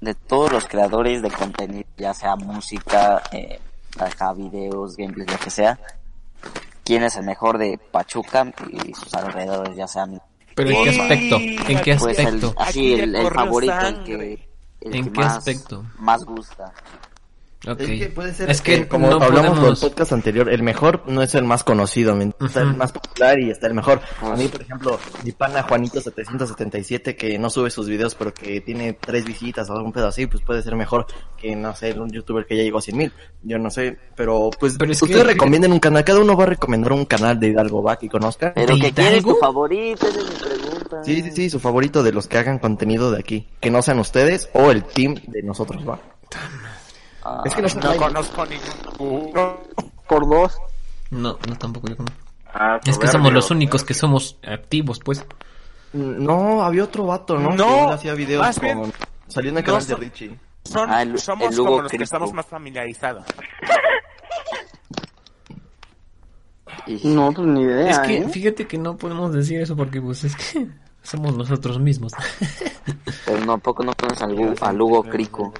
de 0.00 0.14
todos 0.14 0.50
los 0.50 0.66
creadores 0.66 1.22
de 1.22 1.30
contenido, 1.30 1.88
ya 1.96 2.12
sea 2.12 2.34
música, 2.34 3.22
eh, 3.30 3.60
acá 3.98 4.32
videos, 4.32 4.96
gameplays, 4.96 5.30
lo 5.30 5.38
que 5.38 5.50
sea, 5.50 5.78
¿quién 6.84 7.02
es 7.02 7.16
el 7.16 7.24
mejor 7.24 7.58
de 7.58 7.78
Pachuca 7.78 8.52
y 8.70 8.94
sus 8.94 9.12
alrededores, 9.14 9.76
ya 9.76 9.86
sean 9.86 10.20
¿Pero 10.54 10.70
en 10.70 10.84
qué 10.84 10.90
aspecto? 10.90 11.36
¿En 11.36 11.80
qué 11.82 11.96
pues 11.96 12.18
el, 12.18 12.26
aspecto? 12.26 12.54
así 12.58 12.94
el, 12.94 13.14
el 13.14 13.30
favorito, 13.30 13.80
el 13.80 14.04
que 14.04 14.48
el 14.80 14.94
¿En 14.94 15.04
que 15.04 15.12
qué 15.12 15.20
más, 15.20 15.36
aspecto? 15.38 15.84
más 15.98 16.24
gusta? 16.24 16.72
Es 17.64 17.76
que 17.76 18.10
puede 18.12 18.34
ser 18.34 18.50
Es 18.50 18.60
que 18.60 18.88
como 18.88 19.08
no 19.08 19.14
hablamos 19.22 19.50
podemos- 19.58 19.80
del 19.80 19.90
podcast 19.90 20.12
anterior, 20.12 20.48
el 20.48 20.62
mejor 20.64 21.04
no 21.06 21.22
es 21.22 21.34
el 21.36 21.44
más 21.44 21.62
conocido, 21.62 22.18
está 22.40 22.62
el 22.62 22.74
más 22.76 22.90
popular 22.90 23.38
y 23.38 23.50
está 23.50 23.68
el 23.68 23.74
mejor. 23.74 24.00
A 24.20 24.34
mí, 24.34 24.48
por 24.48 24.62
ejemplo, 24.62 24.98
mi 25.24 25.30
pana 25.30 25.62
Juanito 25.62 26.00
777 26.00 27.14
que 27.14 27.38
no 27.38 27.50
sube 27.50 27.70
sus 27.70 27.88
videos 27.88 28.16
pero 28.16 28.34
que 28.34 28.60
tiene 28.62 28.94
tres 28.94 29.24
visitas 29.24 29.70
o 29.70 29.74
algún 29.74 29.92
pedo 29.92 30.08
así, 30.08 30.26
pues 30.26 30.42
puede 30.42 30.62
ser 30.62 30.74
mejor 30.74 31.06
que, 31.36 31.54
no 31.54 31.74
sé, 31.76 31.92
un 31.92 32.10
youtuber 32.10 32.46
que 32.46 32.56
ya 32.56 32.64
llegó 32.64 32.78
a 32.78 32.82
100 32.82 32.96
mil. 32.96 33.12
Yo 33.44 33.58
no 33.58 33.70
sé, 33.70 33.96
pero 34.16 34.50
pues 34.58 34.76
Pero 34.78 34.90
es 34.90 34.98
que- 34.98 35.04
ustedes 35.04 35.26
recomienden 35.26 35.70
un 35.72 35.78
canal, 35.80 36.02
cada 36.04 36.18
uno 36.20 36.36
va 36.36 36.42
a 36.44 36.48
recomendar 36.48 36.92
un 36.92 37.04
canal 37.04 37.38
de 37.38 37.48
Hidalgo, 37.48 37.82
va, 37.82 37.96
que 37.96 38.08
conozca. 38.08 38.52
Pero 38.54 38.74
¿De 38.74 38.80
que 38.80 38.92
quieres 38.92 39.12
Hidalgo? 39.20 39.34
tu 39.34 39.38
favorito, 39.40 40.08
esa 40.08 40.18
es 40.18 40.24
mi 40.24 40.34
pregunta. 40.36 41.04
Sí, 41.04 41.22
sí, 41.22 41.30
sí, 41.30 41.50
su 41.50 41.60
favorito 41.60 42.02
de 42.02 42.12
los 42.12 42.26
que 42.26 42.38
hagan 42.38 42.58
contenido 42.58 43.10
de 43.12 43.20
aquí. 43.20 43.48
Que 43.60 43.70
no 43.70 43.82
sean 43.82 43.98
ustedes 44.00 44.48
o 44.52 44.70
el 44.72 44.82
team 44.84 45.14
de 45.28 45.42
nosotros, 45.42 45.88
va. 45.88 46.00
Ah, 47.24 47.42
Es 47.44 47.54
que 47.54 47.62
no. 47.62 47.68
No 47.68 47.96
conozco 47.96 48.44
ninguno. 48.46 49.60
Por 50.08 50.28
dos. 50.28 50.56
No, 51.10 51.38
no 51.48 51.56
tampoco 51.58 51.88
yo 51.88 51.96
conozco. 51.96 52.18
Ah, 52.54 52.80
Es 52.84 52.98
que 52.98 53.06
somos 53.06 53.32
los 53.32 53.50
únicos 53.50 53.84
que 53.84 53.94
somos 53.94 54.38
activos, 54.46 54.98
pues. 55.04 55.24
No, 55.92 56.62
había 56.64 56.84
otro 56.84 57.04
vato, 57.06 57.38
¿no? 57.38 57.50
No, 57.54 57.88
Que 57.88 57.92
hacía 57.94 58.14
videos 58.14 58.42
más 58.42 58.60
bien, 58.60 58.78
con... 58.80 58.92
Salió 59.28 59.50
en 59.50 59.58
el 59.58 59.62
no 59.62 59.66
canal 59.66 59.86
de 59.86 59.92
son- 59.92 60.00
Richie. 60.00 60.38
Son, 60.64 60.90
Ah, 60.90 61.02
el- 61.02 61.18
somos 61.18 61.50
el 61.50 61.56
como 61.58 61.82
los 61.82 61.90
que 61.92 62.02
estamos 62.02 62.32
más 62.32 62.46
familiarizados. 62.46 63.24
No, 67.04 67.32
pues 67.32 67.46
ni 67.48 67.62
idea, 67.62 67.90
Es 67.90 67.98
que 68.00 68.16
¿eh? 68.18 68.28
fíjate 68.28 68.66
que 68.66 68.78
no 68.78 68.96
podemos 68.96 69.32
decir 69.32 69.60
eso 69.60 69.76
porque 69.76 70.00
pues 70.00 70.24
es 70.24 70.34
que 70.36 70.66
somos 71.02 71.36
nosotros 71.36 71.78
mismos. 71.78 72.12
pero 73.26 73.44
no, 73.44 73.52
¿a 73.54 73.58
poco 73.58 73.82
no 73.84 73.92
conoces 73.94 74.22
al 74.62 74.80
Hugo 74.80 75.02
Crico? 75.04 75.52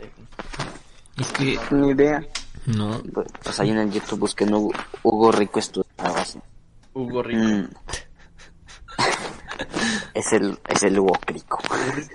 Es 1.23 1.33
que 1.33 1.59
Ni 1.71 1.91
idea. 1.91 2.23
no. 2.67 3.01
Pues, 3.13 3.29
pues 3.43 3.61
ahí 3.61 3.71
en 3.71 3.79
el 3.79 3.91
YouTube 3.91 4.21
busquen 4.21 4.53
Hugo, 4.55 4.73
Hugo 5.03 5.33
Rico 5.33 5.59
Estudio, 5.59 5.89
algo 5.99 6.17
así. 6.19 6.39
Hugo 6.95 7.23
Rico. 7.23 7.43
Mm. 7.43 7.69
es 10.15 10.33
el, 10.33 10.59
es 10.69 10.83
el 10.83 10.99
Hugo 10.99 11.19
Crico. 11.25 11.59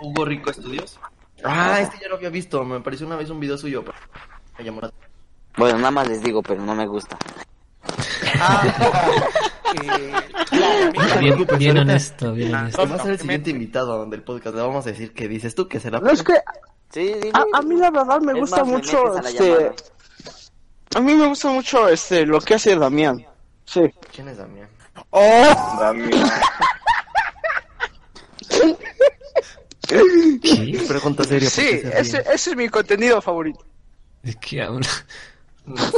Hugo 0.01 0.25
Rico 0.25 0.51
Estudios. 0.51 0.99
Ah, 1.43 1.79
este 1.81 1.97
ya 2.01 2.07
lo 2.09 2.15
había 2.15 2.29
visto. 2.29 2.63
Me 2.63 2.77
apareció 2.77 3.05
una 3.07 3.15
vez 3.15 3.29
un 3.29 3.39
video 3.39 3.57
suyo. 3.57 3.83
pero 3.83 3.97
Me 4.57 4.65
llamó 4.65 4.81
la 4.81 4.91
Bueno, 5.57 5.77
nada 5.77 5.91
más 5.91 6.07
les 6.07 6.21
digo, 6.23 6.41
pero 6.41 6.61
no 6.61 6.75
me 6.75 6.87
gusta. 6.87 7.17
Eh, 9.83 10.13
claro. 10.49 11.19
Bien, 11.19 11.45
bien 11.59 11.77
honesto, 11.77 12.31
bien 12.33 12.55
Ah, 12.55 12.61
honesto. 12.61 12.87
Va 12.87 12.95
a 12.95 12.99
ser 12.99 13.11
el 13.11 13.19
siguiente 13.19 13.49
invitado 13.49 14.05
del 14.05 14.23
podcast. 14.23 14.55
Le 14.55 14.61
vamos 14.61 14.85
a 14.87 14.89
decir 14.91 15.13
que 15.13 15.27
dices 15.27 15.55
tú 15.55 15.67
que 15.67 15.81
será. 15.81 15.99
No, 15.99 16.09
es 16.09 16.23
que 16.23 16.35
Sí, 16.91 17.13
dime. 17.21 17.31
a, 17.33 17.45
a 17.57 17.61
mí 17.61 17.75
la 17.75 17.91
verdad 17.91 18.19
me 18.21 18.31
Es 18.33 18.39
gusta 18.39 18.57
más, 18.63 18.67
mucho, 18.67 19.17
este... 19.19 19.49
llamada. 19.49 19.73
A 20.95 20.99
mí 21.01 21.13
me 21.15 21.27
gusta 21.27 21.49
mucho 21.49 21.87
este 21.89 22.25
lo 22.25 22.39
que 22.39 22.53
hace 22.55 22.75
Damián. 22.75 23.25
Sí. 23.65 23.81
¿Quién 24.13 24.29
es 24.29 24.37
Damián? 24.37 24.69
Oh, 25.11 25.77
Damián. 25.79 26.31
¿Qué? 29.87 30.83
Pregunta 30.87 31.23
seria. 31.23 31.49
¿por 31.49 31.53
sí, 31.63 31.81
ese, 31.93 32.19
ese 32.19 32.49
es 32.51 32.55
mi 32.55 32.67
contenido 32.69 33.21
favorito. 33.21 33.63
¿De 34.23 34.33
qué 34.35 34.61
habla? 34.61 34.87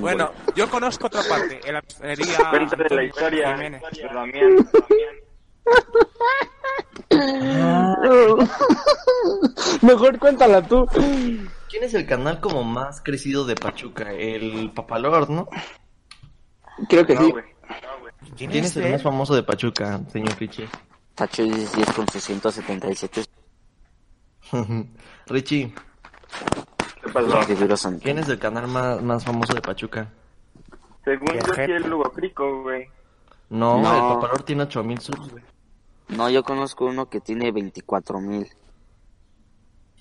Bueno, 0.00 0.32
yo 0.54 0.70
conozco 0.70 1.08
otra 1.08 1.22
parte. 1.24 1.60
En 1.66 1.74
la 1.74 1.82
historia 3.04 3.54
Jiménez. 3.56 3.82
de 3.92 4.02
Damián. 4.04 4.70
Mejor 9.82 10.18
cuéntala 10.18 10.62
tú. 10.66 10.86
¿Quién 11.68 11.84
es 11.84 11.94
el 11.94 12.06
canal 12.06 12.40
como 12.40 12.64
más 12.64 13.00
crecido 13.00 13.44
de 13.44 13.54
Pachuca? 13.54 14.12
El 14.12 14.70
Papalord, 14.74 15.28
¿no? 15.30 15.48
Creo 16.88 17.06
que 17.06 17.14
No, 17.14 17.20
sí. 17.22 17.30
güey. 17.32 17.44
¿Quién 18.36 18.52
es 18.64 18.76
el 18.76 18.90
más 18.92 19.02
famoso 19.02 19.34
de 19.34 19.42
Pachuca, 19.42 20.00
señor 20.12 20.36
Richie? 20.38 20.68
Tacho 21.14 21.42
10 21.42 21.92
con 21.94 22.06
677 22.08 23.24
Richie, 25.26 25.74
¿Qué 27.02 27.08
pasó? 27.12 27.40
¿quién 28.00 28.18
es 28.18 28.28
el 28.28 28.38
canal 28.38 28.66
más, 28.68 29.02
más 29.02 29.24
famoso 29.24 29.52
de 29.54 29.60
Pachuca? 29.60 30.08
Según 31.04 31.28
yo, 31.34 31.54
sí 31.54 31.60
el 31.62 31.88
Lugoprico, 31.88 32.62
güey. 32.62 32.86
No, 33.50 33.80
No. 33.80 33.94
el 33.94 34.14
Papalord 34.14 34.44
tiene 34.44 34.62
8000 34.64 35.00
subs, 35.00 35.30
güey. 35.30 35.42
No, 36.08 36.28
yo 36.30 36.42
conozco 36.42 36.86
uno 36.86 37.08
que 37.08 37.20
tiene 37.20 37.52
24 37.52 38.20
mil. 38.20 38.48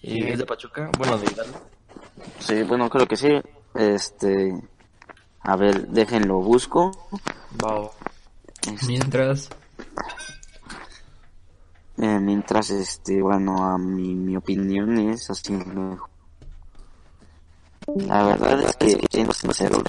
¿Y 0.02 0.24
es 0.30 0.40
de 0.40 0.46
Pachuca? 0.46 0.90
Bueno, 0.98 1.18
de 1.18 1.26
Hidalgo. 1.32 1.60
Sí, 2.40 2.64
bueno, 2.64 2.90
creo 2.90 3.06
que 3.08 3.18
sí. 3.18 3.30
Este. 3.76 4.54
A 5.42 5.56
ver, 5.56 5.88
déjenlo, 5.88 6.40
busco. 6.40 6.92
Va. 7.64 7.90
Este, 8.72 8.86
Mientras, 8.88 9.50
eh, 11.98 12.20
mientras, 12.20 12.70
este, 12.70 13.22
bueno, 13.22 13.64
a 13.66 13.78
mi, 13.78 14.14
mi 14.14 14.36
opinión 14.36 14.98
es 15.10 15.30
así. 15.30 15.54
me- 15.54 15.98
La 18.08 18.24
verdad 18.26 18.62
es 18.62 18.76
que, 18.76 19.00
siendo 19.10 19.34
sincero, 19.34 19.82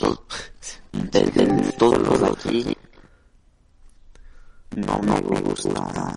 de, 0.92 1.20
de 1.22 1.72
todos 1.72 1.98
los 1.98 2.20
de 2.20 2.26
aquí, 2.28 2.76
no 4.86 4.98
me 5.02 5.20
gusta 5.40 6.14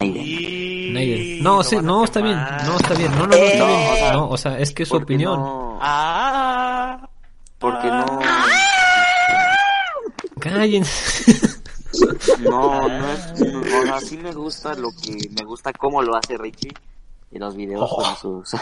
Naiden. 0.00 1.42
No, 1.42 1.62
sí, 1.62 1.76
no, 1.82 2.04
está 2.04 2.20
bien. 2.20 2.36
No, 2.66 2.76
está 2.76 2.94
bien. 2.94 3.10
No, 3.12 3.26
no, 3.26 3.26
no, 3.28 3.34
está 3.34 3.58
No, 3.58 3.66
bien. 3.66 3.88
o 3.90 3.96
sea, 3.96 4.12
No, 4.12 4.28
o 4.28 4.36
sea, 4.36 4.58
es 4.58 4.72
que 4.72 4.82
es 4.82 4.88
su 4.88 4.96
opinión. 4.96 5.38
no, 5.40 5.78
Ah, 5.80 7.08
porque 7.58 7.88
no, 7.88 8.18
Cállense. 10.40 11.34
no, 12.40 12.88
no 12.88 13.12
es, 13.12 13.40
no, 13.40 13.60
o 13.60 13.82
sea, 13.84 14.00
sí 14.00 14.16
me 14.18 14.32
gusta 14.32 14.74
lo 14.74 14.90
que, 14.90 15.16
me 15.38 15.44
gusta 15.44 15.72
cómo 15.72 16.02
lo 16.02 16.16
hace 16.16 16.36
Richie 16.36 16.72
y 17.30 17.38
los 17.38 17.54
videos 17.56 17.88
con 17.90 18.16
sus, 18.16 18.54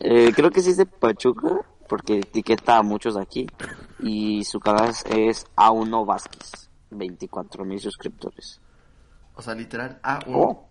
eh, 0.00 0.32
creo 0.34 0.50
que 0.50 0.60
sí 0.60 0.70
es 0.70 0.76
de 0.76 0.86
Pachuca, 0.86 1.48
porque 1.88 2.18
etiqueta 2.18 2.78
a 2.78 2.82
muchos 2.82 3.14
de 3.14 3.22
aquí, 3.22 3.46
y 4.00 4.44
su 4.44 4.60
canal 4.60 4.90
es- 4.90 5.04
es 5.06 5.46
A1 5.56 6.04
Vázquez, 6.04 6.70
24 6.90 7.64
mil 7.64 7.80
suscriptores. 7.80 8.60
O 9.34 9.42
sea, 9.42 9.54
literal, 9.54 10.00
A1. 10.02 10.24
Oh. 10.34 10.68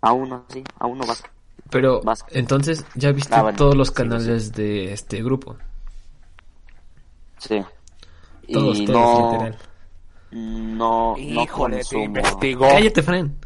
A1, 0.00 0.44
sí, 0.48 0.62
A1 0.78 1.06
Vázquez. 1.06 1.30
Pero, 1.70 2.00
Vázquez. 2.02 2.36
entonces, 2.36 2.86
¿ya 2.94 3.12
viste 3.12 3.34
Ah, 3.34 3.42
bueno, 3.42 3.58
todos 3.58 3.74
los 3.76 3.88
sí, 3.88 3.94
canales 3.94 4.52
de 4.52 4.92
este 4.92 5.22
grupo? 5.22 5.56
Sí. 7.38 7.60
Todos, 8.52 8.78
y 8.78 8.86
todos, 8.86 9.20
no, 9.20 9.32
literal. 9.32 9.58
no, 10.30 11.14
no 11.16 11.18
Híjole, 11.18 11.76
te 11.76 11.82
consumo, 11.82 12.04
investigó. 12.04 12.68
Cállate, 12.68 13.02
Fran. 13.02 13.36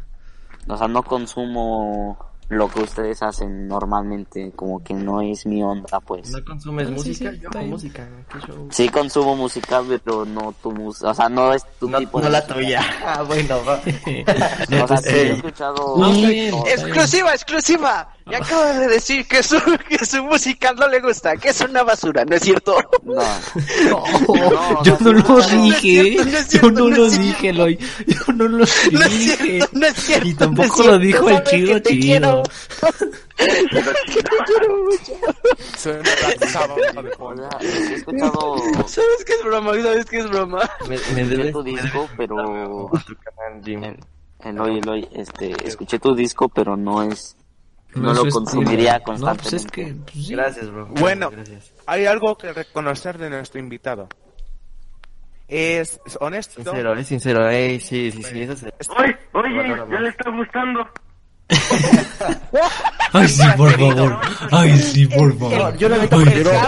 o 0.67 0.77
sea, 0.77 0.87
no 0.87 1.03
consumo 1.03 2.17
lo 2.49 2.67
que 2.69 2.81
ustedes 2.81 3.21
hacen 3.23 3.67
normalmente, 3.67 4.51
como 4.55 4.83
que 4.83 4.93
no 4.93 5.21
es 5.21 5.45
mi 5.45 5.63
onda, 5.63 5.99
pues. 6.01 6.29
¿No 6.31 6.43
consumes 6.45 6.87
Ah, 6.87 6.89
sí, 6.89 7.09
música? 7.09 7.31
sí, 7.31 7.39
Yo 7.41 7.61
música. 7.63 8.09
¿Qué 8.31 8.39
show? 8.39 8.67
Sí 8.71 8.89
consumo 8.89 9.35
música, 9.35 9.81
pero 9.87 10.25
no 10.25 10.53
tu 10.61 10.71
música, 10.71 11.09
o 11.09 11.13
sea, 11.13 11.29
no 11.29 11.53
es 11.53 11.63
tu 11.79 11.89
No, 11.89 11.97
tipo 11.99 12.19
no 12.19 12.25
de 12.25 12.31
la 12.31 12.39
música. 12.39 12.53
tuya. 12.55 12.81
Ah, 13.05 13.21
bueno, 13.23 13.55
va. 13.65 13.81
No, 14.69 14.83
O 14.83 14.87
sea, 14.87 14.97
sí 14.97 15.09
he 15.09 15.31
escuchado... 15.33 15.97
Exclusiva, 16.65 17.33
exclusiva. 17.33 18.09
Y 18.31 18.35
acaba 18.35 18.71
de 18.73 18.87
decir 18.87 19.27
que 19.27 19.43
su, 19.43 19.57
que 19.89 20.05
su 20.05 20.23
música 20.23 20.71
no 20.73 20.87
le 20.87 21.01
gusta, 21.01 21.35
que 21.35 21.49
es 21.49 21.59
una 21.61 21.83
basura, 21.83 22.23
¿no 22.25 22.35
es 22.35 22.41
cierto? 22.41 22.77
No. 23.03 23.21
No, 23.89 24.83
yo 24.83 24.97
no 25.01 25.13
lo 25.13 25.41
dije, 25.41 26.15
yo 26.49 26.71
no 26.71 26.87
lo 26.89 27.09
dije, 27.09 27.49
Eloy, 27.49 27.77
yo 28.07 28.33
no 28.33 28.47
lo 28.47 28.57
No 28.59 28.63
es 28.63 29.09
dije, 29.09 29.35
cierto, 29.37 29.69
no 29.73 29.85
es 29.85 29.95
cierto. 29.95 30.27
y 30.27 30.31
no 30.31 30.37
tampoco 30.37 30.83
lo 30.83 30.97
dijo 30.99 31.29
el 31.29 31.43
chido 31.43 31.79
chido. 31.79 32.43
he 37.59 37.95
escuchado 37.95 38.55
¿Sabes 38.87 39.25
qué 39.25 39.33
es 39.33 39.43
broma? 39.43 39.73
¿Sabes 39.73 40.05
qué 40.05 40.19
es 40.19 40.29
broma? 40.29 40.69
Me, 40.87 40.97
me 41.13 41.25
debes 41.25 41.51
tu 41.51 41.63
disco, 41.63 42.09
pero... 42.17 42.89
Eloy, 44.45 44.79
Eloy, 44.79 45.07
este, 45.13 45.53
escuché 45.67 45.99
tu 45.99 46.15
disco, 46.15 46.49
pero 46.49 46.75
no 46.77 47.03
es... 47.03 47.35
No 47.95 48.11
es 48.11 48.17
lo 48.17 48.25
su 48.25 48.29
consumiría 48.31 48.95
estilo. 48.97 49.17
No, 49.17 49.35
pues 49.35 49.53
es 49.53 49.63
constantemente. 49.63 49.71
que, 50.05 50.11
pues, 50.11 50.25
sí. 50.25 50.35
Gracias, 50.35 50.69
bro. 50.71 50.85
Bueno. 50.87 51.29
Gracias. 51.29 51.71
Hay 51.85 52.05
algo 52.05 52.37
que 52.37 52.53
reconocer 52.53 53.17
de 53.17 53.29
nuestro 53.29 53.59
invitado. 53.59 54.07
Es 55.47 55.99
honesto. 56.19 56.63
Sincero, 56.63 56.93
es 56.95 57.07
sincero. 57.07 57.49
Ey, 57.49 57.79
sí, 57.79 58.11
sí, 58.11 58.23
sí. 58.23 58.41
Eso 58.41 58.55
se... 58.55 58.73
Oye, 58.97 59.17
oye, 59.33 59.75
ya 59.91 59.99
le 59.99 60.09
está 60.09 60.31
gustando. 60.31 60.87
Ay, 63.13 63.27
sí, 63.27 63.43
por 63.57 63.71
favor. 63.71 64.19
Ay, 64.51 64.79
sí, 64.79 65.05
por 65.07 65.37
favor. 65.37 65.77
Yo 65.77 65.87
habla 65.87 65.97
de 65.99 66.05
Exclusiva, 66.05 66.67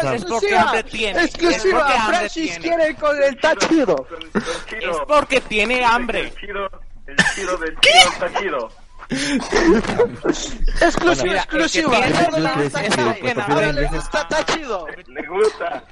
paz, 0.00 0.14
es 0.14 0.24
porque 0.24 0.82
tiene. 0.90 1.18
Es 1.20 1.24
Exclusiva, 1.26 1.88
Francis 2.06 2.58
quiere 2.58 2.94
con 2.96 3.22
el 3.22 3.36
tachido. 3.38 4.06
El 4.34 4.90
Es 4.90 4.96
porque 5.06 5.40
tiene 5.42 5.84
hambre. 5.84 6.20
el 6.20 6.26
el 6.26 7.16
chido 7.34 7.56
del 7.58 7.76
chido 7.80 8.12
está 8.12 8.40
chido. 8.40 8.68
Exclusiva, 10.80 11.36
exclusiva. 11.36 11.96
hambre 11.96 12.40
le 12.40 12.48
es 12.48 12.62
gusta 12.64 12.82
que 12.82 12.90
chido. 12.90 13.42
Ahora 13.48 13.72
le 13.72 13.86
gusta 13.88 14.28
tachido. 14.28 14.86
Le 15.06 15.26
gusta. 15.26 15.84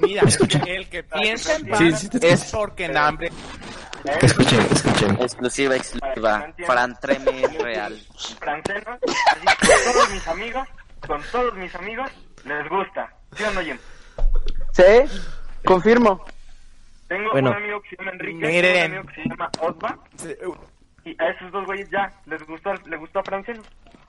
Mira, 0.00 0.22
el 0.66 0.88
que 0.88 1.02
piensa 1.02 1.56
en 1.56 1.68
es 2.22 2.50
porque 2.50 2.84
en 2.86 2.96
hambre. 2.96 3.30
Escuchen, 4.04 4.66
escuchen. 4.70 5.18
Exclusiva, 5.20 5.76
exclusiva. 5.76 6.52
Fran 6.66 6.98
Treme 7.00 7.42
es 7.44 7.58
real. 7.58 8.00
Franceno, 8.40 8.98
así, 9.02 9.46
con 9.60 9.92
todos 9.92 10.10
mis 10.10 10.28
amigos, 10.28 10.68
con 11.06 11.22
todos 11.30 11.54
mis 11.54 11.74
amigos, 11.74 12.10
les 12.44 12.68
gusta. 12.68 13.12
¿Sí 13.36 13.44
o 13.44 13.50
no, 13.52 13.60
Jim? 13.60 13.78
¿Sí? 14.72 14.82
Confirmo. 15.64 16.24
Tengo 17.12 17.30
Bueno. 17.32 17.50
un 17.50 17.56
amigo 17.56 17.82
que 17.82 17.88
se 17.90 17.96
llama 17.96 18.10
Enrique, 18.12 18.46
Miren. 18.46 18.90
un 18.92 18.96
amigo 18.98 19.12
que 19.14 19.22
se 19.22 19.28
llama 19.28 19.50
Osva, 19.60 19.98
y 21.04 21.22
a 21.22 21.28
esos 21.28 21.52
dos 21.52 21.66
güeyes 21.66 21.90
ya 21.90 22.10
les 22.24 22.42
gustó, 22.46 22.72
le 22.86 22.96
gustó 22.96 23.18
a 23.18 23.22
Franceno. 23.22 23.62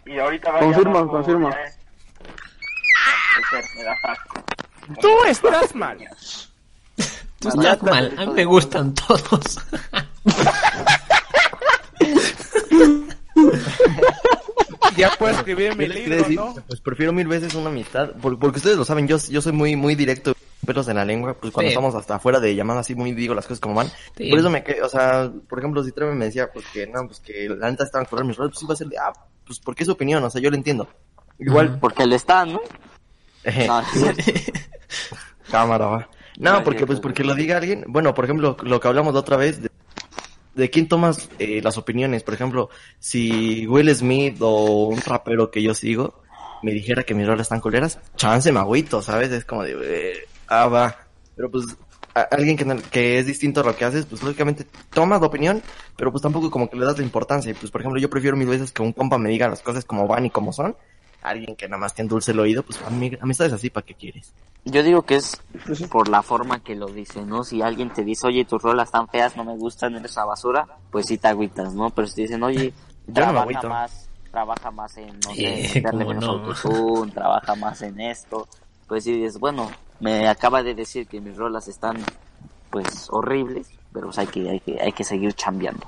Y 0.06 0.20
ahorita 0.20 0.51
va 0.51 0.60
Confirmo, 0.60 0.93
ya 0.93 0.99
abajo, 0.99 1.12
confirmo. 1.12 1.49
ya 1.49 1.58
Ese 3.60 3.78
me 3.78 3.84
da 3.84 3.95
paz. 4.01 4.18
Tú 5.01 5.10
estás 5.26 5.76
mal. 5.76 5.97
Tú 7.39 7.49
estás 7.49 7.84
mal, 7.84 8.14
a 8.18 8.26
mí 8.26 8.34
me 8.36 8.45
gustan 8.45 8.93
todos. 8.93 9.60
Ya 14.95 15.10
puedes 15.18 15.38
escribir 15.38 15.76
mi 15.76 15.88
¿Qué 15.88 16.08
les 16.08 16.30
libro. 16.30 16.54
Pues 16.68 16.80
prefiero 16.80 17.12
mil 17.14 17.28
veces 17.28 17.56
una 17.56 17.70
amistad, 17.70 18.12
por- 18.22 18.38
porque 18.38 18.58
ustedes 18.58 18.78
lo 18.78 18.86
saben, 18.86 19.08
yo, 19.08 19.18
yo 19.30 19.41
soy 19.41 19.51
muy, 19.51 19.76
muy 19.76 19.95
directo, 19.95 20.36
pelos 20.64 20.88
en 20.88 20.95
la 20.97 21.05
lengua, 21.05 21.34
pues 21.36 21.53
cuando 21.53 21.70
Sí. 21.70 21.74
estamos 21.74 21.93
hasta 21.95 22.16
afuera 22.16 22.39
de 22.39 22.55
llamada 22.55 22.80
así, 22.82 22.95
muy 22.95 23.14
digo 23.14 23.34
las 23.36 23.45
cosas 23.45 23.59
como 23.59 23.76
van. 23.76 23.88
Sí. 24.18 24.30
Por 24.30 24.39
eso 24.39 24.49
me 24.49 24.64
quedé, 24.64 24.82
o 24.82 24.89
sea, 24.89 25.32
por 25.47 25.59
ejemplo, 25.59 25.84
si 25.84 25.91
Treme 25.91 26.14
me 26.16 26.26
decía, 26.26 26.49
pues 26.51 26.66
que 26.74 26.88
no, 26.88 27.05
pues 27.07 27.20
que 27.20 27.47
la 27.49 27.70
neta 27.70 27.84
estaban 27.84 28.05
cobrar 28.05 28.26
mis 28.26 28.38
roles, 28.38 28.53
pues 28.53 28.64
iba 28.64 28.74
a 28.74 28.78
ser 28.78 28.88
de, 28.88 28.97
ah, 28.97 29.14
pues 29.45 29.59
porque 29.59 29.84
es 29.84 29.88
su 29.88 29.93
opinión, 29.93 30.24
o 30.24 30.30
sea, 30.30 30.41
yo 30.41 30.49
lo 30.49 30.55
entiendo. 30.55 30.88
Igual, 31.39 31.80
Porque 31.80 32.05
le 32.05 32.16
está, 32.16 32.45
¿no? 32.45 32.61
eh, 33.43 33.66
No, 33.68 33.82
cámara, 35.51 35.86
va. 35.88 36.09
No, 36.38 36.64
porque 36.64 36.86
pues 36.88 36.99
porque 36.99 37.24
lo 37.24 37.36
diga 37.36 37.57
alguien, 37.57 37.86
bueno, 37.88 38.14
por 38.14 38.26
ejemplo, 38.26 38.57
lo 38.64 38.80
que 38.80 38.88
hablamos 38.88 39.14
la 39.14 39.20
otra 39.20 39.38
vez, 39.38 39.61
de, 39.61 39.70
de 40.55 40.70
quién 40.70 40.88
tomas 40.88 41.30
eh, 41.39 41.61
las 41.64 41.78
opiniones, 41.78 42.24
por 42.24 42.34
ejemplo, 42.34 42.70
si 42.99 43.68
Will 43.68 43.93
Smith 43.95 44.38
o 44.41 44.86
un 44.88 44.99
rapero 45.01 45.51
que 45.51 45.61
yo 45.61 45.74
sigo 45.74 46.22
me 46.64 46.72
dijera 46.72 47.03
que 47.03 47.14
mis 47.14 47.28
rolas 47.28 47.41
están 47.45 47.59
coleras, 47.59 47.99
chance 48.16 48.51
me 48.51 48.59
agüito, 48.59 49.01
¿sabes? 49.01 49.32
Es 49.32 49.43
como 49.45 49.64
de, 49.64 49.76
eh, 49.84 50.26
ah, 50.47 50.67
va. 50.67 50.95
Pero 51.35 51.49
pues, 51.49 51.65
a- 52.15 52.21
alguien 52.31 52.57
que, 52.57 52.65
no- 52.65 52.81
que 52.91 53.19
es 53.19 53.25
distinto 53.25 53.61
a 53.61 53.63
lo 53.63 53.75
que 53.75 53.85
haces, 53.85 54.05
pues 54.05 54.21
lógicamente 54.21 54.65
tomas 54.93 55.21
la 55.21 55.27
opinión, 55.27 55.61
pero 55.97 56.11
pues 56.11 56.21
tampoco 56.21 56.51
como 56.51 56.69
que 56.69 56.77
le 56.77 56.85
das 56.85 56.97
la 56.97 57.03
importancia. 57.03 57.51
Y 57.51 57.55
pues, 57.55 57.71
por 57.71 57.81
ejemplo, 57.81 57.99
yo 57.99 58.09
prefiero 58.09 58.37
mil 58.37 58.47
veces 58.47 58.71
que 58.71 58.81
un 58.81 58.93
compa 58.93 59.17
me 59.17 59.29
diga 59.29 59.47
las 59.47 59.61
cosas 59.61 59.85
como 59.85 60.07
van 60.07 60.25
y 60.25 60.29
como 60.29 60.53
son, 60.53 60.75
alguien 61.21 61.55
que 61.55 61.67
nada 61.67 61.79
más 61.79 61.93
te 61.95 62.01
endulce 62.01 62.31
el 62.31 62.39
oído, 62.39 62.63
pues 62.63 62.79
ami- 62.81 63.17
amistades 63.21 63.53
así, 63.53 63.69
¿para 63.69 63.85
qué 63.85 63.95
quieres? 63.95 64.33
Yo 64.65 64.81
digo 64.83 65.01
que 65.01 65.15
es 65.15 65.41
por 65.89 66.07
la 66.07 66.21
forma 66.23 66.61
que 66.61 66.75
lo 66.75 66.87
dice, 66.87 67.21
¿no? 67.25 67.43
Si 67.43 67.61
alguien 67.61 67.91
te 67.91 68.03
dice, 68.03 68.27
oye, 68.27 68.45
tus 68.45 68.61
rolas 68.61 68.87
están 68.87 69.07
feas, 69.09 69.35
no 69.35 69.43
me 69.43 69.57
gustan, 69.57 69.95
eres 69.95 70.15
una 70.15 70.25
basura, 70.25 70.67
pues 70.89 71.05
sí 71.07 71.17
te 71.17 71.27
agüitas, 71.27 71.73
¿no? 71.73 71.89
Pero 71.89 72.07
si 72.07 72.15
te 72.15 72.21
dicen, 72.23 72.43
oye, 72.43 72.73
no 73.07 73.13
trabaja 73.13 73.63
más, 73.63 74.09
trabaja 74.31 74.71
más 74.71 74.97
en, 74.97 75.19
no 75.19 75.33
sé, 75.35 75.83
cómo 75.91 76.07
menos 76.07 76.23
no. 76.25 76.29
autotune, 76.29 77.11
trabaja 77.11 77.55
más 77.55 77.81
en 77.81 77.99
esto. 77.99 78.47
Pues 78.87 79.03
sí, 79.03 79.13
dices, 79.13 79.37
bueno, 79.39 79.69
me 79.99 80.27
acaba 80.27 80.63
de 80.63 80.73
decir 80.75 81.07
que 81.07 81.19
mis 81.21 81.35
rolas 81.37 81.67
están, 81.67 81.97
pues, 82.69 83.07
horribles, 83.09 83.67
pero 83.91 84.07
pues 84.07 84.17
hay 84.19 84.27
que, 84.27 84.49
hay 84.49 84.59
que, 84.59 84.79
hay 84.81 84.91
que 84.91 85.03
seguir 85.03 85.33
chambeando. 85.33 85.87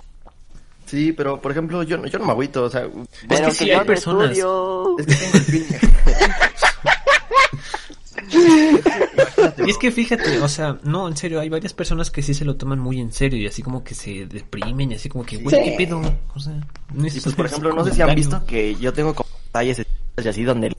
Sí, 0.86 1.12
pero 1.14 1.42
por 1.42 1.52
ejemplo, 1.52 1.82
yo, 1.84 1.98
no- 1.98 2.06
yo 2.08 2.20
no 2.20 2.26
me 2.26 2.32
agüito, 2.32 2.64
o 2.66 2.70
sea, 2.70 2.88
Pero 3.28 3.46
que 3.48 3.52
sí 3.54 3.66
yo 3.66 3.74
hay 3.74 3.80
no 3.80 3.86
personas. 3.86 4.32
estudio. 4.38 4.96
es 5.00 5.06
que 5.08 5.16
tengo. 5.16 5.76
Y 9.66 9.70
es 9.70 9.78
que 9.78 9.92
fíjate, 9.92 10.40
o 10.40 10.48
sea, 10.48 10.78
no, 10.84 11.08
en 11.08 11.16
serio, 11.18 11.40
hay 11.40 11.50
varias 11.50 11.74
personas 11.74 12.12
que 12.12 12.22
sí 12.22 12.34
se 12.34 12.46
lo 12.46 12.56
toman 12.56 12.80
muy 12.80 13.00
en 13.00 13.12
serio 13.12 13.40
y 13.40 13.48
así 13.48 13.62
como 13.62 13.84
que 13.84 13.94
se 13.96 14.26
deprimen 14.26 14.92
y 14.92 14.96
así 14.96 15.10
como 15.10 15.26
que, 15.26 15.38
güey, 15.38 15.56
Sí. 15.56 15.64
¿qué 15.72 15.76
pedo? 15.86 16.02
O 16.34 16.40
sea, 16.40 16.54
no 16.94 17.08
Y 17.08 17.12
pues, 17.20 17.36
por 17.36 17.46
ejemplo, 17.46 17.74
no 17.74 17.84
sé 17.86 17.94
si 17.94 18.02
han 18.02 18.16
visto 18.16 18.46
que 18.46 18.76
yo 18.76 18.94
tengo 18.94 19.14
como 19.14 19.30
detalles 19.46 19.86
y 20.24 20.28
así 20.28 20.44
donde 20.44 20.76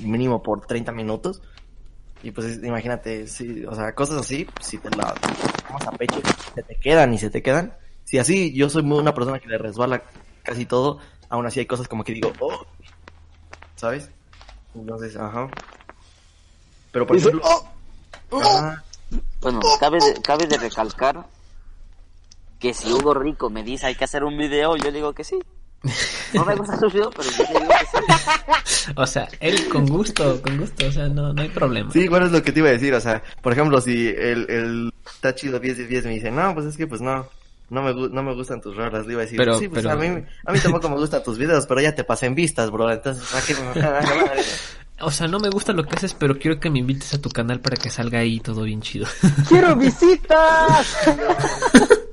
mínimo 0.00 0.42
por 0.42 0.66
30 0.66 0.92
minutos. 0.92 1.42
Y 2.24 2.30
pues 2.30 2.46
es- 2.46 2.64
imagínate, 2.64 3.26
sí, 3.26 3.64
o 3.66 3.74
sea, 3.74 3.94
cosas 3.94 4.18
así, 4.20 4.46
si 4.60 4.78
te 4.78 4.88
la 4.96 5.12
tomas 5.68 5.86
a 5.86 5.90
pecho, 5.92 6.20
se 6.54 6.62
te 6.62 6.74
quedan 6.76 7.12
y 7.12 7.18
se 7.18 7.28
te 7.28 7.42
quedan. 7.42 7.76
Si 8.04 8.18
así 8.18 8.52
yo 8.54 8.70
soy 8.70 8.82
muy 8.82 8.98
una 8.98 9.14
persona 9.14 9.38
que 9.38 9.48
le 9.48 9.58
resbala 9.58 10.02
casi 10.42 10.64
todo, 10.64 10.98
aún 11.28 11.44
así 11.46 11.60
hay 11.60 11.66
cosas 11.66 11.86
como 11.86 12.02
que 12.02 12.14
digo, 12.14 12.32
oh, 12.40 12.64
¿sabes? 13.76 14.08
Entonces, 14.74 15.16
ajá. 15.16 15.50
Pero 16.92 17.06
por 17.06 17.16
ejemplo, 17.18 17.42
"Oh". 17.44 18.40
ajá, 18.40 18.82
Bueno, 19.42 19.60
cabe 19.78 19.98
de, 20.00 20.20
cabe 20.22 20.46
de 20.46 20.56
recalcar 20.56 21.26
que 22.58 22.72
si 22.72 22.90
Hugo 22.90 23.12
Rico 23.12 23.50
me 23.50 23.62
dice 23.62 23.86
hay 23.86 23.94
que 23.94 24.04
hacer 24.04 24.24
un 24.24 24.38
video, 24.38 24.76
yo 24.76 24.90
digo 24.90 25.12
que 25.12 25.24
sí. 25.24 25.38
No 26.32 26.44
me 26.44 26.54
gusta 26.56 26.78
su 26.78 26.88
video, 26.88 27.10
pero 27.10 27.28
yo 27.30 27.44
digo 27.46 27.60
que 27.68 27.86
sí. 27.86 28.92
O 28.96 29.06
sea, 29.06 29.28
él 29.40 29.68
con 29.68 29.86
gusto, 29.86 30.40
con 30.42 30.58
gusto, 30.58 30.86
o 30.86 30.92
sea, 30.92 31.08
no, 31.08 31.32
no 31.32 31.42
hay 31.42 31.48
problema. 31.48 31.90
Sí, 31.90 32.06
bueno, 32.08 32.26
es 32.26 32.32
lo 32.32 32.42
que 32.42 32.52
te 32.52 32.60
iba 32.60 32.68
a 32.68 32.72
decir, 32.72 32.92
o 32.94 33.00
sea, 33.00 33.22
por 33.40 33.52
ejemplo, 33.52 33.80
si 33.80 34.08
el, 34.08 34.48
el 34.50 34.92
está 35.06 35.34
chido 35.34 35.58
10 35.58 35.78
de 35.78 35.86
10 35.86 36.04
me 36.06 36.10
dice, 36.12 36.30
no, 36.30 36.52
pues 36.54 36.66
es 36.66 36.76
que 36.76 36.86
pues 36.86 37.00
no, 37.00 37.26
no 37.70 37.82
me, 37.82 37.94
no 37.94 38.22
me 38.22 38.34
gustan 38.34 38.60
tus 38.60 38.76
rolas, 38.76 39.06
le 39.06 39.12
iba 39.14 39.22
a 39.22 39.24
decir, 39.24 39.38
Pero- 39.38 39.58
sí, 39.58 39.68
pues 39.68 39.82
pero- 39.82 39.94
a, 39.94 39.96
mí, 39.96 40.22
a 40.44 40.52
mí 40.52 40.58
tampoco 40.60 40.88
me 40.90 40.96
gustan 40.96 41.22
tus 41.22 41.38
videos, 41.38 41.66
pero 41.66 41.80
ya 41.80 41.94
te 41.94 42.04
pasé 42.04 42.26
en 42.26 42.34
vistas, 42.34 42.70
bro, 42.70 42.90
entonces, 42.92 43.24
¿para 43.32 43.44
qué 43.44 43.54
me 43.54 43.82
a? 43.82 44.32
O 45.00 45.10
sea, 45.10 45.26
no 45.26 45.40
me 45.40 45.50
gusta 45.50 45.72
lo 45.72 45.82
que 45.84 45.96
haces, 45.96 46.14
pero 46.14 46.38
quiero 46.38 46.60
que 46.60 46.70
me 46.70 46.78
invites 46.78 47.12
a 47.14 47.20
tu 47.20 47.28
canal 47.28 47.58
para 47.60 47.76
que 47.76 47.90
salga 47.90 48.20
ahí 48.20 48.38
todo 48.38 48.62
bien 48.62 48.80
chido. 48.80 49.06
¡Quiero 49.48 49.74
visitas! 49.74 50.96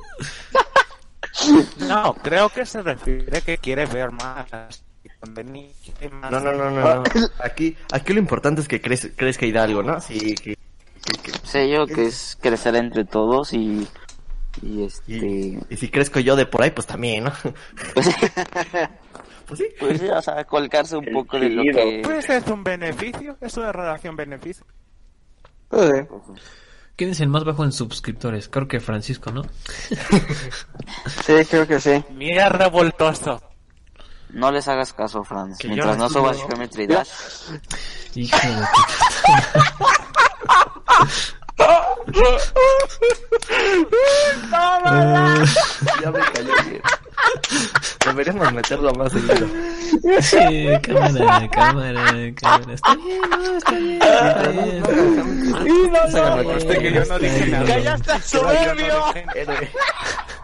No, 1.88 2.14
creo 2.16 2.50
que 2.50 2.66
se 2.66 2.82
refiere 2.82 3.42
que 3.42 3.58
quiere 3.58 3.86
ver 3.86 4.12
más 4.12 4.46
No, 6.12 6.30
no, 6.30 6.40
no, 6.40 6.72
no, 6.72 6.96
no. 6.96 7.04
Aquí, 7.44 7.76
aquí 7.92 8.14
lo 8.14 8.20
importante 8.20 8.62
es 8.62 8.68
que 8.68 8.82
crez, 8.82 9.12
crezca 9.16 9.46
Hidalgo, 9.46 9.84
¿no? 9.84 10.00
Sí, 10.02 10.36
que, 10.36 10.56
que- 10.56 11.14
que- 11.24 11.32
Sé 11.44 11.70
yo 11.70 11.86
que 11.88 12.06
es 12.06 12.38
crecer 12.42 12.76
entre 12.76 13.06
todos 13.06 13.54
y, 13.54 13.88
y 14.62 14.84
este, 14.84 15.12
y, 15.14 15.60
y 15.70 15.78
si 15.78 15.90
crezco 15.90 16.20
yo 16.20 16.36
de 16.36 16.46
por 16.46 16.62
ahí, 16.62 16.72
pues 16.72 16.88
también, 16.88 17.26
¿no? 17.26 17.34
pues, 17.94 18.10
Pues 19.48 19.60
sí. 19.60 19.66
pues 19.80 20.00
sí, 20.00 20.08
o 20.08 20.22
sea, 20.22 20.46
colgarse 20.46 20.96
un 20.96 21.06
El 21.06 21.14
poco 21.14 21.38
de 21.38 21.50
lo 21.50 21.64
que... 21.64 22.02
Pues 22.04 22.30
es 22.30 22.48
un 22.48 22.64
beneficio, 22.64 23.36
es 23.42 23.58
una 23.58 23.72
relación 23.74 24.16
beneficio. 24.16 24.66
¿Quién 26.96 27.12
es 27.12 27.20
el 27.22 27.30
más 27.30 27.44
bajo 27.44 27.64
en 27.64 27.72
suscriptores? 27.72 28.48
Creo 28.50 28.68
que 28.68 28.80
Francisco, 28.80 29.32
¿no? 29.32 29.42
Sí, 31.26 31.34
creo 31.50 31.68
que 31.68 31.80
sí. 31.80 32.04
Mira 32.14 32.50
revoltoso. 32.50 33.42
No 34.30 34.52
les 34.52 34.68
hagas 34.68 34.94
caso, 34.94 35.24
Franz. 35.24 35.58
Que 35.58 35.68
Mientras 35.68 35.98
no 35.98 36.04
no 36.04 36.10
subas 36.10 36.38
estudio. 36.38 36.56
Geometry 36.56 36.88
Dash, 36.88 37.10
Hijo 38.16 38.38
de 38.48 38.54
tu- 38.56 38.62
Ya 46.02 46.12
me 46.12 46.20
callé. 46.20 46.70
bien. 46.70 46.82
Deberíamos 48.06 48.54
meterlo 48.54 48.94
más 48.94 49.12
seguido. 49.12 49.48
Sí, 50.22 50.68
cámara, 50.82 51.50
cámara, 51.50 52.34
cámara. 52.36 52.74
Está 52.74 52.96
bien, 52.96 53.22
no, 53.30 53.58
está 53.58 53.72
bien, 53.72 54.02
está 54.02 54.50
bien. 54.50 54.84
Está 54.84 56.36
bien. 56.36 56.44
Conste 56.44 56.78
que 56.80 56.94
yo 56.94 57.06
no 57.06 57.20
dije 57.20 57.46
nada. 57.48 57.66
¡Que 57.66 57.84
ya 57.84 57.96
está 57.96 58.22
soberbio! 58.22 59.06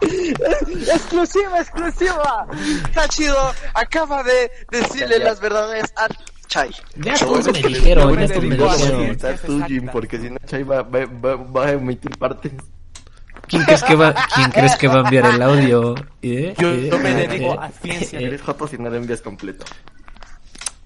¡Exclusiva, 0.00 1.60
exclusiva! 1.60 2.46
Está 2.86 3.08
chido. 3.08 3.52
Acaba 3.74 4.22
de 4.22 4.50
decirle 4.70 5.18
las 5.18 5.40
verdades 5.40 5.92
a 5.96 6.08
Chai. 6.48 6.70
Ya 6.96 7.14
todos 7.14 7.46
me 7.46 7.62
dijeron, 7.62 8.18
ya 8.18 8.28
todos 8.28 8.44
me 8.44 8.54
Igual, 8.54 8.78
dijeron. 8.78 9.02
Está 9.02 9.36
tú, 9.36 9.62
Jim, 9.66 9.88
porque 9.92 10.18
si 10.18 10.30
no, 10.30 10.38
Chay 10.46 10.62
va, 10.62 10.82
va, 10.82 11.00
va, 11.06 11.36
va 11.36 11.66
a 11.66 11.72
emitir 11.72 12.16
partes. 12.18 12.52
¿Quién 13.48 13.62
crees 13.64 13.82
que 13.82 13.94
va, 13.96 14.14
quién 14.34 14.50
crees 14.50 14.76
que 14.76 14.88
va 14.88 14.96
a 14.96 15.00
enviar 15.00 15.26
el 15.26 15.42
audio? 15.42 15.94
¿Eh? 16.22 16.54
Yo, 16.58 16.70
¿Eh? 16.72 16.88
yo 16.90 16.98
me 16.98 17.10
¿Eh? 17.10 17.26
dedico 17.26 17.54
¿Eh? 17.54 17.58
a 17.60 17.70
ciencia. 17.70 18.20
Eres 18.20 18.42
joto 18.42 18.66
si 18.68 18.76
no 18.78 18.90
lo 18.90 18.96
envías 18.96 19.20
completo. 19.20 19.64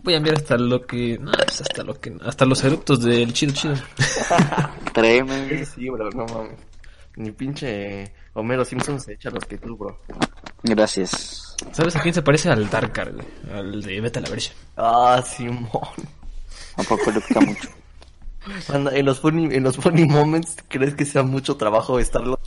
Voy 0.03 0.15
a 0.15 0.17
enviar 0.17 0.37
hasta 0.37 0.57
lo 0.57 0.85
que, 0.85 1.19
no, 1.21 1.31
pues 1.33 1.61
hasta 1.61 1.83
lo 1.85 1.95
que, 2.01 2.17
hasta 2.25 2.45
los 2.45 2.65
eructos 2.65 3.03
del 3.03 3.33
chido 3.33 3.53
chido. 3.55 3.75
créeme. 4.93 5.65
Sí, 5.75 5.89
bro, 5.91 6.11
no 6.11 6.27
mames. 6.27 6.59
Ni 7.17 7.31
pinche 7.31 8.13
Homero 8.35 8.65
Simpson 8.65 8.99
se 8.99 9.13
echa 9.13 9.31
los 9.31 9.45
que 9.45 9.59
tú, 9.59 9.77
bro. 9.77 10.01
Gracias. 10.63 11.57
¿Sabes 11.73 11.95
a 11.97 12.01
quién 12.01 12.15
se 12.15 12.23
parece 12.23 12.49
al 12.49 12.69
Darkar, 12.71 13.13
güey? 13.13 13.27
Al 13.55 13.83
de 13.83 14.01
Beta 14.01 14.21
la 14.21 14.31
versión. 14.31 14.57
Ah, 14.77 15.23
Simón. 15.25 15.69
Tampoco 16.77 17.11
le 17.11 17.21
pica 17.21 17.41
mucho. 17.41 17.69
Anda, 18.69 18.97
en 18.97 19.07
los 19.07 19.21
funny, 19.21 19.55
en 19.55 19.63
los 19.63 19.77
funny 19.77 20.07
moments, 20.07 20.57
¿crees 20.69 20.95
que 20.95 21.05
sea 21.05 21.23
mucho 21.23 21.57
trabajo 21.57 21.99
estarlo? 21.99 22.39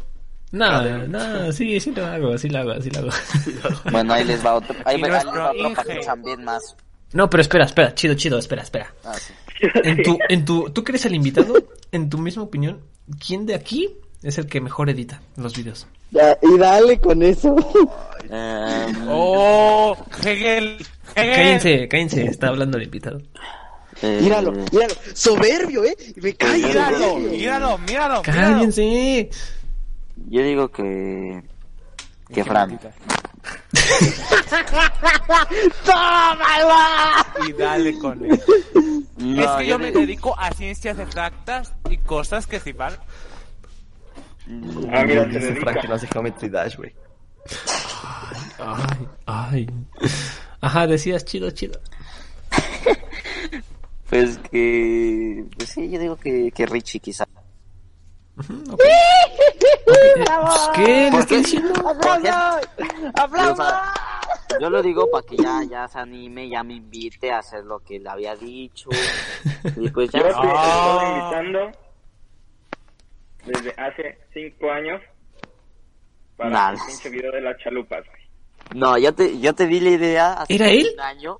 No, 0.51 1.07
no, 1.07 1.51
sí, 1.51 1.79
sí 1.79 1.91
lo 1.91 2.05
hago, 2.05 2.37
sí 2.37 2.49
lo 2.49 2.59
hago, 2.59 2.81
sí 2.81 2.89
lo 2.89 2.99
hago. 2.99 3.09
Bueno, 3.91 4.13
ahí 4.13 4.23
les 4.23 4.45
va 4.45 4.55
otro. 4.55 4.75
Ahí 4.85 5.01
les 5.01 5.11
va 5.11 5.19
otro 5.19 5.73
para 5.73 5.83
que 5.83 5.93
Inge. 5.93 6.05
chambien 6.05 6.43
más. 6.43 6.75
No, 7.13 7.29
pero 7.29 7.41
espera, 7.41 7.65
espera, 7.65 7.93
chido, 7.93 8.13
chido, 8.15 8.37
espera, 8.37 8.61
espera. 8.61 8.93
Ah, 9.03 9.13
sí. 9.15 9.33
En 9.83 10.03
tu, 10.03 10.17
en 10.29 10.45
tu, 10.45 10.69
¿tú 10.69 10.83
crees 10.83 11.05
el 11.05 11.15
invitado? 11.15 11.55
En 11.91 12.09
tu 12.09 12.17
misma 12.17 12.43
opinión, 12.43 12.81
¿quién 13.25 13.45
de 13.45 13.55
aquí 13.55 13.95
es 14.21 14.37
el 14.37 14.47
que 14.47 14.61
mejor 14.61 14.89
edita 14.89 15.21
los 15.37 15.55
videos? 15.55 15.87
Ya, 16.11 16.37
y 16.41 16.57
dale 16.57 16.99
con 16.99 17.21
eso. 17.21 17.55
¡Oh! 19.07 19.97
Hegel. 20.23 20.77
Hegel. 21.15 21.35
Cállense, 21.35 21.87
cállense, 21.87 22.25
está 22.25 22.47
hablando 22.47 22.77
el 22.77 22.83
invitado. 22.83 23.21
Eh, 24.01 24.19
Míralo, 24.21 24.51
míralo. 24.51 24.93
Soberbio, 25.13 25.83
¿eh? 25.85 25.95
Me 26.17 26.33
cae 26.35 26.57
Míralo, 26.57 26.97
míralo, 26.97 27.19
míralo. 27.29 27.77
míralo. 27.79 28.21
Cállense. 28.23 29.29
Yo 30.29 30.41
digo 30.43 30.69
que. 30.71 31.41
Que 32.33 32.43
Fran. 32.43 32.79
Y 37.47 37.53
dale 37.53 37.97
con 37.99 38.23
él. 38.25 38.41
No, 39.17 39.41
es 39.43 39.51
que 39.57 39.67
yo 39.67 39.79
me 39.79 39.87
digo- 39.87 39.99
dedico 39.99 40.39
a 40.39 40.51
ciencias 40.51 40.97
exactas 40.99 41.73
y 41.89 41.97
cosas 41.97 42.47
que 42.47 42.59
si 42.59 42.71
van. 42.71 42.93
Ah, 44.91 45.03
mira, 45.05 45.23
te 45.23 45.29
Dice 45.29 45.39
dedica. 45.47 45.61
Frank 45.61 45.81
que 45.81 45.87
no 45.87 45.95
hace 45.95 46.07
Geometry 46.07 46.49
Dash, 46.49 46.75
güey. 46.77 46.93
Ay, 48.59 49.07
ay. 49.25 49.69
Ajá, 50.61 50.87
decías 50.87 51.25
chido, 51.25 51.51
chido. 51.51 51.79
Pues 54.09 54.37
que. 54.51 55.45
Pues 55.57 55.69
sí, 55.69 55.89
yo 55.89 55.99
digo 55.99 56.15
que, 56.15 56.51
que 56.51 56.65
Richie 56.65 56.99
quizá. 56.99 57.25
Ok. 58.71 58.81
Ok, 59.87 59.97
eh, 59.97 60.23
pues, 60.41 60.69
¿Qué 60.75 61.09
le 61.11 61.17
estoy 61.19 61.37
diciendo? 61.37 61.73
Porque- 61.81 62.29
¡Aplausos! 63.15 63.59
o 63.59 63.63
sea, 63.69 63.93
yo 64.59 64.69
lo 64.69 64.81
digo 64.81 65.09
para 65.11 65.25
que 65.25 65.37
ya, 65.37 65.61
ya 65.69 65.87
se 65.87 65.99
anime, 65.99 66.49
ya 66.49 66.63
me 66.63 66.73
invite 66.75 67.31
a 67.31 67.37
hacer 67.39 67.63
lo 67.63 67.79
que 67.79 67.99
le 67.99 68.09
había 68.09 68.35
dicho. 68.35 68.89
Y 69.77 69.89
pues 69.89 70.09
ya. 70.11 70.19
Yo 70.19 70.25
te 70.25 70.31
estoy 70.31 70.49
Ah. 70.55 71.11
invitando 71.43 71.71
desde 73.45 73.69
hace 73.81 74.17
cinco 74.33 74.71
años 74.71 75.01
para 76.35 76.49
Nada. 76.49 76.71
el 76.73 76.79
pinche 76.87 77.09
video 77.09 77.31
de 77.31 77.41
las 77.41 77.57
chalupas. 77.63 78.03
güey. 78.05 78.79
No, 78.79 78.97
yo 78.97 79.13
te, 79.13 79.39
yo 79.39 79.53
te 79.53 79.67
di 79.67 79.79
la 79.79 79.89
idea 79.91 80.33
hace 80.33 80.55
¿Era 80.55 80.69
él? 80.69 80.87
un 80.95 80.99
año. 80.99 81.37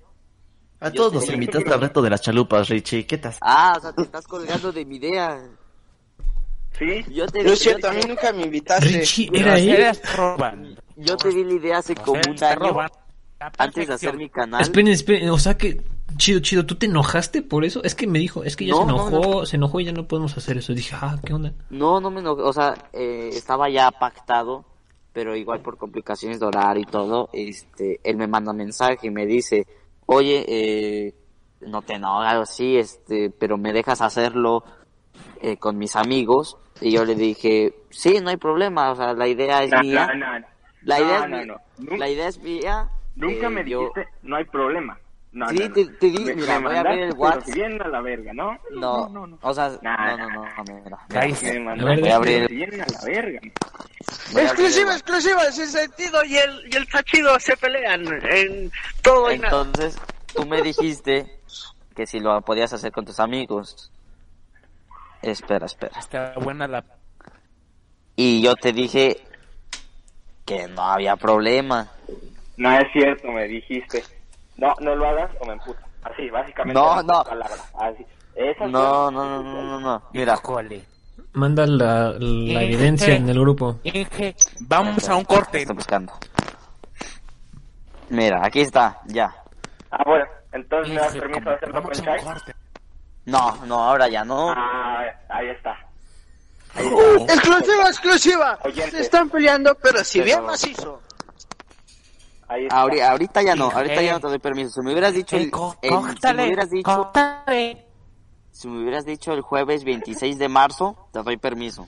A 0.86 0.92
todos 0.92 1.14
nos 1.14 1.30
invitaste 1.30 1.74
al 1.74 1.82
reto 1.82 2.02
de 2.02 2.10
las 2.12 2.22
chalupas, 2.22 2.70
Richie. 2.70 3.08
¿Qué 3.08 3.18
tal? 3.18 3.34
Ah, 3.42 3.74
o 3.78 3.82
sea, 3.82 3.92
te 3.94 4.04
estás 4.04 4.28
colgando 4.28 4.72
de 4.72 4.86
mi 4.86 4.98
idea. 4.98 5.42
¿Sí? 6.78 7.04
Yo 7.12 7.26
te, 7.28 7.44
No 7.44 7.54
es 7.54 7.60
yo 7.60 7.72
cierto, 7.72 7.88
a 7.88 7.92
te- 7.92 7.98
mí 7.98 8.04
nunca 8.08 8.32
me 8.34 8.44
invitaste. 8.44 8.86
Richie, 9.00 9.30
¿era 9.34 9.58
él? 9.58 9.98
Yo 10.98 11.18
te 11.18 11.30
di 11.30 11.44
la 11.44 11.54
idea 11.54 11.78
hace 11.80 11.96
como 11.96 12.22
un 12.22 12.44
año 12.44 12.88
antes 13.58 13.88
de 13.88 13.94
hacer 13.94 14.16
mi 14.18 14.30
canal. 14.30 14.62
Esperen, 14.62 14.90
esperen, 14.90 15.30
o 15.30 15.40
sea 15.40 15.58
que, 15.58 15.82
chido, 16.18 16.40
chido, 16.42 16.66
¿tú 16.66 16.76
te 16.76 16.86
enojaste 16.86 17.42
por 17.42 17.66
eso? 17.66 17.84
Es 17.84 17.96
que 17.96 18.08
me 18.08 18.20
dijo, 18.20 18.44
es 18.44 18.56
que 18.56 18.66
ya 18.66 18.74
No, 18.74 18.80
se 18.82 18.86
no, 18.86 19.08
enojó, 19.08 19.46
se 19.46 19.56
enojó 19.56 19.80
y 19.80 19.86
ya 19.86 19.92
no 19.92 20.08
podemos 20.08 20.38
hacer 20.38 20.58
eso. 20.58 20.74
Dije, 20.74 20.96
ah, 21.00 21.18
¿qué 21.26 21.34
onda? 21.34 21.54
No, 21.70 22.00
no 22.00 22.12
me 22.12 22.20
enojé, 22.20 22.42
o 22.44 22.54
sea, 22.54 22.74
eh, 22.94 23.30
estaba 23.34 23.70
ya 23.70 23.90
pactado 23.92 24.66
pero 25.14 25.34
igual 25.34 25.62
por 25.62 25.78
complicaciones 25.78 26.42
de 26.42 26.46
horario 26.46 26.84
y 26.84 26.86
todo, 26.86 27.30
este, 27.32 28.02
él 28.04 28.18
me 28.18 28.28
manda 28.28 28.52
mensaje 28.52 29.08
y 29.08 29.12
me 29.12 29.26
dice, 29.26 29.66
oye, 30.06 30.46
eh, 30.48 31.14
no 31.62 31.82
te 31.82 31.96
enojas, 31.96 32.56
sí, 32.56 32.78
este, 32.78 33.30
pero 33.30 33.58
me 33.58 33.74
dejas 33.74 34.02
hacerlo 34.02 34.64
eh, 35.42 35.58
con 35.58 35.78
mis 35.78 35.96
amigos. 35.96 36.58
Y 36.82 36.92
yo 36.92 37.06
le 37.06 37.16
dije, 37.16 37.74
sí, 37.90 38.20
no 38.22 38.30
hay 38.30 38.38
problema, 38.38 38.92
o 38.92 38.96
sea, 38.96 39.14
la 39.14 39.28
idea 39.28 39.64
es 39.64 39.72
No, 39.72 39.80
mía. 39.82 40.08
no, 40.08 40.16
no, 40.16 40.40
no. 40.40 40.48
La 40.84 41.00
idea 41.00 41.18
es 41.20 41.30
mía. 41.30 41.58
La 41.98 42.10
idea 42.10 42.28
es 42.28 42.40
mía. 42.40 42.90
Nunca 43.16 43.48
eh, 43.48 43.50
me 43.50 43.70
yo- 43.70 43.80
dijiste, 43.80 44.08
no 44.24 44.36
hay 44.36 44.44
problema. 44.46 45.00
No, 45.36 45.50
Sí, 45.50 45.58
no, 45.60 45.68
no. 45.68 45.74
te- 45.74 45.86
te 45.86 46.06
di- 46.08 46.20
Me- 46.24 46.34
mira, 46.34 46.60
me 46.62 46.68
voy 46.70 46.76
a 46.78 46.80
abrir 46.80 47.04
el 47.04 47.14
WhatsApp. 47.14 47.82
a 47.84 47.88
la 47.90 48.00
verga, 48.00 48.32
¿no? 48.34 48.58
No, 48.72 49.10
no, 49.10 49.28
no. 49.28 49.38
o 49.42 49.54
sea, 49.54 49.70
Nah, 49.82 50.16
no, 50.16 50.30
no, 50.30 50.30
no, 50.30 50.44
no, 50.46 50.64
mira, 50.64 50.98
mira. 51.10 51.76
Me 51.76 52.00
voy 52.00 52.10
a 52.10 52.16
abrir 52.16 52.82
a 52.82 52.86
la 52.90 53.02
verga. 53.04 53.42
voy 54.32 54.42
Exclusiva, 54.44 54.94
exclusiva, 54.94 55.52
sin 55.52 55.68
sentido 55.68 56.24
y 56.24 56.38
el, 56.38 56.74
y 56.74 56.78
el 56.78 56.88
tachido 56.88 57.38
se 57.42 57.58
pelean 57.58 58.06
en 58.32 58.72
todo 59.02 59.30
y 59.30 59.38
nada. 59.40 59.62
Entonces, 59.62 59.98
tú 60.34 60.46
me 60.46 60.62
dijiste 60.62 61.42
que 61.94 62.08
si 62.08 62.22
lo 62.22 62.40
podías 62.42 62.72
hacer 62.72 62.94
con 62.94 63.04
tus 63.04 63.20
amigos. 63.20 63.92
Espera, 65.22 65.66
espera. 65.66 66.00
Está 66.00 66.34
buena 66.40 66.66
la... 66.66 66.86
Y 68.16 68.42
yo 68.42 68.56
te 68.56 68.72
dije 68.72 69.18
que 70.46 70.70
no 70.70 70.82
había 70.84 71.18
problema. 71.18 71.92
No 72.56 72.72
es 72.80 72.86
cierto, 72.94 73.30
me 73.34 73.50
dijiste. 73.50 74.02
No, 74.58 74.74
no 74.80 74.96
lo 74.96 75.08
hagas 75.08 75.32
o 75.40 75.46
me 75.46 75.54
emputa. 75.54 75.82
Así, 76.04 76.30
básicamente. 76.30 76.80
No, 76.80 77.02
no. 77.04 77.24
Así. 77.80 78.06
Esas 78.36 78.70
No, 78.70 79.10
no, 79.12 79.26
no, 79.26 79.44
no, 79.44 79.64
no, 79.64 79.80
no. 79.80 80.04
Mira, 80.14 80.38
Cole. 80.38 80.84
Manda 81.34 81.66
la, 81.66 82.12
la 82.18 82.64
evidencia 82.64 83.16
en 83.16 83.28
el 83.30 83.40
grupo. 83.40 83.80
Inge, 83.84 84.36
vamos 84.62 85.08
a 85.10 85.16
un 85.16 85.26
corte. 85.26 85.62
estoy 85.62 85.76
buscando. 85.76 86.14
Mira, 88.10 88.40
aquí 88.44 88.62
está, 88.62 89.02
ya. 89.06 89.34
Ah, 89.92 90.04
bueno, 90.06 90.26
entonces 90.52 90.94
me 90.94 91.00
das 91.00 91.16
permiso 91.16 91.50
de 91.50 91.56
hacerlo 91.56 91.84
con 91.84 91.92
Chai. 91.94 92.22
No, 93.26 93.66
no, 93.66 93.84
ahora 93.84 94.08
ya 94.08 94.24
no. 94.24 94.52
Ah, 94.56 95.04
ahí 95.30 95.50
está. 95.50 95.76
Exclusiva, 96.76 97.88
exclusiva. 97.88 98.60
Oyente. 98.64 98.92
Se 98.92 99.02
están 99.02 99.30
peleando, 99.30 99.76
pero 99.82 100.04
si 100.04 100.22
bien 100.22 100.46
macizo. 100.46 101.02
Ahí 102.56 102.64
está. 102.64 102.82
Ahori- 102.84 103.02
ahorita 103.02 103.42
ya 103.44 103.56
no, 103.56 103.70
ahorita 103.70 104.02
ya 104.02 104.14
no 104.14 104.20
te 104.20 104.28
doy 104.28 104.40
permiso. 104.40 104.70
Si 104.70 104.82
me 104.82 104.92
hubieras 104.92 105.14
dicho 105.14 105.36
el, 105.38 105.52
có- 105.52 105.76
el- 105.82 105.92
si 105.92 106.34
me 106.34 106.46
hubieras 106.46 106.70
dicho, 106.70 107.12
si 108.52 108.68
me 108.70 108.82
hubieras 108.82 109.06
dicho 109.06 109.34
el 109.34 109.42
jueves 109.42 109.84
26 109.84 110.38
de 110.40 110.48
marzo, 110.50 110.96
te 111.12 111.22
doy 111.22 111.38
permiso. 111.38 111.88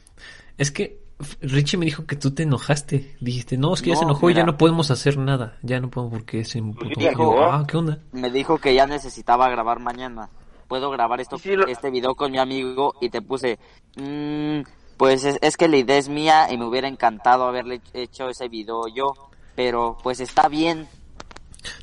Es 0.57 0.71
que 0.71 0.99
Richie 1.41 1.77
me 1.79 1.85
dijo 1.85 2.05
que 2.05 2.15
tú 2.15 2.31
te 2.31 2.43
enojaste. 2.43 3.15
Dijiste, 3.21 3.57
no, 3.57 3.73
es 3.73 3.81
que 3.81 3.91
ya 3.91 3.95
se 3.95 4.03
enojó 4.03 4.29
y 4.29 4.33
ya 4.33 4.43
no 4.43 4.57
podemos 4.57 4.91
hacer 4.91 5.17
nada. 5.17 5.57
Ya 5.61 5.79
no 5.79 5.89
podemos 5.89 6.13
porque 6.19 6.43
se 6.43 6.59
emputó. 6.59 6.89
yo, 6.99 7.09
dijo. 7.09 7.43
ah, 7.43 7.65
¿qué 7.67 7.77
onda? 7.77 7.99
Me 8.11 8.29
dijo 8.29 8.57
que 8.57 8.73
ya 8.75 8.85
necesitaba 8.85 9.49
grabar 9.49 9.79
mañana. 9.79 10.29
Puedo 10.67 10.91
grabar 10.91 11.21
esto, 11.21 11.37
Sí, 11.37 11.55
lo- 11.55 11.65
este 11.67 11.89
video 11.89 12.13
con 12.15 12.31
mi 12.31 12.39
amigo 12.39 12.93
y 12.99 13.09
te 13.09 13.21
puse, 13.21 13.57
"Mm, 13.95 14.61
pues 14.97 15.23
es, 15.23 15.37
es 15.41 15.55
que 15.55 15.69
la 15.69 15.77
idea 15.77 15.97
es 15.97 16.09
mía 16.09 16.47
y 16.51 16.57
me 16.57 16.65
hubiera 16.65 16.89
encantado 16.89 17.45
haberle 17.45 17.79
hecho 17.93 18.27
ese 18.29 18.49
video 18.49 18.87
yo, 18.93 19.13
pero 19.57 19.97
pues 20.03 20.19
está 20.21 20.47
bien. 20.47 20.87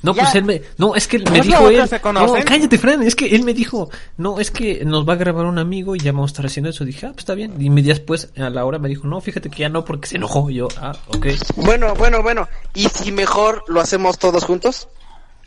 No, 0.01 0.15
Ya. 0.15 0.23
pues 0.23 0.35
él 0.35 0.45
me... 0.45 0.61
No, 0.77 0.95
es 0.95 1.07
que 1.07 1.19
me 1.19 1.25
¿Cómo 1.25 1.43
dijo 1.43 1.69
él... 1.69 1.89
No, 2.13 2.33
cállate, 2.45 2.77
Fran. 2.77 3.03
Es 3.03 3.15
que 3.15 3.27
él 3.27 3.43
me 3.43 3.53
dijo... 3.53 3.89
No, 4.17 4.39
es 4.39 4.49
que 4.49 4.83
nos 4.85 5.07
va 5.07 5.13
a 5.13 5.17
grabar 5.17 5.45
un 5.45 5.59
amigo 5.59 5.95
y 5.95 5.99
ya 5.99 6.11
vamos 6.13 6.31
a 6.31 6.33
estar 6.33 6.45
haciendo 6.45 6.69
eso. 6.69 6.85
Dije, 6.85 7.05
ah, 7.05 7.09
pues 7.09 7.19
está 7.23 7.35
bien. 7.35 7.61
Y 7.61 7.69
me 7.69 7.83
después, 7.83 8.31
a 8.37 8.49
la 8.49 8.65
hora, 8.65 8.79
me 8.79 8.87
dijo, 8.87 9.05
no, 9.07 9.19
fíjate 9.21 9.49
que 9.49 9.57
ya 9.59 9.69
no 9.69 9.83
porque 9.85 10.07
se 10.07 10.15
enojó. 10.15 10.49
Y 10.49 10.55
yo, 10.55 10.69
ah, 10.79 10.93
ok. 11.09 11.27
Bueno, 11.57 11.93
bueno, 11.95 12.23
bueno. 12.23 12.47
¿Y 12.73 12.85
si 12.85 13.11
mejor 13.11 13.63
lo 13.67 13.81
hacemos 13.81 14.17
todos 14.17 14.45
juntos? 14.45 14.87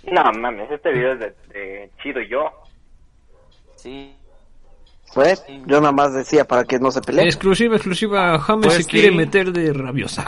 No, 0.05 0.23
mames, 0.39 0.71
este 0.71 0.93
video 0.93 1.15
es 1.15 1.21
de, 1.21 1.27
de 1.55 1.91
Chido 2.03 2.21
y 2.21 2.29
yo. 2.29 2.45
Sí. 3.77 4.15
Pues, 5.15 5.43
yo 5.67 5.81
nada 5.81 5.93
más 5.93 6.13
decía 6.13 6.45
para 6.47 6.65
que 6.65 6.79
no 6.79 6.91
se 6.93 7.01
peleen. 7.01 7.27
Exclusiva, 7.27 7.75
exclusiva. 7.77 8.39
James 8.39 8.67
Pues 8.67 8.77
se 8.77 8.83
sí. 8.85 8.91
quiere 8.91 9.11
meter 9.11 9.51
de 9.53 9.73
rabiosa. 9.73 10.27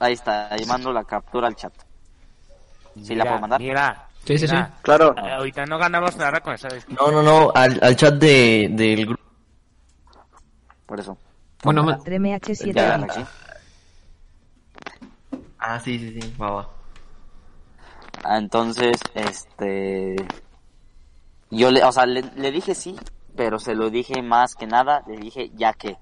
Ahí 0.00 0.14
está, 0.14 0.52
ahí 0.52 0.64
mando 0.66 0.92
la 0.92 1.04
captura 1.04 1.46
al 1.46 1.54
chat. 1.54 1.72
¿Sí 3.02 3.14
la 3.14 3.24
puedo 3.24 3.38
mandar? 3.40 3.60
Mira, 3.60 4.08
Sí, 4.24 4.38
sí, 4.38 4.46
mira, 4.46 4.70
Claro. 4.82 5.14
eh, 5.16 5.30
Ahorita 5.32 5.66
no 5.66 5.78
ganamos 5.78 6.16
nada 6.16 6.40
con 6.40 6.54
esa 6.54 6.68
No, 6.90 7.10
no, 7.10 7.22
no, 7.22 7.52
al, 7.54 7.78
al 7.82 7.96
chat 7.96 8.14
de, 8.14 8.68
del 8.72 9.06
grupo. 9.06 9.22
Por 10.86 11.00
eso. 11.00 11.16
Bueno, 11.62 11.82
ma- 11.82 11.98
MH7 11.98 12.74
Ya, 12.74 12.96
bits. 12.96 13.16
aquí. 13.18 13.24
Ah, 15.58 15.78
sí, 15.78 15.98
sí, 15.98 16.20
sí, 16.20 16.32
va, 16.40 16.50
va. 16.50 16.68
Ah, 18.24 18.38
entonces, 18.38 19.00
este... 19.14 20.16
Yo 21.50 21.70
le, 21.70 21.82
o 21.84 21.92
sea, 21.92 22.06
le, 22.06 22.22
le 22.22 22.50
dije 22.50 22.74
sí, 22.74 22.96
pero 23.36 23.58
se 23.58 23.74
lo 23.74 23.90
dije 23.90 24.22
más 24.22 24.54
que 24.54 24.66
nada, 24.66 25.02
le 25.06 25.16
dije 25.16 25.50
ya 25.54 25.72
que. 25.72 25.96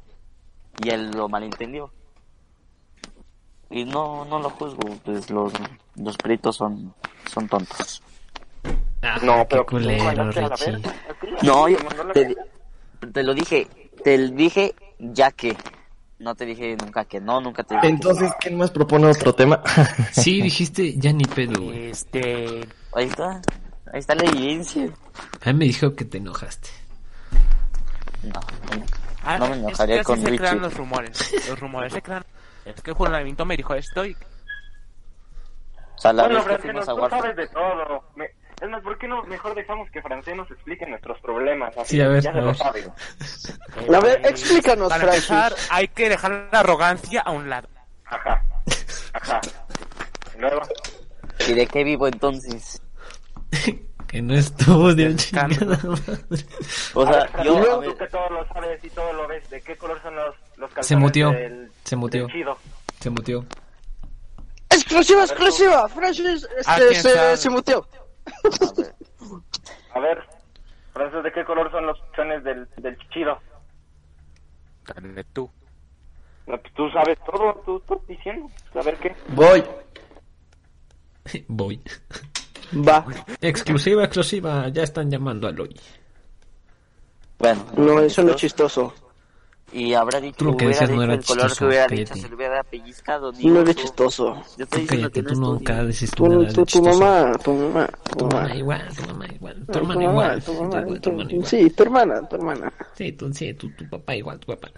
Y 0.80 0.90
él 0.90 1.11
lo 1.11 1.28
malentendió. 1.28 1.90
Y 3.71 3.85
no, 3.85 4.25
no 4.25 4.39
lo 4.39 4.51
juzgo, 4.51 4.81
pues 5.05 5.29
los, 5.31 5.53
los 5.97 6.16
peritos 6.16 6.57
son, 6.57 6.95
son 7.31 7.49
tontos. 7.49 8.03
Ah, 9.03 9.19
No, 9.23 9.47
pero 9.49 9.66
culero, 9.66 10.09
a 10.09 10.14
la. 10.14 10.25
No, 11.43 11.69
yo 11.69 11.77
Te 11.77 11.85
mandó 11.85 12.05
la 12.05 12.12
te, 13.12 13.23
lo 13.23 13.35
dije, 13.35 13.69
te 14.03 14.19
dije 14.31 14.75
ya 14.99 15.31
que. 15.31 15.57
No 16.19 16.35
te 16.35 16.47
dije 16.47 16.77
nunca 16.83 17.05
que 17.05 17.21
no, 17.21 17.41
nunca 17.41 17.62
te 17.62 17.75
dije 17.75 17.87
que 17.87 17.93
Entonces, 17.93 18.33
¿quién 18.41 18.57
más 18.57 18.71
propone 18.73 19.07
otro 19.07 19.33
tema? 19.35 19.62
Sí, 20.12 20.41
dijiste, 20.43 20.95
ya 20.99 21.12
ni 21.12 21.25
pedo, 21.25 21.62
güey. 21.62 21.91
Este... 21.91 22.66
Ahí 22.95 23.05
está, 23.07 23.41
ahí 23.93 24.01
está 24.01 24.14
la 24.16 24.25
evidencia. 24.25 24.91
A 25.45 25.53
mí 25.53 25.59
me 25.61 25.64
dijo 25.66 25.95
que 25.95 26.05
te 26.05 26.19
enojaste. 26.19 26.71
No, 28.25 28.41
ah, 29.23 29.39
No 29.39 29.47
me 29.49 29.53
es 29.53 29.59
enojaría 29.61 29.95
que 29.97 30.01
así 30.01 30.07
con 30.07 30.19
se 30.21 30.25
crean 30.37 30.41
Richie. 30.55 30.61
los 30.61 30.75
rumores. 30.75 31.35
Los 31.49 31.61
rumores 31.61 31.93
se 31.93 32.03
crean. 32.03 32.25
Es 32.75 32.83
que 32.83 32.93
Juan 32.93 33.12
Lavinto 33.12 33.45
me 33.45 33.57
dijo 33.57 33.75
esto 33.75 34.05
y... 34.05 34.14
o 35.95 35.99
sea, 35.99 36.12
la 36.12 36.25
Bueno, 36.25 36.45
vez 36.45 36.57
que 36.57 36.62
fuimos 36.62 36.89
a 36.89 36.95
Warfare- 36.95 37.11
sabes 37.23 37.37
de 37.37 37.49
todo. 37.49 38.05
Me- 38.16 38.31
Es 38.61 38.69
más, 38.69 38.83
¿por 38.83 38.99
qué 38.99 39.09
no 39.09 39.23
mejor 39.25 39.55
dejamos 39.55 39.91
que 39.91 40.03
Francés 40.03 40.37
nos 40.37 40.51
explique 40.51 40.85
nuestros 40.87 41.21
problemas? 41.21 41.77
Así, 41.79 41.97
Sí, 41.97 42.01
a 42.03 42.09
ver, 42.09 42.23
ya 42.23 42.33
se 42.33 42.41
lo 42.41 42.55
sabe. 42.55 42.85
A 43.95 44.01
ver, 44.01 44.21
explícanos, 44.27 44.89
Para 44.89 45.03
Francis. 45.05 45.31
empezar, 45.31 45.55
hay 45.71 45.89
que 45.89 46.09
dejar 46.09 46.49
la 46.53 46.61
arrogancia 46.61 47.21
a 47.23 47.31
un 47.31 47.49
lado. 47.49 47.69
Ajá. 48.05 48.43
Ajá. 49.12 49.41
Luego, 50.39 50.61
¿Y 51.49 51.53
de 51.53 51.66
qué 51.66 51.85
vivo 51.85 52.07
entonces? 52.09 52.83
Que 54.09 54.23
no 54.23 54.33
estuvo 54.33 54.95
de 54.95 55.14
chingada 55.16 55.49
madre. 55.77 56.47
O 56.95 57.05
sea, 57.07 57.27
ver, 57.27 57.45
yo, 57.45 57.81
tú 57.81 57.95
que 57.95 58.07
todo 58.07 58.27
lo 58.31 58.49
sabes 58.49 58.83
y 58.83 58.89
todo 58.89 59.12
lo 59.12 59.29
ves, 59.29 59.51
¿de 59.51 59.61
qué 59.61 59.77
color 59.77 60.01
son 60.03 60.16
los, 60.16 60.35
los 60.57 60.71
calzones 60.71 60.87
Se 60.87 60.97
muteó, 60.97 61.31
del, 61.31 61.71
se 61.89 62.26
chido? 62.32 62.59
Se 63.01 63.11
muteó. 63.11 63.45
Exclusiva, 64.70 65.22
exclusiva. 65.24 65.89
Francis 65.89 66.47
Ah, 66.66 66.78
este, 66.91 66.95
se, 67.11 67.36
se 67.36 67.51
muteó. 67.51 67.86
A 69.95 70.01
ver, 70.01 70.22
Francés, 70.93 71.22
¿de 71.24 71.32
qué 71.32 71.45
color 71.45 71.70
son 71.70 71.86
los 71.86 71.99
calzones 72.01 72.45
del, 72.45 72.68
del 72.76 72.97
chido? 73.09 73.39
Dale 74.86 75.24
tú. 75.32 75.51
No, 76.47 76.59
pues 76.59 76.72
tú 76.74 76.89
sabes 76.91 77.18
todo, 77.24 77.55
tú 77.64 77.76
estás 77.78 78.07
diciendo. 78.07 78.51
A 78.74 78.82
ver 78.82 78.97
qué. 78.99 79.14
Voy. 79.28 79.62
Voy. 81.49 81.80
Va. 82.86 83.05
Exclusiva, 83.41 84.05
exclusiva. 84.05 84.68
Ya 84.68 84.82
están 84.82 85.11
llamando 85.11 85.49
a 85.49 85.53
Loy. 85.53 85.74
bueno. 87.39 87.64
No, 87.76 88.01
eso 88.01 88.22
no 88.22 88.30
es 88.30 88.36
chistoso. 88.36 88.95
Y 89.71 89.93
habrá 89.93 90.19
dicho, 90.21 90.39
Tú 90.39 90.45
lo 90.47 90.57
que 90.57 90.64
hubiera 90.66 90.81
decías 90.81 90.97
no 90.97 91.03
era 91.03 91.14
el 91.14 91.25
color 91.25 91.43
que 91.43 91.49
chistoso, 91.51 91.66
hubiera 91.66 91.87
cállate. 91.87 92.14
dicho, 92.14 92.14
se 92.23 92.29
le 92.31 92.35
hubiera 92.37 92.62
pellizcado. 92.62 93.33
ni 93.33 93.45
No 93.45 93.61
oso. 93.61 93.73
chistoso. 93.75 94.35
Yo 94.57 94.64
estoy 94.64 94.81
Tú 94.83 94.87
cállate, 94.87 95.23
tú 95.23 95.35
no 95.35 95.53
nunca 95.53 95.85
dices 95.85 96.11
Tu, 96.11 96.27
nada 96.27 96.39
de 96.41 96.47
tu, 96.47 96.55
tu 96.55 96.64
chistoso. 96.64 96.99
mamá, 97.01 97.33
tu 97.39 97.53
mamá, 97.53 97.87
tu 98.05 98.16
Tu 98.16 98.25
mamá. 98.25 98.41
mamá 98.43 98.55
igual, 98.57 98.89
tu 98.97 99.03
mamá 99.07 99.27
igual, 99.27 99.55
tu 99.59 99.66
Tu 99.73 99.79
hermana 99.79 100.01
mamá, 100.01 100.11
igual. 100.12 100.43
tu 100.43 100.53
mamá, 100.55 100.87
Tu- 100.87 101.01
tu 101.01 101.11
hermana 101.11 101.29
tu- 101.29 101.35
igual. 101.35 101.47
Sí, 101.51 101.71
tu 101.71 101.83
hermana, 101.83 102.29
tu 102.29 102.37
hermana. 102.37 102.73
Sí, 102.95 103.12
tú, 103.12 103.33
sí, 103.35 103.55
tu, 103.55 103.71
tu 103.71 103.89
papá 103.89 104.16
igual, 104.16 104.39
tu 104.41 104.47
papá. 104.47 104.69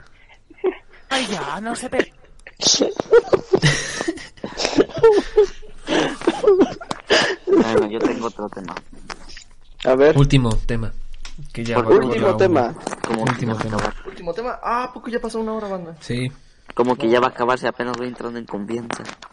Ay, 1.08 1.26
ya, 1.30 1.60
no 1.60 1.74
se 1.76 1.88
ve. 1.88 2.12
Bueno, 7.46 7.90
yo 7.90 7.98
tengo 7.98 8.26
otro 8.26 8.48
tema. 8.48 8.74
A 9.84 9.94
ver, 9.94 10.16
Último 10.16 10.50
tema. 10.66 10.92
Que 11.52 11.64
ya 11.64 11.76
Por 11.82 12.04
último 12.04 12.36
tema. 12.36 12.74
Como 13.06 13.22
Último 13.22 13.52
a 13.54 13.58
tema. 13.58 13.94
Último 14.06 14.32
tema. 14.34 14.58
Ah, 14.62 14.84
¿a 14.84 14.92
poco 14.92 15.08
ya 15.10 15.20
pasó 15.20 15.40
una 15.40 15.52
hora, 15.54 15.68
banda? 15.68 15.96
Sí. 16.00 16.30
como 16.74 16.94
que 16.96 17.08
ya 17.08 17.20
va 17.20 17.26
a 17.28 17.30
acabarse, 17.30 17.66
apenas 17.68 17.96
voy 17.96 18.06
entrando 18.08 18.38
en 18.38 18.46
confianza. 18.46 19.02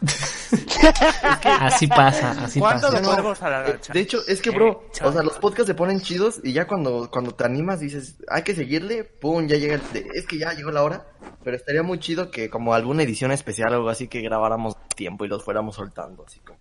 Así 1.60 1.86
pasa, 1.86 2.30
así 2.42 2.58
¿Cuánto 2.60 2.88
pasa. 2.88 3.00
lo 3.00 3.08
podemos 3.10 3.42
alargar? 3.42 3.80
De 3.92 4.00
hecho, 4.00 4.18
es 4.26 4.40
que, 4.40 4.50
Eh, 4.50 4.54
bro, 4.54 4.84
chao. 4.92 5.08
o 5.10 5.12
sea, 5.12 5.22
los 5.22 5.38
podcasts 5.38 5.66
se 5.66 5.74
ponen 5.74 6.00
chidos 6.00 6.40
y 6.42 6.52
ya 6.52 6.66
cuando, 6.66 7.10
cuando 7.10 7.32
te 7.32 7.44
animas 7.44 7.80
dices, 7.80 8.16
hay 8.28 8.42
que 8.42 8.54
seguirle, 8.54 9.04
pum, 9.04 9.46
ya 9.46 9.56
llega 9.56 9.74
el... 9.74 9.82
es 10.14 10.26
que 10.26 10.38
ya 10.38 10.52
llegó 10.54 10.70
la 10.70 10.82
hora, 10.82 11.06
pero 11.44 11.56
estaría 11.56 11.82
muy 11.82 11.98
chido 11.98 12.30
que 12.30 12.48
como 12.48 12.74
alguna 12.74 13.02
edición 13.02 13.30
especial 13.32 13.72
o 13.72 13.76
algo 13.76 13.88
así 13.90 14.08
que 14.08 14.20
grabáramos 14.22 14.76
tiempo 14.96 15.24
y 15.24 15.28
los 15.28 15.44
fuéramos 15.44 15.76
soltando, 15.76 16.24
así 16.26 16.40
como. 16.40 16.58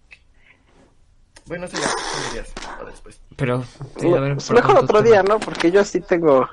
Bueno, 1.47 1.65
eso 1.65 1.77
ya, 1.77 1.89
ideas 2.33 2.49
para 2.77 2.89
después. 2.91 3.19
Pero, 3.35 3.63
sí, 3.99 4.07
a 4.13 4.19
ver, 4.19 4.33
Pues 4.35 4.51
mejor 4.51 4.77
otro 4.79 5.01
día. 5.01 5.23
¿no? 5.23 5.39
Porque 5.39 5.71
yo 5.71 5.83
sí 5.83 6.01
tengo 6.01 6.47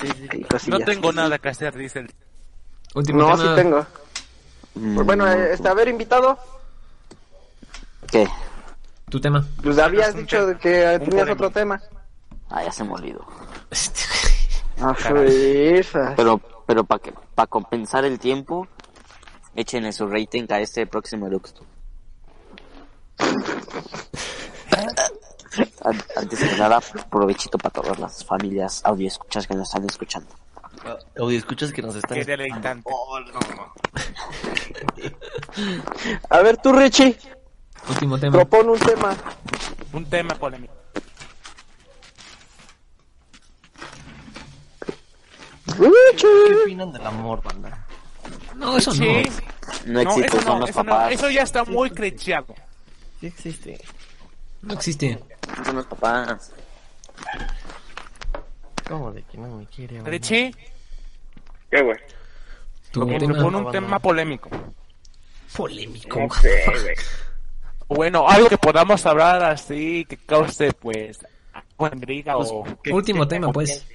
Sí, 0.00 0.08
sí, 0.30 0.46
sí. 0.58 0.70
No 0.70 0.78
tengo 0.80 1.12
nada 1.12 1.38
que 1.38 1.48
hacer, 1.48 1.76
dice 1.76 2.00
el... 2.00 2.12
Último 2.94 3.20
No, 3.22 3.36
tema. 3.36 3.48
sí 3.56 3.62
tengo. 3.62 3.86
Mm, 4.74 5.04
Bueno, 5.04 5.26
eh, 5.30 5.52
este, 5.52 5.68
a 5.68 5.74
ver, 5.74 5.88
invitado, 5.88 6.38
¿Qué? 8.10 8.28
Tu 9.10 9.20
tema. 9.20 9.46
pues 9.62 9.78
habías 9.78 10.14
dicho 10.14 10.56
que 10.58 10.98
Un 11.00 11.08
tenías 11.08 11.28
otro 11.30 11.50
tema. 11.50 11.80
Ah, 12.50 12.62
ya 12.64 12.72
se 12.72 12.84
me 12.84 12.92
olvidó. 12.92 13.24
Ah. 14.80 14.96
Pero, 16.16 16.40
pero 16.66 16.82
para 16.82 16.98
que, 17.00 17.12
para 17.36 17.46
compensar 17.46 18.04
el 18.04 18.18
tiempo, 18.18 18.66
échenle 19.54 19.92
su 19.92 20.08
rating 20.08 20.46
a 20.50 20.58
este 20.58 20.86
próximo 20.88 21.28
Eruxto. 21.28 21.62
An- 25.84 26.04
Antes 26.16 26.40
de 26.40 26.56
nada, 26.58 26.80
provechito 27.10 27.58
para 27.58 27.72
todas 27.82 27.98
las 27.98 28.24
familias 28.24 28.80
audio 28.84 29.08
escuchas 29.08 29.46
que 29.46 29.54
nos 29.54 29.68
están 29.68 29.84
escuchando. 29.88 30.28
Audio, 31.18 31.38
escuchas 31.38 31.72
que 31.72 31.82
nos 31.82 31.94
están... 31.94 32.16
Qué 32.18 32.24
deleitante. 32.24 32.90
A 36.30 36.40
ver, 36.40 36.56
tú, 36.56 36.72
Richie, 36.72 37.16
Último 37.88 38.18
tema. 38.18 38.32
propone 38.38 38.70
un 38.70 38.78
tema. 38.78 39.14
Un 39.92 40.04
tema 40.08 40.34
polémico. 40.34 40.72
¿Qué 45.66 45.72
Richie. 46.12 46.62
opinan 46.62 46.92
del 46.92 47.06
amor, 47.06 47.42
banda? 47.42 47.86
No, 48.56 48.76
eso 48.76 48.90
no. 48.90 48.96
Sí. 48.96 49.22
No 49.86 49.92
No, 50.02 50.10
existe, 50.10 50.26
eso 50.36 50.40
son 50.42 50.54
no, 50.54 50.60
los 50.60 50.70
eso 50.70 50.84
no, 50.84 50.90
papás. 50.90 51.12
eso 51.12 51.30
ya 51.30 51.42
está 51.42 51.64
muy 51.64 51.90
crecheado. 51.90 52.54
Sí 53.22 53.28
existe. 53.28 53.78
No 54.62 54.74
existe. 54.74 55.16
Son 55.64 55.76
los 55.76 55.86
papás. 55.86 56.52
¿Cómo 58.88 59.12
de 59.12 59.22
que 59.22 59.38
no 59.38 59.58
me 59.58 59.66
quiere? 59.66 59.94
banda? 59.98 60.10
Richie, 60.10 60.52
¿Qué, 61.70 61.82
güey? 61.82 61.98
Tu 62.90 62.98
propone 62.98 63.18
tema 63.20 63.46
un 63.46 63.70
tema 63.70 63.98
polémico. 64.00 64.50
polémico. 65.56 66.18
No 66.18 66.34
sé, 66.34 66.64
güey. 66.66 66.96
Bueno, 67.86 68.28
algo 68.28 68.48
que 68.48 68.58
podamos 68.58 69.06
hablar 69.06 69.44
así, 69.44 70.04
que 70.06 70.16
cause, 70.16 70.72
pues, 70.72 71.24
intriga 71.92 72.36
o... 72.38 72.64
Último 72.90 73.28
tema, 73.28 73.52
pues. 73.52 73.86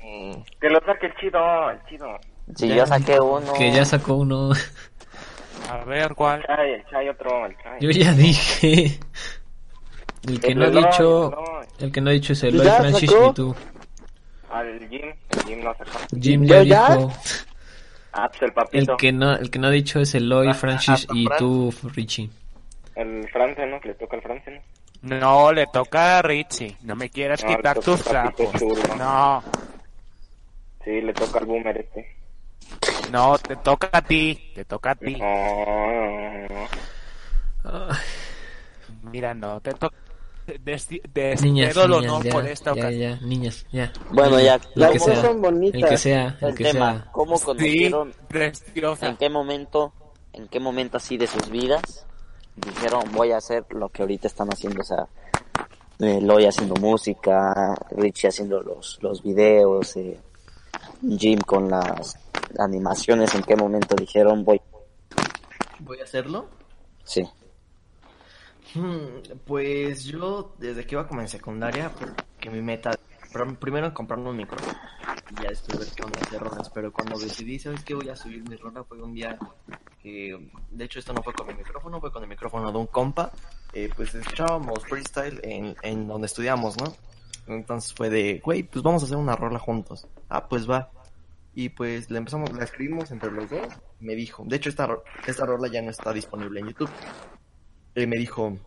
Que 0.62 0.70
lo 0.70 0.80
saque 0.86 1.08
el 1.08 1.16
chido, 1.18 1.70
el 1.70 1.84
chido. 1.90 2.18
Si 2.56 2.74
yo 2.74 2.86
saqué 2.86 3.20
uno. 3.20 3.52
Que 3.52 3.74
ya 3.74 3.84
sacó 3.84 4.16
uno. 4.16 4.52
A 5.70 5.84
ver, 5.86 6.13
¿cuál? 6.15 6.43
Chai, 6.45 6.74
el 6.74 6.86
chai 6.86 7.09
otro, 7.09 7.45
el 7.45 7.57
chai. 7.57 7.78
Yo 7.82 7.89
ya 7.91 8.11
dije. 8.13 8.99
El 10.28 10.39
que 10.39 10.51
El 10.51 10.59
no 10.59 10.65
ha 10.65 10.70
dicho. 10.70 11.32
el. 11.80 11.86
El 11.86 11.91
que 11.91 12.01
no 12.01 12.09
ha 12.09 12.13
dicho 12.13 12.34
es 12.34 12.43
Eloy 12.43 12.65
¿Ya 12.65 12.74
Francis 12.76 13.11
y 13.11 13.34
tú. 13.34 13.55
Al 14.49 14.80
Jim, 14.89 15.13
el 15.30 15.43
Jim 15.45 15.63
no 15.63 15.74
sacó. 15.76 15.91
Jim 16.20 16.43
¿Yo 16.45 16.61
ya 16.63 16.95
dijo. 16.95 17.11
Ah, 18.13 18.30
pues 18.30 18.51
el 18.74 18.89
El 18.89 18.97
que 18.97 19.11
no, 19.11 19.34
el 19.36 19.51
que 19.51 19.59
no 19.59 19.68
ha 19.68 19.72
dicho 19.72 19.99
es 19.99 20.15
Eloy 20.15 20.47
Ah, 20.49 20.53
Francis 20.53 21.05
ah, 21.09 21.13
y 21.13 21.28
tú, 21.38 21.74
Richie. 21.93 22.30
El 22.95 23.30
France, 23.30 23.65
¿no? 23.68 23.80
Que 23.80 23.89
le 23.89 23.93
toca 23.95 24.15
al 24.15 24.24
France, 24.24 24.51
¿no? 25.03 25.18
No, 25.20 25.51
le 25.53 25.68
toca 25.68 26.18
a 26.18 26.22
Richie. 26.24 26.76
No 26.82 26.95
me 26.95 27.09
quieras 27.09 27.43
No, 27.43 27.55
quitar 27.55 27.80
tus 27.80 28.03
trapos. 28.03 28.49
No, 28.97 29.43
Sí, 30.84 31.01
le 31.01 31.13
toca 31.13 31.39
al 31.39 31.45
boomer 31.45 31.78
este. 31.78 32.16
No, 33.11 33.38
te 33.38 33.55
toca 33.57 33.89
a 33.91 34.01
ti. 34.01 34.51
Te 34.55 34.65
toca 34.65 34.91
a 34.91 34.95
ti. 34.95 35.15
No, 35.15 36.47
no, 37.63 37.88
no. 37.88 37.88
Mira, 39.11 39.34
no, 39.34 39.59
te 39.61 39.74
toca... 39.74 39.95
Des, 40.63 40.88
des, 40.88 41.41
niñas, 41.41 41.76
niñas, 41.76 41.78
honor 41.78 42.24
ya, 42.24 42.32
por 42.32 42.47
esta 42.47 42.74
ya, 42.74 42.82
ocasión. 42.82 43.20
ya, 43.20 43.26
niñas, 43.28 43.65
ya. 43.70 43.91
Bueno, 44.11 44.39
ya. 44.39 44.55
El 44.55 44.61
Las 44.76 44.91
que 44.91 44.99
sea. 44.99 45.22
son 45.22 45.41
bonitas. 45.41 45.82
El 45.82 45.89
que 45.89 45.97
sea, 45.97 46.38
el 46.39 46.47
El 46.49 46.55
que 46.55 46.63
tema, 46.63 46.93
sea. 46.93 47.11
¿cómo 47.11 47.38
conocieron? 47.38 48.13
¿En 49.01 49.18
qué 49.18 49.30
momento, 49.30 49.91
en 50.32 50.47
qué 50.47 50.61
momento 50.61 50.95
así 50.97 51.18
de 51.18 51.28
sus 51.28 51.49
vidas 51.49 52.05
dijeron 52.55 53.03
voy 53.11 53.34
a 53.34 53.38
hacer 53.38 53.65
lo 53.72 53.89
que 53.89 54.03
ahorita 54.03 54.28
están 54.28 54.47
haciendo? 54.47 54.80
O 54.80 54.86
sea, 54.86 55.05
eh, 55.99 56.22
Loy 56.22 56.45
haciendo 56.45 56.76
música, 56.76 57.76
Richie 57.91 58.30
haciendo 58.30 58.61
los, 58.61 58.99
los 59.01 59.22
videos, 59.22 59.97
eh, 59.97 60.18
Jim 61.18 61.40
con 61.42 61.70
las 61.70 62.18
animaciones. 62.60 63.34
¿En 63.36 63.44
qué 63.44 63.56
momento 63.56 63.96
dijeron 63.96 64.44
voy? 64.44 64.62
¿Voy 65.80 66.00
a 66.00 66.04
hacerlo? 66.04 66.48
Sí. 67.04 67.24
Hmm, 68.74 69.22
Pues 69.46 70.04
yo 70.06 70.54
desde 70.60 70.86
que 70.86 70.96
iba 70.96 71.08
como 71.08 71.22
en 71.22 71.28
secundaria, 71.30 71.92
que 72.40 72.50
mi 72.50 72.62
meta, 72.62 72.92
pr- 73.32 73.58
primero 73.58 73.94
comprarme 73.94 74.30
un 74.30 74.38
micrófono 74.38 74.78
y 75.32 75.44
ya 75.44 75.50
después 75.50 75.80
ver 75.80 75.88
qué 75.96 76.04
onda 76.04 76.20
hacer 76.22 76.40
rolas, 76.42 76.70
pero 76.70 76.92
cuando 76.92 77.18
decidí, 77.18 77.60
¿sabes 77.60 77.84
qué? 77.84 77.94
Voy 77.94 78.10
a 78.10 78.16
subir 78.16 78.48
mi 78.48 78.56
rola 78.58 78.84
fue 78.84 79.02
un 79.02 79.14
día 79.14 79.38
que, 80.02 80.50
de 80.72 80.86
hecho 80.86 81.00
esto 81.00 81.14
no 81.14 81.24
fue 81.24 81.34
con 81.34 81.48
mi 81.48 81.54
micrófono, 81.54 82.00
fue 82.02 82.12
con 82.12 82.24
el 82.24 82.30
micrófono 82.30 82.72
de 82.72 82.78
un 82.78 82.88
compa, 82.88 83.32
eh, 83.74 83.90
pues 83.96 84.14
escuchábamos 84.16 84.84
freestyle 84.86 85.40
en, 85.44 85.76
en 85.82 86.08
donde 86.08 86.28
estudiamos, 86.28 86.78
¿no? 86.78 86.94
Entonces 87.48 87.93
fue 87.93 88.10
de, 88.10 88.39
güey, 88.43 88.64
pues 88.64 88.84
vamos 88.84 89.04
a 89.04 89.06
hacer 89.06 89.18
una 89.18 89.36
rola 89.36 89.60
juntos. 89.60 90.08
Ah, 90.30 90.48
pues 90.48 90.70
va. 90.70 90.91
Y 91.54 91.70
pues 91.70 92.12
la 92.12 92.20
empezamos, 92.20 92.52
la 92.54 92.64
escribimos 92.64 93.12
entre 93.12 93.32
los 93.32 93.50
dos. 93.50 93.68
Me 94.00 94.16
dijo, 94.16 94.43
de 94.45 94.58
hecho 94.58 94.70
esta, 94.70 94.88
esta 95.26 95.45
rola 95.45 95.68
ya 95.72 95.82
no 95.82 95.89
está 95.89 96.14
disponible 96.14 96.60
en 96.60 96.68
YouTube. 96.68 96.89
Y 97.95 98.06
me 98.06 98.18
dijo, 98.18 98.58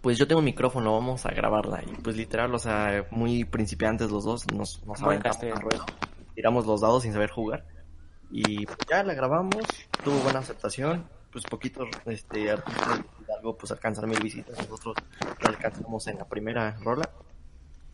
pues 0.00 0.18
yo 0.18 0.26
tengo 0.26 0.40
un 0.40 0.44
micrófono, 0.44 0.92
vamos 0.92 1.24
a 1.26 1.30
grabarla. 1.30 1.82
Y 1.84 1.94
pues 2.02 2.16
literal, 2.16 2.52
o 2.54 2.58
sea, 2.58 3.06
muy 3.10 3.44
principiantes 3.44 4.10
los 4.10 4.24
dos, 4.24 4.50
nos, 4.52 4.84
nos 4.84 5.00
aventamos 5.00 5.36
castellano. 5.36 5.60
al 5.60 5.62
ruedo, 5.62 5.86
tiramos 6.34 6.66
los 6.66 6.80
dados 6.80 7.04
sin 7.04 7.12
saber 7.12 7.30
jugar. 7.30 7.64
Y 8.30 8.66
pues, 8.66 8.78
ya 8.90 9.04
la 9.04 9.14
grabamos, 9.14 9.64
tuvo 10.02 10.18
buena 10.20 10.40
aceptación, 10.40 11.06
pues 11.30 11.44
poquitos 11.44 11.88
este, 12.06 12.50
artistas 12.50 13.02
algo 13.42 13.56
pues 13.56 13.72
alcanzan 13.72 14.08
mil 14.08 14.20
visitas, 14.20 14.56
nosotros 14.56 14.96
la 15.40 15.50
alcanzamos 15.50 16.06
en 16.06 16.18
la 16.18 16.28
primera 16.28 16.76
rola. 16.80 17.08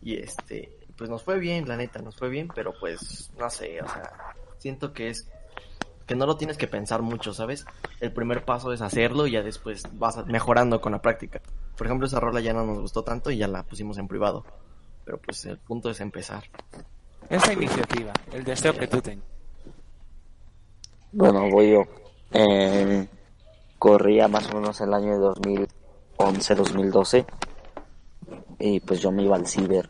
Y 0.01 0.15
este, 0.15 0.77
pues 0.97 1.09
nos 1.09 1.23
fue 1.23 1.39
bien, 1.39 1.67
la 1.67 1.77
neta, 1.77 2.01
nos 2.01 2.15
fue 2.15 2.29
bien, 2.29 2.49
pero 2.53 2.73
pues, 2.79 3.31
no 3.37 3.49
sé, 3.49 3.81
o 3.81 3.87
sea, 3.87 4.35
siento 4.57 4.93
que 4.93 5.09
es 5.09 5.27
que 6.09 6.15
no 6.15 6.25
lo 6.25 6.37
tienes 6.37 6.57
que 6.57 6.67
pensar 6.67 7.03
mucho, 7.03 7.35
¿sabes? 7.35 7.67
El 7.99 8.11
primer 8.11 8.43
paso 8.43 8.73
es 8.73 8.81
hacerlo 8.81 9.27
y 9.27 9.31
ya 9.33 9.43
después 9.43 9.83
vas 9.93 10.25
mejorando 10.25 10.81
con 10.81 10.91
la 10.91 11.03
práctica. 11.03 11.39
Por 11.77 11.85
ejemplo, 11.85 12.07
esa 12.07 12.19
rola 12.19 12.39
ya 12.39 12.51
no 12.51 12.65
nos 12.65 12.79
gustó 12.79 13.03
tanto 13.03 13.29
y 13.29 13.37
ya 13.37 13.47
la 13.47 13.61
pusimos 13.61 13.99
en 13.99 14.07
privado. 14.07 14.43
Pero 15.05 15.19
pues 15.19 15.45
el 15.45 15.59
punto 15.59 15.91
es 15.91 15.99
empezar. 15.99 16.43
Esa 17.29 17.53
iniciativa, 17.53 18.11
el 18.33 18.43
deseo 18.43 18.73
que 18.73 18.87
tú 18.87 18.99
tengas. 19.01 19.27
Bueno, 21.11 21.47
voy 21.51 21.73
yo. 21.73 21.83
Eh, 22.31 23.07
corría 23.77 24.27
más 24.27 24.49
o 24.49 24.55
menos 24.55 24.81
el 24.81 24.91
año 24.91 25.11
de 25.11 25.27
2011-2012. 26.17 27.25
Y 28.59 28.79
pues 28.81 28.99
yo 28.99 29.11
me 29.11 29.23
iba 29.23 29.35
al 29.35 29.47
ciber. 29.47 29.89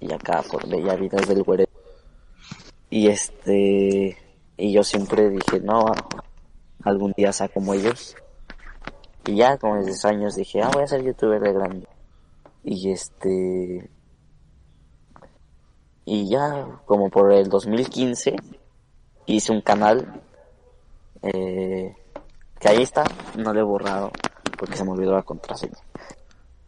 Y 0.00 0.12
acá 0.12 0.42
por 0.50 0.68
Bellavidas 0.68 1.26
del 1.26 1.42
Güere. 1.42 1.68
Y 2.90 3.08
este. 3.08 4.16
Y 4.56 4.72
yo 4.72 4.82
siempre 4.82 5.30
dije, 5.30 5.60
no, 5.60 5.86
algún 6.84 7.12
día 7.16 7.32
sea 7.32 7.48
como 7.48 7.74
ellos. 7.74 8.16
Y 9.26 9.36
ya 9.36 9.56
desde 9.56 9.90
esos 9.90 10.04
años 10.04 10.34
dije, 10.36 10.62
ah, 10.62 10.70
voy 10.72 10.82
a 10.82 10.86
ser 10.86 11.02
youtuber 11.02 11.40
de 11.40 11.52
grande. 11.52 11.88
Y 12.64 12.90
este. 12.90 13.90
Y 16.04 16.28
ya 16.28 16.66
como 16.86 17.10
por 17.10 17.32
el 17.32 17.48
2015 17.48 18.36
hice 19.26 19.52
un 19.52 19.60
canal 19.60 20.22
eh, 21.22 21.94
que 22.58 22.68
ahí 22.68 22.82
está, 22.82 23.04
no 23.36 23.52
lo 23.52 23.60
he 23.60 23.62
borrado 23.62 24.10
porque 24.58 24.76
se 24.76 24.84
me 24.84 24.92
olvidó 24.92 25.12
la 25.12 25.22
contraseña. 25.22 25.76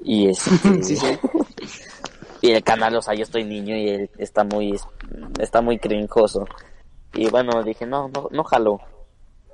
Y 0.03 0.29
este, 0.31 0.51
y 2.41 2.51
el 2.53 2.63
canal, 2.65 2.97
o 2.97 3.03
sea, 3.03 3.15
yo 3.15 3.23
estoy 3.23 3.45
niño 3.45 3.77
y 3.77 3.89
él 3.89 4.11
está 4.19 4.45
muy, 4.45 4.79
está 5.39 5.61
muy 5.61 5.79
crinjoso. 5.79 6.45
Y 7.15 7.29
bueno, 7.29 7.63
dije, 7.63 7.87
no, 7.87 8.09
no, 8.09 8.29
no 8.31 8.45
jaló. 8.45 8.81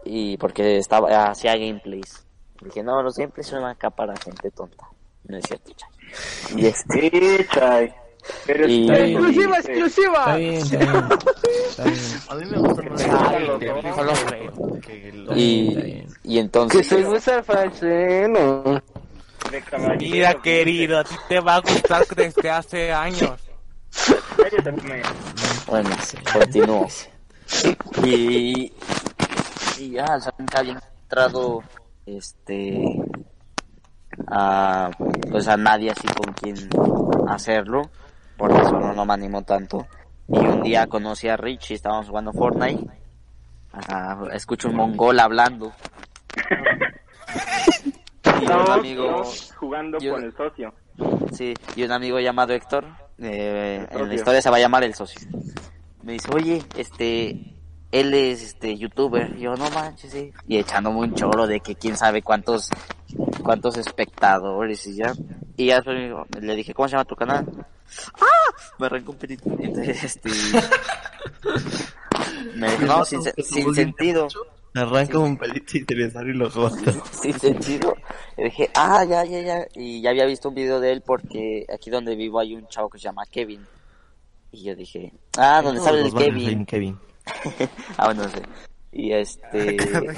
Y 0.04 0.36
porque 0.36 0.78
estaba, 0.78 1.30
hacía 1.30 1.56
gameplays. 1.56 2.24
Dije, 2.62 2.82
no, 2.82 3.02
los 3.02 3.16
gameplays 3.16 3.46
son 3.48 3.64
acá 3.64 3.90
para 3.90 4.14
gente 4.16 4.50
tonta. 4.50 4.86
No 5.24 5.36
es 5.38 5.44
cierto, 5.46 5.72
chay. 5.72 5.88
Y 6.56 6.66
este, 6.66 7.10
Sí, 7.10 7.46
chai. 7.52 7.94
Pero 8.44 8.66
Y- 8.68 8.82
está 8.90 9.04
Exclusiva, 9.06 9.56
exclusiva. 9.58 10.18
Está 10.18 10.36
bien, 10.36 10.54
está 10.54 10.76
bien. 10.78 11.04
Está 11.68 11.84
bien. 11.84 11.98
A 12.28 12.34
mí 12.34 12.44
me 12.50 12.58
gusta 12.58 12.82
más 14.04 14.24
que- 14.24 14.80
que 14.82 15.24
y, 15.36 16.06
y 16.24 16.34
Que 16.34 16.38
entonces, 16.40 16.86
soy 16.86 17.04
César 17.04 17.44
Falseno. 17.44 18.82
De 19.50 19.62
caballero. 19.62 19.98
Mira, 20.00 20.34
querido, 20.42 20.98
a 20.98 21.04
ti 21.04 21.14
te 21.28 21.40
va 21.40 21.56
a 21.56 21.60
gustar 21.60 22.06
desde 22.06 22.50
hace 22.50 22.92
años. 22.92 23.40
Bueno, 25.66 25.90
continúo. 26.32 26.86
Y, 28.04 28.72
y 29.78 29.90
ya, 29.90 30.04
al 30.04 30.22
saber 30.22 30.46
que 30.46 30.58
había 30.58 30.82
entrado 31.02 31.62
este 32.04 33.02
a 34.28 34.90
pues 35.30 35.46
a 35.48 35.56
nadie 35.56 35.90
así 35.90 36.06
con 36.08 36.32
quien 36.34 36.56
hacerlo, 37.28 37.82
por 38.36 38.52
eso 38.52 38.72
no, 38.72 38.92
no 38.92 39.04
me 39.04 39.14
animó 39.14 39.42
tanto. 39.42 39.86
Y 40.28 40.38
un 40.38 40.62
día 40.62 40.86
conocí 40.86 41.28
a 41.28 41.36
Rich 41.36 41.70
y 41.70 41.74
estábamos 41.74 42.08
jugando 42.08 42.32
Fortnite. 42.32 42.84
Ah, 43.72 44.18
escucho 44.32 44.68
un 44.68 44.76
mongol 44.76 45.20
hablando. 45.20 45.72
y 48.40 48.44
un 48.44 48.50
Estamos 48.52 48.70
amigo 48.70 49.24
jugando 49.56 49.98
yo- 49.98 50.12
con 50.14 50.24
el 50.24 50.36
socio. 50.36 50.74
Sí, 51.32 51.54
y 51.74 51.82
un 51.84 51.92
amigo 51.92 52.18
llamado 52.20 52.52
Héctor, 52.54 52.84
eh, 53.18 53.86
en 53.90 54.08
la 54.08 54.14
historia 54.14 54.40
se 54.40 54.48
va 54.50 54.56
a 54.56 54.60
llamar 54.60 54.84
el 54.84 54.94
socio. 54.94 55.20
Me 56.02 56.12
dice, 56.12 56.28
oye, 56.32 56.62
este, 56.76 57.54
él 57.92 58.14
es 58.14 58.42
este 58.42 58.76
youtuber. 58.76 59.34
Y 59.36 59.40
yo, 59.42 59.56
no 59.56 59.68
manches, 59.70 60.12
sí. 60.12 60.32
Y 60.48 60.58
echándome 60.58 60.98
un 61.00 61.14
choro 61.14 61.46
de 61.46 61.60
que 61.60 61.74
quién 61.74 61.96
sabe 61.96 62.22
cuántos, 62.22 62.70
cuántos 63.42 63.76
espectadores 63.76 64.86
y 64.86 64.96
ya. 64.96 65.12
Y 65.56 65.66
ya 65.66 65.80
le 65.80 66.56
dije, 66.56 66.72
¿cómo 66.74 66.88
se 66.88 66.92
llama 66.92 67.04
tu 67.04 67.16
canal? 67.16 67.46
¡Ah! 68.20 68.54
Me 68.78 68.86
arrancó 68.86 69.12
un 69.12 69.18
pedito. 69.18 69.50
Entonces, 69.58 70.02
este, 70.04 70.30
me 72.54 72.70
dijo, 72.70 72.84
no, 72.86 73.04
sin, 73.04 73.22
se- 73.22 73.34
sin 73.42 73.74
sentido. 73.74 74.28
Arranca 74.76 75.18
un 75.18 75.36
pelito 75.36 75.78
y 75.78 75.84
te 75.84 75.94
le 75.94 76.10
sale 76.10 76.34
los 76.34 76.56
ojos. 76.56 76.78
sin 77.10 77.38
sentido. 77.38 77.94
Y 78.36 78.44
dije, 78.44 78.70
ah, 78.74 79.04
ya, 79.04 79.24
ya, 79.24 79.40
ya. 79.40 79.66
Y 79.74 80.00
ya 80.02 80.10
había 80.10 80.26
visto 80.26 80.48
un 80.48 80.54
video 80.54 80.80
de 80.80 80.92
él 80.92 81.02
porque 81.04 81.66
aquí 81.72 81.90
donde 81.90 82.14
vivo 82.16 82.38
hay 82.38 82.54
un 82.54 82.66
chavo 82.68 82.90
que 82.90 82.98
se 82.98 83.04
llama 83.04 83.24
Kevin. 83.30 83.64
Y 84.52 84.64
yo 84.64 84.74
dije, 84.74 85.12
ah, 85.38 85.60
donde 85.62 85.80
sale 85.80 86.00
el 86.00 86.14
Kevin. 86.14 86.58
un 86.58 86.66
Kevin. 86.66 86.98
ah, 87.96 88.06
bueno, 88.06 88.24
no 88.24 88.28
sé. 88.28 88.42
Y 88.92 89.12
este. 89.12 89.76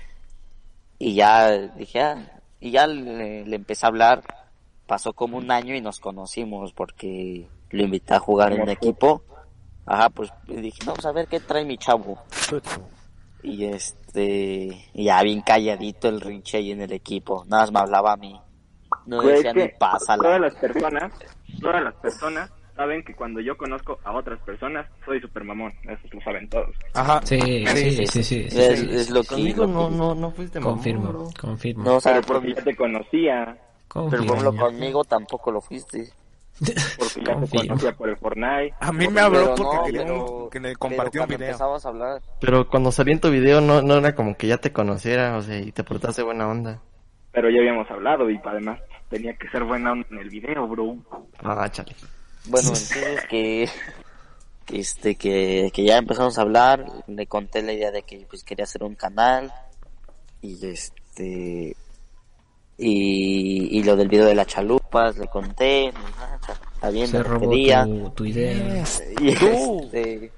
y 0.98 1.14
ya 1.14 1.50
dije, 1.68 2.00
ah. 2.00 2.40
Y 2.60 2.72
ya 2.72 2.86
le, 2.86 3.46
le 3.46 3.56
empecé 3.56 3.86
a 3.86 3.88
hablar. 3.88 4.22
Pasó 4.86 5.12
como 5.12 5.38
un 5.38 5.50
año 5.50 5.74
y 5.74 5.80
nos 5.80 6.00
conocimos 6.00 6.72
porque 6.72 7.48
lo 7.70 7.82
invité 7.82 8.14
a 8.14 8.18
jugar 8.18 8.52
en 8.52 8.62
el 8.62 8.68
equipo. 8.68 9.22
Ajá, 9.86 10.10
pues 10.10 10.30
dije, 10.46 10.78
vamos 10.84 11.04
a 11.04 11.12
ver 11.12 11.26
qué 11.26 11.40
trae 11.40 11.64
mi 11.64 11.78
chavo. 11.78 12.18
Y 13.42 13.64
este, 13.64 14.86
y 14.94 15.04
ya 15.04 15.22
bien 15.22 15.40
calladito 15.42 16.08
el 16.08 16.20
rinche 16.20 16.58
ahí 16.58 16.72
en 16.72 16.82
el 16.82 16.92
equipo. 16.92 17.44
Nada 17.48 17.62
más 17.64 17.72
me 17.72 17.78
hablaba 17.80 18.12
a 18.12 18.16
mí. 18.16 18.38
No 19.06 19.22
Güey, 19.22 19.36
decía 19.36 19.52
ni 19.52 19.68
pásala. 19.78 20.22
Todas 20.22 20.40
las 20.40 20.54
personas, 20.56 21.12
todas 21.60 21.82
las 21.82 21.94
personas 21.94 22.50
saben 22.76 23.04
que 23.04 23.14
cuando 23.14 23.40
yo 23.40 23.56
conozco 23.56 23.98
a 24.04 24.12
otras 24.16 24.40
personas 24.40 24.86
soy 25.04 25.20
super 25.20 25.44
mamón. 25.44 25.72
Eso 25.84 26.00
lo 26.12 26.20
saben 26.22 26.48
todos. 26.48 26.74
Ajá. 26.94 27.20
Sí, 27.24 27.40
sí, 27.40 27.66
sí, 27.66 28.06
sí, 28.06 28.06
sí, 28.06 28.22
sí, 28.50 28.58
Es, 28.60 28.80
sí. 28.80 28.88
es 28.90 29.10
lo 29.10 29.22
que 29.22 29.28
Conmigo 29.28 29.66
no, 29.66 29.90
no, 29.90 30.14
no 30.14 30.30
fuiste 30.30 30.60
mamón, 30.60 30.74
Confirmo, 30.76 31.08
bro. 31.08 31.28
confirmo. 31.40 31.84
No, 31.84 31.96
o 31.96 32.00
sea, 32.00 32.12
Pero 32.14 32.26
por, 32.26 32.36
porque 32.36 32.54
ya 32.54 32.62
te 32.64 32.76
conocía, 32.76 33.44
pero 33.46 33.88
confirmo. 33.88 34.26
por 34.26 34.36
ejemplo 34.38 34.66
conmigo 34.66 35.04
tampoco 35.04 35.50
lo 35.52 35.60
fuiste. 35.60 36.08
Porque 36.98 37.22
ya 37.24 37.40
te 37.40 37.56
conocía 37.68 37.92
por 37.96 38.08
el 38.08 38.16
Fortnite. 38.16 38.74
A 38.80 38.92
mí 38.92 39.08
me 39.08 39.20
habló 39.20 39.54
porque 39.54 39.76
no, 39.76 39.84
quería 39.84 40.02
pero- 40.02 40.24
un- 40.44 40.50
que 40.50 40.60
le 40.60 40.76
compartió 40.76 41.22
un 41.22 41.28
video. 41.28 41.46
empezabas 41.48 41.86
a 41.86 41.88
hablar. 41.88 42.22
Pero 42.40 42.68
cuando 42.68 42.92
salí 42.92 43.12
en 43.12 43.20
tu 43.20 43.30
video 43.30 43.60
no, 43.60 43.82
no 43.82 43.96
era 43.96 44.14
como 44.14 44.36
que 44.36 44.46
ya 44.46 44.58
te 44.58 44.72
conociera, 44.72 45.36
o 45.36 45.42
sea, 45.42 45.58
y 45.58 45.72
te 45.72 45.84
portaste 45.84 46.22
buena 46.22 46.48
onda. 46.48 46.80
Pero 47.32 47.48
ya 47.50 47.58
habíamos 47.60 47.90
hablado 47.90 48.28
y 48.30 48.40
además 48.44 48.80
tenía 49.08 49.34
que 49.36 49.48
ser 49.48 49.64
buena 49.64 49.92
onda 49.92 50.06
en 50.10 50.18
el 50.18 50.28
video, 50.30 50.66
bro. 50.68 50.96
Ah, 51.42 51.68
chale. 51.70 51.94
Bueno, 52.46 52.68
entonces 52.68 53.24
que 53.28 53.68
este 54.72 55.16
que, 55.16 55.70
que 55.74 55.84
ya 55.84 55.98
empezamos 55.98 56.38
a 56.38 56.42
hablar, 56.42 56.84
le 57.06 57.26
conté 57.26 57.62
la 57.62 57.72
idea 57.72 57.90
de 57.90 58.02
que 58.02 58.24
pues 58.28 58.44
quería 58.44 58.64
hacer 58.64 58.82
un 58.84 58.94
canal 58.94 59.52
y 60.42 60.64
este 60.66 61.76
y, 62.82 63.78
y 63.78 63.82
lo 63.82 63.94
del 63.94 64.08
video 64.08 64.24
de 64.24 64.34
las 64.34 64.46
chalupas 64.46 65.18
le 65.18 65.28
conté, 65.28 65.92
ah, 66.18 66.38
está 66.74 66.90
bien, 66.90 67.08
Se 67.08 67.22
robó 67.22 67.50
tu, 67.50 68.10
tu 68.10 68.24
idea. 68.24 68.84
Y 69.20 69.28
este 69.28 70.32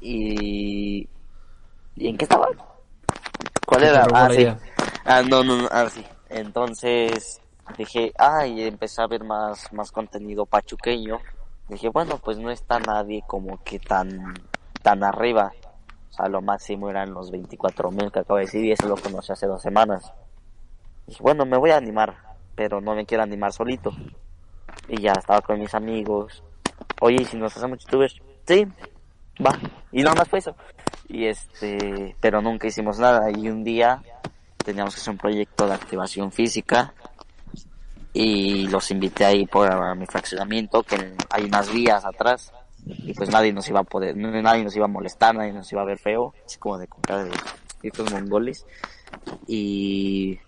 y 0.00 1.08
¿y 1.96 2.08
en 2.08 2.16
qué 2.16 2.24
estaba? 2.24 2.48
¿Cuál 3.66 3.84
era? 3.84 4.06
Ah, 4.12 4.28
sí. 4.30 4.46
Ah, 5.04 5.22
no, 5.22 5.44
no, 5.44 5.62
no, 5.62 5.68
ah, 5.70 5.88
sí. 5.88 6.04
Entonces 6.28 7.40
dije, 7.78 8.12
ah, 8.18 8.44
y 8.46 8.62
empecé 8.62 9.00
a 9.00 9.06
ver 9.06 9.22
más, 9.22 9.72
más 9.72 9.92
contenido 9.92 10.46
pachuqueño. 10.46 11.20
Dije, 11.68 11.88
bueno, 11.88 12.18
pues 12.18 12.36
no 12.36 12.50
está 12.50 12.80
nadie 12.80 13.22
como 13.28 13.62
que 13.62 13.78
tan, 13.78 14.34
tan 14.82 15.04
arriba. 15.04 15.52
O 16.10 16.12
sea, 16.12 16.28
lo 16.28 16.42
máximo 16.42 16.90
eran 16.90 17.14
los 17.14 17.30
24 17.30 17.92
mil 17.92 18.10
que 18.10 18.18
acabo 18.18 18.38
de 18.38 18.46
decir 18.46 18.64
y 18.64 18.72
eso 18.72 18.88
lo 18.88 18.96
conocí 18.96 19.30
hace 19.30 19.46
dos 19.46 19.62
semanas. 19.62 20.12
Dije, 21.06 21.22
bueno, 21.22 21.44
me 21.44 21.56
voy 21.56 21.70
a 21.70 21.76
animar, 21.76 22.16
pero 22.54 22.80
no 22.80 22.94
me 22.94 23.06
quiero 23.06 23.22
animar 23.22 23.52
solito. 23.52 23.92
Y 24.88 25.00
ya 25.00 25.12
estaba 25.12 25.40
con 25.40 25.60
mis 25.60 25.74
amigos. 25.74 26.42
Oye, 27.00 27.22
¿y 27.22 27.24
si 27.24 27.36
nos 27.36 27.56
hacemos 27.56 27.78
youtubers? 27.80 28.20
Sí, 28.46 28.66
va. 29.44 29.58
Y 29.92 30.02
nada 30.02 30.16
más 30.16 30.28
fue 30.28 30.38
eso. 30.38 30.54
Y 31.08 31.26
este, 31.26 32.16
pero 32.20 32.40
nunca 32.40 32.66
hicimos 32.66 32.98
nada. 32.98 33.30
Y 33.30 33.48
un 33.48 33.64
día 33.64 34.02
teníamos 34.64 34.94
que 34.94 35.00
hacer 35.00 35.12
un 35.12 35.18
proyecto 35.18 35.66
de 35.66 35.74
activación 35.74 36.32
física 36.32 36.94
y 38.12 38.68
los 38.68 38.90
invité 38.90 39.24
ahí 39.24 39.46
por 39.46 39.96
mi 39.96 40.06
fraccionamiento 40.06 40.82
que 40.82 41.14
hay 41.30 41.44
unas 41.44 41.72
vías 41.72 42.04
atrás 42.04 42.52
y 42.86 43.12
pues 43.12 43.28
nadie 43.28 43.52
nos 43.52 43.68
iba 43.68 43.80
a 43.80 43.84
poder 43.84 44.16
nadie 44.16 44.62
nos 44.62 44.76
iba 44.76 44.84
a 44.84 44.88
molestar 44.88 45.34
nadie 45.34 45.52
nos 45.52 45.70
iba 45.72 45.82
a 45.82 45.84
ver 45.84 45.98
feo 45.98 46.32
así 46.46 46.58
como 46.58 46.78
de 46.78 46.86
comprar 46.86 47.28
estos 47.82 48.12
mongoles 48.12 48.66
y 49.48 50.38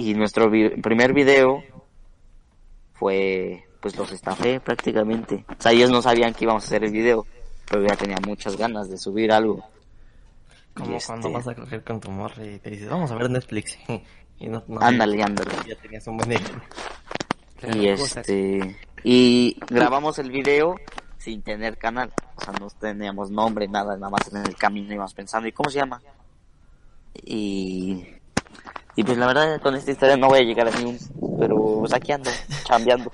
y 0.00 0.14
nuestro 0.14 0.48
vi- 0.50 0.70
primer 0.80 1.12
video 1.12 1.62
fue 2.94 3.64
pues 3.80 3.96
los 3.96 4.12
estafé 4.12 4.60
prácticamente 4.60 5.44
o 5.48 5.60
sea 5.62 5.72
ellos 5.72 5.90
no 5.90 6.02
sabían 6.02 6.34
que 6.34 6.44
íbamos 6.44 6.64
a 6.64 6.66
hacer 6.66 6.84
el 6.84 6.92
video 6.92 7.26
pero 7.68 7.86
ya 7.86 7.96
tenía 7.96 8.16
muchas 8.26 8.56
ganas 8.56 8.90
de 8.90 8.98
subir 8.98 9.32
algo 9.32 9.64
Como 10.74 10.98
cuando 11.06 11.28
este- 11.28 11.32
vas 11.38 11.48
a 11.48 11.54
coger 11.54 11.82
con 11.84 12.00
tu 12.00 12.10
morra 12.10 12.44
y 12.44 12.58
te 12.58 12.70
dices, 12.70 12.88
vamos 12.88 13.10
a 13.10 13.14
ver 13.16 13.30
Netflix. 13.30 13.78
y 14.38 14.48
no, 14.48 14.62
no- 14.66 14.80
Ándale, 14.80 15.22
ándale. 15.22 15.50
Ya 15.66 15.76
tenías 15.76 16.06
un 16.06 16.16
buen 16.16 16.32
ejemplo. 16.32 16.62
y 17.74 17.88
este 17.88 18.76
y 19.04 19.56
grabamos 19.68 20.18
el 20.18 20.30
video 20.30 20.74
sin 21.18 21.42
tener 21.42 21.76
canal 21.78 22.10
o 22.36 22.40
sea 22.44 22.52
no 22.58 22.68
teníamos 22.70 23.30
nombre 23.30 23.68
nada 23.68 23.94
nada 23.96 24.10
más 24.10 24.32
en 24.32 24.38
el 24.38 24.56
camino 24.56 24.92
íbamos 24.94 25.12
pensando 25.14 25.46
y 25.48 25.52
cómo 25.52 25.68
se 25.70 25.78
llama 25.78 26.00
y 27.22 28.04
y 28.96 29.04
pues 29.04 29.18
la 29.18 29.26
verdad 29.26 29.60
con 29.60 29.74
esta 29.74 29.90
historia 29.90 30.16
no 30.16 30.28
voy 30.28 30.40
a 30.40 30.42
llegar 30.42 30.68
a 30.68 30.70
ningún 30.70 30.98
pero 31.38 31.78
pues 31.80 31.92
aquí 31.92 32.12
ando 32.12 32.30
chambeando 32.64 33.10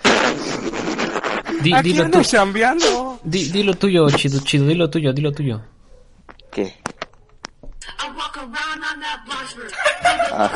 Di, 1.62 1.72
Aquí 1.72 1.92
dilo 1.92 2.04
ando 2.04 2.22
chambeando. 2.22 3.18
Di, 3.24 3.50
dilo 3.50 3.74
tuyo, 3.74 4.10
chido, 4.10 4.40
chido, 4.40 4.66
dilo 4.66 4.90
tuyo, 4.90 5.12
dilo 5.12 5.32
tuyo. 5.32 5.62
¿Qué? 6.50 6.74
Ah. 10.32 10.50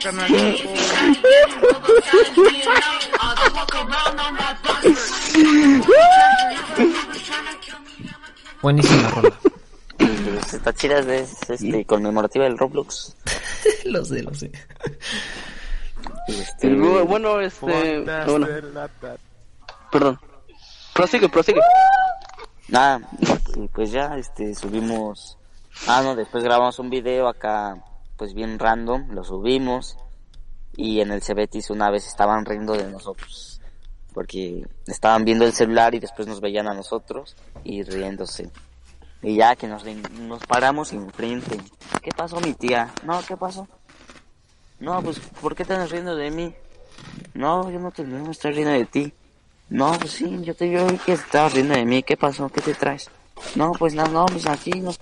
Carnal. 0.00 0.30
Buenísima 8.64 9.10
rola. 9.10 9.30
Pues, 9.98 10.54
está 10.54 10.72
chida 10.72 11.00
es 11.00 11.50
este 11.50 11.84
conmemorativa 11.84 12.44
del 12.46 12.56
Roblox 12.56 13.14
lo 13.84 14.02
sé, 14.02 14.22
lo 14.22 14.32
sé. 14.32 14.50
Este, 16.28 16.74
bueno, 16.74 17.40
este, 17.40 18.00
bueno, 18.26 18.46
perdón. 19.92 20.18
Prosigue, 20.94 21.28
prosigue. 21.28 21.60
Nada, 22.68 23.06
y 23.54 23.68
pues 23.68 23.92
ya, 23.92 24.16
este, 24.16 24.54
subimos, 24.54 25.36
ah, 25.86 26.00
no, 26.02 26.16
después 26.16 26.42
grabamos 26.42 26.78
un 26.78 26.88
video 26.88 27.28
acá, 27.28 27.76
pues 28.16 28.32
bien 28.32 28.58
random, 28.58 29.10
lo 29.10 29.24
subimos, 29.24 29.98
y 30.74 31.00
en 31.00 31.10
el 31.10 31.20
Cebetis 31.20 31.68
una 31.68 31.90
vez 31.90 32.06
estaban 32.06 32.46
riendo 32.46 32.72
de 32.72 32.90
nosotros, 32.90 33.53
porque 34.14 34.64
estaban 34.86 35.24
viendo 35.24 35.44
el 35.44 35.52
celular 35.52 35.94
y 35.94 35.98
después 35.98 36.28
nos 36.28 36.40
veían 36.40 36.68
a 36.68 36.74
nosotros, 36.74 37.36
y 37.64 37.82
riéndose. 37.82 38.48
Y 39.22 39.36
ya 39.36 39.56
que 39.56 39.66
nos, 39.66 39.84
nos 39.84 40.46
paramos 40.46 40.92
enfrente, 40.92 41.58
¿qué 42.00 42.12
pasó 42.16 42.40
mi 42.40 42.54
tía? 42.54 42.92
No, 43.02 43.20
¿qué 43.26 43.36
pasó? 43.36 43.66
No, 44.78 45.02
pues, 45.02 45.18
¿por 45.18 45.56
qué 45.56 45.62
estás 45.62 45.90
riendo 45.90 46.14
de 46.14 46.30
mí? 46.30 46.54
No, 47.34 47.70
yo 47.70 47.80
no 47.80 47.90
te 47.90 48.04
no 48.04 48.30
estoy 48.30 48.52
riendo 48.52 48.72
de 48.72 48.84
ti. 48.84 49.12
No, 49.68 49.98
pues 49.98 50.12
sí, 50.12 50.40
yo 50.42 50.54
te 50.54 50.68
vi 50.68 50.98
que 50.98 51.12
estabas 51.12 51.54
riendo 51.54 51.74
de 51.74 51.84
mí. 51.84 52.02
¿Qué 52.02 52.16
pasó? 52.16 52.48
¿Qué 52.48 52.60
te 52.60 52.74
traes? 52.74 53.10
No, 53.56 53.72
pues 53.72 53.94
nada, 53.94 54.08
no, 54.10 54.26
pues 54.26 54.46
aquí 54.46 54.70
no 54.80 54.92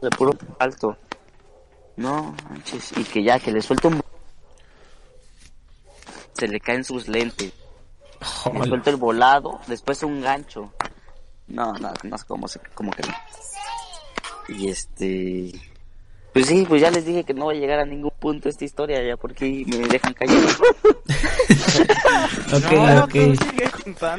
de 0.00 0.10
puro 0.10 0.36
alto. 0.58 0.96
No, 1.96 2.34
manches, 2.48 2.92
y 2.96 3.04
que 3.04 3.22
ya 3.22 3.38
que 3.38 3.52
le 3.52 3.60
suelto 3.60 3.88
un 3.88 4.00
se 6.32 6.46
le 6.46 6.60
caen 6.60 6.84
sus 6.84 7.08
lentes 7.08 7.52
me 8.52 8.66
suelto 8.66 8.90
el 8.90 8.96
volado, 8.96 9.60
después 9.66 10.02
un 10.02 10.20
gancho. 10.20 10.72
No, 11.46 11.72
no, 11.74 11.92
no 12.02 12.18
sé 12.18 12.24
cómo, 12.26 12.46
se, 12.48 12.60
cómo 12.74 12.90
que 12.92 13.02
no. 13.02 13.14
Y 14.48 14.68
este... 14.68 15.52
Pues 16.32 16.46
sí, 16.46 16.64
pues 16.68 16.82
ya 16.82 16.90
les 16.90 17.04
dije 17.06 17.24
que 17.24 17.32
no 17.34 17.46
va 17.46 17.52
a 17.52 17.56
llegar 17.56 17.80
a 17.80 17.84
ningún 17.86 18.12
punto 18.18 18.48
esta 18.48 18.64
historia 18.64 19.02
ya 19.02 19.16
porque 19.16 19.64
me 19.66 19.88
dejan 19.88 20.12
callado. 20.14 20.46
Ok, 22.52 22.72
No, 22.72 23.04
ok. 23.04 23.14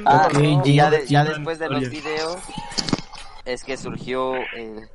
Ah, 0.06 0.28
Ok, 0.28 0.66
y 0.66 0.76
ya, 0.76 0.90
de- 0.90 1.06
ya 1.08 1.24
después 1.24 1.60
de 1.60 1.70
los 1.70 1.90
videos 1.90 2.38
es 3.46 3.64
que 3.64 3.78
surgió 3.78 4.36
el, 4.56 4.88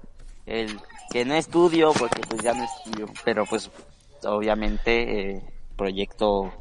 el 0.46 0.80
que 1.10 1.24
no 1.24 1.34
estudio 1.34 1.92
porque 1.92 2.20
pues 2.28 2.42
ya 2.42 2.52
no 2.54 2.64
estudio, 2.64 3.06
pero 3.24 3.44
pues 3.46 3.70
obviamente 4.24 5.30
eh, 5.36 5.42
proyecto 5.76 6.52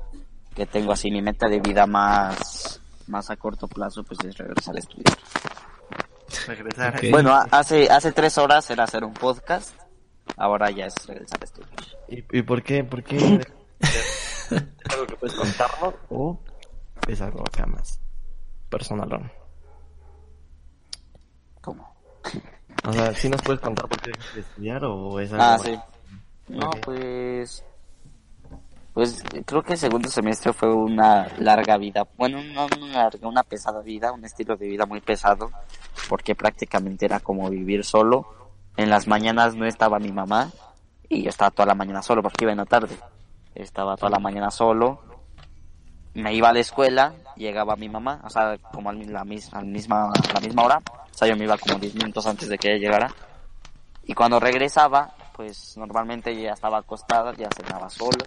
que 0.55 0.65
tengo 0.65 0.91
así 0.93 1.09
mi 1.11 1.21
meta 1.21 1.47
de 1.47 1.59
vida 1.59 1.85
más 1.87 2.79
más 3.07 3.29
a 3.29 3.35
corto 3.35 3.67
plazo 3.67 4.03
pues 4.03 4.19
es 4.25 4.37
regresar 4.37 4.75
a 4.75 4.79
estudiar. 4.79 5.17
Regresar. 6.47 6.95
Ok. 6.95 7.03
Bueno, 7.11 7.37
hace 7.51 7.89
hace 7.91 8.11
tres 8.11 8.37
horas 8.37 8.69
era 8.69 8.83
hacer 8.85 9.03
un 9.03 9.13
podcast, 9.13 9.75
ahora 10.37 10.71
ya 10.71 10.85
es 10.85 10.95
regresar 11.05 11.39
a 11.41 11.43
estudiar. 11.45 11.79
¿Y, 12.07 12.37
y 12.39 12.41
por 12.43 12.63
qué? 12.63 12.83
¿Por 12.83 13.03
qué? 13.03 13.17
¿Es 13.79 14.91
algo 14.91 15.05
que 15.07 15.15
puedes 15.15 15.35
contarlo 15.35 15.93
o 16.09 16.39
es 17.07 17.21
algo 17.21 17.41
acá 17.41 17.65
más 17.65 17.99
personalón? 18.69 19.31
¿Cómo? 21.61 21.93
O 22.85 22.93
sea, 22.93 23.13
¿sí 23.13 23.29
nos 23.29 23.41
puedes 23.41 23.61
contar 23.61 23.87
por 23.87 23.99
qué 24.01 24.11
estudiar 24.39 24.83
o 24.85 25.19
es 25.19 25.31
algo 25.31 25.43
Ah, 25.43 25.51
más- 25.57 25.61
sí. 25.63 25.79
No, 26.49 26.69
pues. 26.83 27.63
Pues 28.93 29.23
creo 29.45 29.63
que 29.63 29.73
el 29.73 29.79
segundo 29.79 30.07
semestre 30.07 30.53
fue 30.53 30.71
una 30.71 31.27
larga 31.39 31.77
vida. 31.77 32.07
Bueno, 32.15 32.43
no 32.43 32.67
una 32.77 33.03
larga, 33.03 33.27
una 33.27 33.41
pesada 33.41 33.81
vida, 33.81 34.11
un 34.11 34.23
estilo 34.23 34.55
de 34.55 34.67
vida 34.67 34.85
muy 34.85 35.01
pesado. 35.01 35.51
Porque 36.07 36.35
prácticamente 36.35 37.05
era 37.05 37.19
como 37.19 37.49
vivir 37.49 37.83
solo. 37.83 38.27
En 38.77 38.91
las 38.91 39.07
mañanas 39.07 39.55
no 39.55 39.65
estaba 39.65 39.97
mi 39.97 40.11
mamá. 40.11 40.51
Y 41.09 41.23
yo 41.23 41.29
estaba 41.29 41.49
toda 41.49 41.67
la 41.67 41.75
mañana 41.75 42.03
solo 42.03 42.21
porque 42.21 42.45
iba 42.45 42.51
en 42.51 42.59
la 42.59 42.65
tarde. 42.65 42.95
Estaba 43.55 43.97
toda 43.97 44.11
la 44.11 44.19
mañana 44.19 44.51
solo. 44.51 45.01
Me 46.13 46.35
iba 46.35 46.49
a 46.49 46.53
la 46.53 46.59
escuela, 46.59 47.13
llegaba 47.35 47.75
mi 47.75 47.89
mamá, 47.89 48.21
o 48.23 48.29
sea, 48.29 48.55
como 48.71 48.91
a 48.91 48.93
la, 48.93 49.23
misma, 49.23 49.59
la 49.61 50.39
misma 50.39 50.63
hora. 50.63 50.77
O 50.77 51.17
sea, 51.17 51.27
yo 51.27 51.35
me 51.35 51.45
iba 51.45 51.57
como 51.57 51.79
10 51.79 51.95
minutos 51.95 52.27
antes 52.27 52.47
de 52.49 52.59
que 52.59 52.69
ella 52.69 52.79
llegara. 52.79 53.11
Y 54.03 54.13
cuando 54.13 54.39
regresaba, 54.39 55.15
pues 55.35 55.75
normalmente 55.75 56.29
ella 56.29 56.53
estaba 56.53 56.77
acostada, 56.77 57.33
ya 57.33 57.49
cenaba 57.55 57.89
sola 57.89 58.23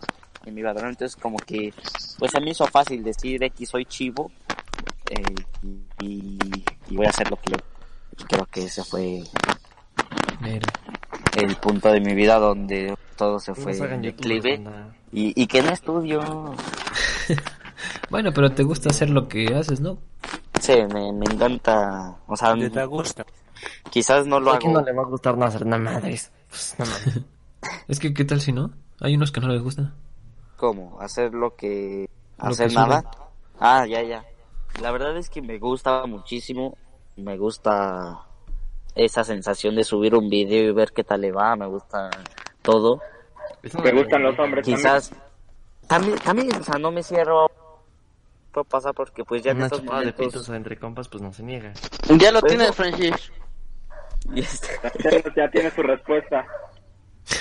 iba 0.55 0.71
a 0.71 0.75
dormir. 0.75 0.91
Entonces 0.91 1.17
como 1.17 1.39
que, 1.39 1.73
pues 2.19 2.31
se 2.33 2.41
me 2.41 2.51
hizo 2.51 2.67
fácil 2.67 3.03
decir 3.03 3.43
X 3.43 3.69
soy 3.71 3.85
chivo 3.85 4.31
eh, 5.11 5.23
y, 6.01 6.39
y 6.91 6.97
voy 6.97 7.07
a 7.07 7.11
hacer 7.11 7.31
lo 7.31 7.37
que 7.41 7.53
yo. 7.53 7.57
Creo 8.29 8.47
que 8.47 8.65
ese 8.65 8.83
fue 8.85 9.23
Mira. 10.41 10.67
el 11.37 11.57
punto 11.57 11.91
de 11.91 12.01
mi 12.01 12.15
vida 12.15 12.39
donde 12.39 12.97
todo 13.17 13.39
se 13.41 13.55
fue 13.55 13.77
en 13.77 14.03
declive 14.03 14.63
y, 15.13 15.41
y 15.41 15.47
que 15.47 15.63
no 15.63 15.71
estudio. 15.71 16.55
Bueno, 18.09 18.33
pero 18.33 18.51
te 18.53 18.63
gusta 18.63 18.89
hacer 18.89 19.11
lo 19.11 19.29
que 19.29 19.55
haces, 19.55 19.81
¿no? 19.81 19.99
Sí, 20.61 20.73
me, 20.95 21.13
me 21.13 21.27
encanta, 21.27 22.17
o 22.27 22.37
sea, 22.37 22.55
¿Te 22.55 22.71
da 22.71 22.85
gusto? 22.85 23.25
quizás 23.91 24.27
no 24.27 24.41
lo 24.41 24.53
¿A 24.53 24.59
quién 24.59 24.73
no 24.73 24.79
hago. 24.79 24.87
le 24.89 24.95
va 24.95 25.03
a 25.03 25.07
gustar 25.07 25.37
no 25.37 25.45
hacer 25.45 25.67
nada 25.67 25.83
madres? 25.83 26.33
Pues, 26.49 26.75
no. 26.79 26.87
Es 27.89 27.99
que, 28.01 28.15
¿qué 28.15 28.25
tal 28.25 28.41
si 28.41 28.53
no? 28.53 28.71
Hay 29.01 29.15
unos 29.17 29.31
que 29.33 29.41
no 29.41 29.49
les 29.49 29.61
gusta. 29.61 29.93
¿Cómo? 30.57 30.99
¿Hacer 31.01 31.35
lo 31.35 31.55
que... 31.55 32.09
Lo 32.39 32.49
hacer 32.49 32.69
que 32.69 32.75
nada? 32.75 33.05
Ah, 33.61 33.87
ya, 33.87 34.03
ya. 34.03 34.25
La 34.81 34.91
verdad 34.91 35.17
es 35.17 35.31
que 35.31 35.43
me 35.43 35.59
gusta 35.59 36.07
muchísimo. 36.07 36.77
Me 37.17 37.37
gusta 37.37 38.23
esa 38.95 39.25
sensación 39.25 39.77
de 39.77 39.85
subir 39.85 40.15
un 40.15 40.29
video 40.29 40.71
y 40.71 40.73
ver 40.73 40.93
qué 40.93 41.05
tal 41.05 41.21
le 41.21 41.33
va. 41.33 41.57
Me 41.57 41.67
gusta 41.67 42.11
todo. 42.63 43.01
Me 43.83 43.93
gustan 43.93 44.23
los 44.23 44.39
hombres 44.39 44.65
Quizás... 44.65 45.13
También, 45.87 46.19
también, 46.19 46.55
o 46.55 46.65
sea, 46.65 46.79
no 46.79 46.91
me 46.91 47.03
cierro... 47.03 47.51
Puedo 48.53 48.65
pasar 48.65 48.95
porque 48.95 49.23
pues 49.23 49.43
ya 49.43 49.51
en 49.53 49.59
Una 49.59 49.67
estos 49.67 49.83
de 49.85 50.13
pitos 50.13 50.49
entre 50.49 50.79
compas, 50.79 51.09
pues 51.09 51.23
no 51.23 51.33
se 51.33 51.43
niega. 51.43 51.73
Ya 52.19 52.33
lo 52.33 52.41
Pues 52.41 52.51
tienes, 52.53 52.69
no. 52.69 52.73
Francis. 52.73 53.33
Ya 55.37 55.51
tiene 55.51 55.71
su 55.71 55.83
respuesta. 55.83 56.47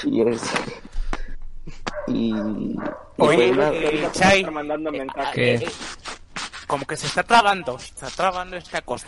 Y 0.03 0.21
es... 0.21 0.41
Y... 2.07 2.33
y 2.35 2.75
Oye, 3.17 3.51
eh, 3.55 4.09
Chai, 4.11 4.43
mandando 4.45 4.91
mensajes. 4.91 5.33
¿Qué? 5.33 5.53
eh, 5.65 5.71
como 6.67 6.85
que 6.85 6.97
se 6.97 7.07
está 7.07 7.23
trabando, 7.23 7.77
se 7.79 7.87
está 7.93 8.07
trabando 8.07 8.57
esta 8.57 8.81
cosa. 8.81 9.07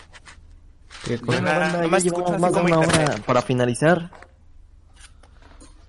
¿Qué 1.04 1.18
cosa? 1.18 1.26
Bueno, 1.26 1.42
Nada, 1.42 1.58
banda, 1.60 1.82
nomás 1.82 2.02
ya 2.04 2.08
escucho 2.08 2.26
llevamos 2.32 2.44
así 2.54 2.54
más 2.54 2.54
de 2.54 2.72
una 2.72 2.84
internet. 2.86 3.08
hora 3.14 3.22
para 3.26 3.42
finalizar. 3.42 4.10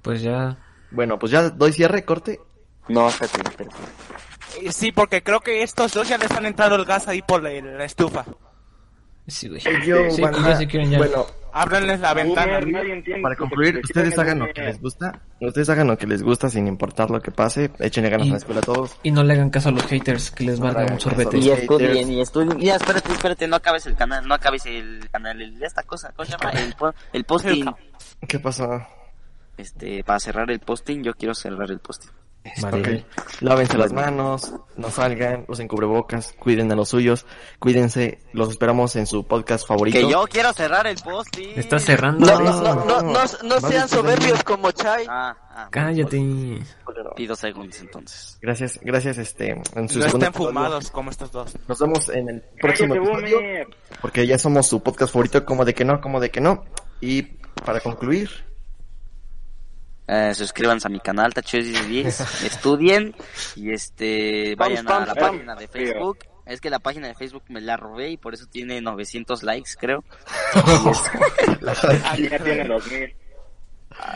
Pues 0.02 0.22
ya. 0.22 0.58
Bueno, 0.92 1.20
pues 1.20 1.32
ya 1.32 1.50
doy 1.50 1.72
cierre, 1.74 2.04
corte. 2.06 2.40
No, 2.88 3.10
espérate, 3.10 3.42
espérate. 3.50 3.76
Eh, 4.62 4.72
Sí, 4.72 4.92
porque 4.92 5.24
creo 5.24 5.40
que 5.42 5.64
estos 5.64 5.94
dos 5.94 6.08
ya 6.10 6.18
les 6.18 6.32
han 6.32 6.46
entrado 6.46 6.76
el 6.76 6.86
gas 6.86 7.08
ahí 7.08 7.22
por 7.22 7.42
la, 7.44 7.50
la 7.52 7.86
estufa. 7.86 8.26
Sí, 9.28 9.48
güey. 9.48 9.62
Yo, 9.86 10.10
Sí, 10.10 10.22
banda, 10.22 10.40
ya 10.50 10.58
se 10.58 10.68
quieren 10.68 10.90
ya. 10.92 10.98
Bueno, 10.98 11.26
Ábranles 11.54 12.00
la 12.00 12.14
ventana. 12.14 12.60
Boomer, 12.60 12.68
nadie 12.68 12.94
entiende 12.94 13.22
para 13.24 13.36
concluir, 13.36 13.74
te 13.76 13.80
ustedes 13.82 14.18
hagan 14.20 14.40
lo 14.40 14.48
que 14.54 14.62
les 14.62 14.80
gusta. 14.82 15.22
Ustedes 15.42 15.70
hagan 15.70 15.88
lo 15.88 15.98
que 15.98 16.08
les 16.08 16.22
gusta 16.24 16.50
sin 16.50 16.68
importar 16.68 17.10
lo 17.10 17.22
que 17.22 17.32
pase. 17.32 17.72
Échenle 17.80 18.10
ganas 18.10 18.28
Y- 18.28 18.30
a 18.30 18.34
la 18.34 18.38
escuela 18.38 18.60
a 18.62 18.64
todos. 18.64 18.98
Y 19.04 19.12
no 19.12 19.24
le 19.24 19.34
hagan 19.34 19.50
caso 19.50 19.70
a 19.70 19.72
los 19.72 19.84
haters 19.86 20.32
que 20.32 20.44
les 20.44 20.60
valga 20.60 20.82
hagan 20.82 20.94
un 20.94 21.00
sorbete. 21.00 21.38
Y 21.38 21.50
estudien, 21.50 22.12
y 22.12 22.22
estudien. 22.22 22.60
Ya, 22.60 22.76
espérate, 22.76 23.12
espérate, 23.12 23.48
no 23.48 23.56
acabes 23.56 23.86
el 23.88 23.96
canal, 23.96 24.28
no 24.28 24.34
acabes 24.36 24.66
el 24.66 25.08
canal, 25.12 25.42
el- 25.42 25.62
esta 25.64 25.84
cosa, 25.84 26.12
¿cómo 26.16 26.26
se 26.26 26.32
llama? 26.38 26.52
El, 26.52 26.76
el 27.14 27.24
posting. 27.26 27.66
¿Qué 28.28 28.40
pasó? 28.40 28.82
Este, 29.58 30.04
para 30.04 30.20
cerrar 30.20 30.50
el 30.52 30.60
posting, 30.60 31.04
yo 31.04 31.14
quiero 31.14 31.34
cerrar 31.34 31.70
el 31.72 31.80
posting. 31.80 32.10
Vale. 32.62 33.06
Ok. 33.06 33.42
Lávense 33.42 33.78
las 33.78 33.94
manos, 33.94 34.54
no 34.76 34.90
salgan, 34.90 35.46
usen 35.48 35.68
cubrebocas, 35.68 36.34
cuiden 36.40 36.72
a 36.72 36.76
los 36.76 36.90
suyos, 36.90 37.26
cuídense. 37.60 38.20
Los 38.34 38.50
esperamos 38.50 38.96
en 38.96 39.06
su 39.06 39.26
podcast 39.28 39.68
favorito. 39.68 40.00
Que 40.00 40.10
yo 40.10 40.24
quiero 40.24 40.52
cerrar 40.54 40.88
el 40.88 40.98
posting. 40.98 41.54
Está 41.58 41.80
cerrando. 41.80 42.26
No, 42.26 42.40
no, 42.40 42.62
no, 42.62 42.86
no, 42.86 43.02
no, 43.02 43.24
no 43.44 43.60
sean 43.62 43.88
soberbios 43.88 44.44
como 44.44 44.72
Chai. 44.72 45.06
Ah, 45.08 45.36
ah. 45.52 45.68
Cállate. 45.72 46.60
Pido 47.16 47.36
segundos 47.36 47.80
entonces. 47.82 48.38
Gracias, 48.42 48.80
gracias, 48.82 49.18
este, 49.18 49.52
en 49.52 49.90
su 49.90 50.00
No 50.00 50.06
estén 50.06 50.24
episodio. 50.24 50.48
fumados 50.48 50.92
como 50.92 51.12
estos 51.12 51.32
dos. 51.32 51.58
Nos 51.68 51.80
vemos 51.80 52.10
en 52.10 52.30
el 52.30 52.42
próximo 52.62 52.96
episodio, 52.96 53.40
porque 54.02 54.26
ya 54.26 54.38
somos 54.38 54.68
su 54.68 54.82
podcast 54.82 55.14
favorito, 55.14 55.46
como 55.46 55.66
de 55.66 55.74
que 55.74 55.86
no, 55.86 56.00
como 56.02 56.20
de 56.20 56.32
que 56.32 56.42
no. 56.42 56.64
Y 57.02 57.24
para 57.66 57.80
concluir, 57.82 58.30
Eh, 60.12 60.34
suscríbanse 60.34 60.88
a 60.88 60.90
mi 60.90 61.00
canal, 61.00 61.32
10, 61.32 62.44
estudien 62.44 63.14
y 63.56 63.72
este 63.72 64.56
vayan 64.56 64.88
a 64.88 65.06
la 65.06 65.14
pam, 65.14 65.36
página 65.36 65.56
de 65.56 65.68
Facebook. 65.68 66.18
Es 66.48 66.60
que 66.60 66.72
la 66.72 66.80
página 66.80 67.08
de 67.08 67.14
Facebook 67.14 67.44
me 67.50 67.62
la 67.62 67.78
robé 67.78 68.10
y 68.10 68.18
por 68.18 68.34
eso 68.34 68.48
tiene 68.48 68.82
900 68.82 69.44
likes, 69.44 69.72
creo. 69.78 70.04
Ah, 70.56 72.18
ya 72.18 72.40
tiene 72.40 72.64
2000. 72.64 73.16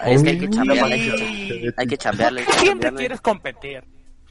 Es 0.05 0.23
que 0.23 0.29
hay 0.31 0.39
que 0.39 0.49
chambearle, 0.49 1.73
hay 1.77 1.87
que 1.87 1.97
chambearle. 1.97 2.43
Siempre 2.43 2.63
chambearle. 2.63 2.97
quieres 2.97 3.21
competir. 3.21 3.83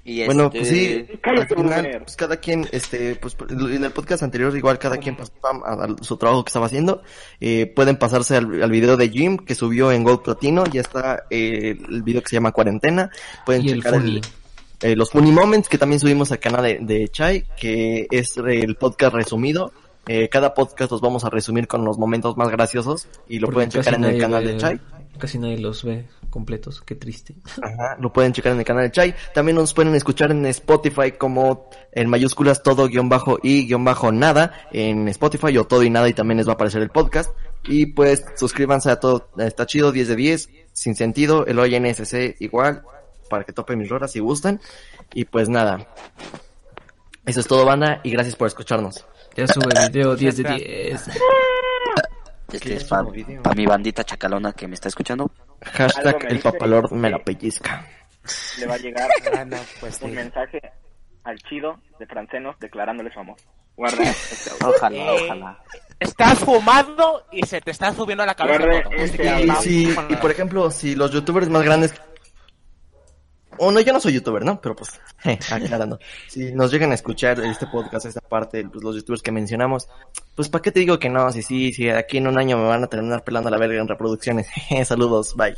Y 0.05 0.25
bueno, 0.25 0.47
este, 0.47 0.59
pues 0.59 0.69
sí, 0.69 1.07
al 1.13 1.21
Cállate, 1.21 1.55
final, 1.55 2.01
pues 2.03 2.17
cada 2.17 2.37
quien, 2.39 2.67
este, 2.73 3.15
pues 3.15 3.37
en 3.51 3.85
el 3.85 3.93
podcast 3.93 4.25
anterior 4.25 4.57
igual 4.57 4.77
cada 4.79 4.97
quien 4.97 5.17
pasó 5.17 5.33
a, 5.65 5.85
a 5.85 5.97
su 6.01 6.17
trabajo 6.17 6.45
que 6.45 6.49
estaba 6.49 6.67
haciendo. 6.67 7.03
Eh, 7.41 7.67
pueden 7.73 7.97
pasarse 7.97 8.37
al, 8.37 8.63
al 8.63 8.71
video 8.73 8.97
de 8.97 9.09
Jim 9.11 9.37
que 9.37 9.55
subió 9.55 9.93
en 9.93 10.03
Gold 10.03 10.23
Platino, 10.23 10.65
ya 10.67 10.81
está 10.81 11.25
eh, 11.31 11.77
el 11.89 12.03
video 12.03 12.21
que 12.21 12.31
se 12.31 12.37
llama 12.37 12.51
Cuarentena. 12.51 13.11
Pueden 13.47 13.63
el 13.69 13.77
checar 13.77 14.01
funny. 14.01 14.21
eh, 14.81 14.97
los 14.97 15.11
Funny 15.11 15.31
Moments 15.31 15.69
que 15.69 15.79
también 15.79 16.01
subimos 16.01 16.33
al 16.33 16.41
canal 16.41 16.65
de, 16.65 16.79
de 16.81 17.09
Chai, 17.09 17.45
que 17.57 18.09
es 18.11 18.37
el 18.39 18.75
podcast 18.75 19.15
resumido. 19.15 19.73
Eh, 20.09 20.29
cada 20.29 20.53
podcast 20.53 20.91
los 20.91 21.01
vamos 21.01 21.25
a 21.25 21.31
resumir 21.31 21.69
con 21.69 21.85
los 21.85 21.97
momentos 21.97 22.37
más 22.37 22.49
graciosos 22.51 23.07
y 23.29 23.39
lo 23.39 23.47
Porque 23.47 23.55
pueden 23.55 23.71
checar 23.71 23.95
en 23.95 24.05
el 24.05 24.19
canal 24.21 24.45
de 24.45 24.57
Chai. 24.57 24.81
Casi 25.19 25.39
nadie 25.39 25.59
los 25.59 25.85
ve 25.85 26.07
completos. 26.31 26.83
Qué 26.83 26.95
triste. 26.95 27.35
Ajá, 27.63 27.97
lo 28.01 28.13
pueden 28.13 28.33
checar 28.33 28.53
en 28.53 28.59
el 28.59 28.65
canal 28.65 28.85
de 28.85 28.91
Chai. 28.91 29.15
También 29.35 29.57
nos 29.57 29.75
pueden 29.75 29.95
escuchar 29.95 30.31
en 30.31 30.45
Spotify 30.47 31.13
como 31.13 31.69
en 31.93 32.09
mayúsculas 32.09 32.63
todo 32.63 32.89
guion 32.89 33.09
bajo 33.09 33.39
y 33.43 33.67
guion 33.67 33.85
bajo 33.85 34.11
nada 34.11 34.67
en 34.73 35.09
Spotify 35.09 35.57
o 35.59 35.65
todo 35.65 35.83
y 35.83 35.91
nada 35.91 36.09
y 36.09 36.15
también 36.15 36.39
les 36.39 36.49
va 36.49 36.53
a 36.53 36.55
aparecer 36.55 36.83
el 36.83 36.91
podcast. 36.91 37.31
Y 37.65 37.87
pues 37.87 38.25
suscríbanse 38.37 38.91
a 38.91 38.99
todo, 38.99 39.29
está 39.39 39.67
chido, 39.67 39.93
10 39.93 40.09
de 40.09 40.17
10, 40.17 40.51
sin 40.73 40.97
sentido, 40.97 41.47
el 41.47 41.59
ONSC 41.59 42.37
igual, 42.41 42.83
para 43.31 43.45
que 43.45 43.53
topen 43.53 43.79
mis 43.79 43.89
rolas 43.89 44.11
si 44.11 44.19
gustan. 44.19 44.61
Y 45.15 45.27
pues 45.27 45.49
nada. 45.49 45.87
Eso 47.25 47.41
es 47.41 47.47
todo 47.47 47.65
banda 47.65 48.01
y 48.03 48.11
gracias 48.11 48.35
por 48.35 48.49
escucharnos. 48.49 49.05
Ya 49.37 49.47
sube 49.47 49.69
video 49.89 50.17
10 50.17 50.37
de 50.39 50.55
10. 50.55 51.07
Este 52.57 52.75
es 52.75 52.85
para 52.85 53.55
mi 53.55 53.67
bandita 53.67 54.05
chacalona 54.05 54.53
que 54.53 54.67
me 54.69 54.75
está 54.75 54.89
escuchando. 54.89 55.31
Hashtag 55.63 56.25
el 56.25 56.37
dice 56.37 56.51
papalor 56.53 56.93
me 56.93 57.11
la 57.11 57.19
pellizca. 57.19 57.87
Le 58.59 58.67
va 58.67 58.75
a 58.75 58.79
llegar 58.79 59.09
Ah, 59.37 59.45
no, 59.45 59.57
pues 59.81 60.01
un 60.03 60.11
sí. 60.11 60.17
mensaje 60.17 60.61
al 61.25 61.39
chido 61.49 61.79
de 61.99 62.07
Francenos 62.07 62.57
declarándole 62.61 63.13
su 63.13 63.21
amor. 63.21 63.37
Guarda 63.77 64.03
este. 64.11 64.51
Ojalá, 64.65 64.97
Eh, 64.97 65.25
ojalá. 65.25 65.63
Estás 65.99 66.39
fumando 66.41 67.27
y 67.33 67.47
se 67.47 67.61
te 67.61 67.71
está 67.71 67.93
subiendo 67.95 68.23
a 68.25 68.27
la 68.27 68.35
cabeza 68.35 68.65
este 68.91 69.45
Y, 69.45 69.51
si, 69.53 69.97
y 70.09 70.17
por 70.17 70.31
ejemplo, 70.31 70.71
si 70.71 70.95
los 70.97 71.13
youtubers 71.13 71.49
más 71.49 71.63
grandes... 71.63 71.95
O 73.65 73.71
no, 73.71 73.79
yo 73.81 73.93
no 73.93 74.01
soy 74.01 74.15
youtuber, 74.15 74.45
¿no? 74.45 74.61
Pero 74.61 74.75
pues, 74.75 75.01
aclarando. 75.53 76.01
Si 76.27 76.53
nos 76.53 76.73
llegan 76.73 76.91
a 76.91 76.95
escuchar 76.95 77.39
este 77.41 77.69
podcast, 77.69 78.07
esta 78.07 78.21
parte, 78.21 78.65
pues 78.69 78.83
los 78.83 78.97
youtubers 78.97 79.23
que 79.23 79.31
mencionamos, 79.31 79.89
pues 80.35 80.49
¿para 80.49 80.63
qué 80.63 80.73
te 80.73 80.81
digo 80.81 80.99
que 80.99 81.09
no? 81.09 81.31
Si 81.31 81.43
sí, 81.43 81.73
si 81.73 81.89
aquí 81.89 82.19
en 82.19 82.27
un 82.27 82.39
año 82.39 82.59
me 82.59 82.65
van 82.65 82.83
a 82.83 82.89
terminar 82.89 83.23
pelando 83.23 83.51
la 83.51 83.59
verga 83.59 83.81
en 83.81 83.87
reproducciones. 83.87 84.49
Saludos, 84.85 85.37
bye. 85.37 85.55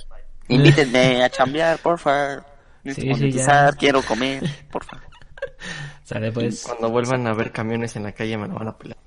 Invítenme 0.48 1.24
a 1.24 1.30
chambear, 1.30 1.78
porfa. 1.78 2.44
Sí, 2.84 3.14
sí, 3.14 3.40
quiero 3.78 4.02
comer, 4.02 4.42
porfa. 4.70 5.00
Sale 6.02 6.30
pues. 6.30 6.62
Cuando 6.62 6.90
vuelvan 6.90 7.26
a 7.26 7.32
ver 7.32 7.52
camiones 7.52 7.96
en 7.96 8.02
la 8.02 8.12
calle 8.12 8.36
me 8.36 8.48
lo 8.48 8.54
van 8.56 8.68
a 8.68 8.76
pelar. 8.76 8.98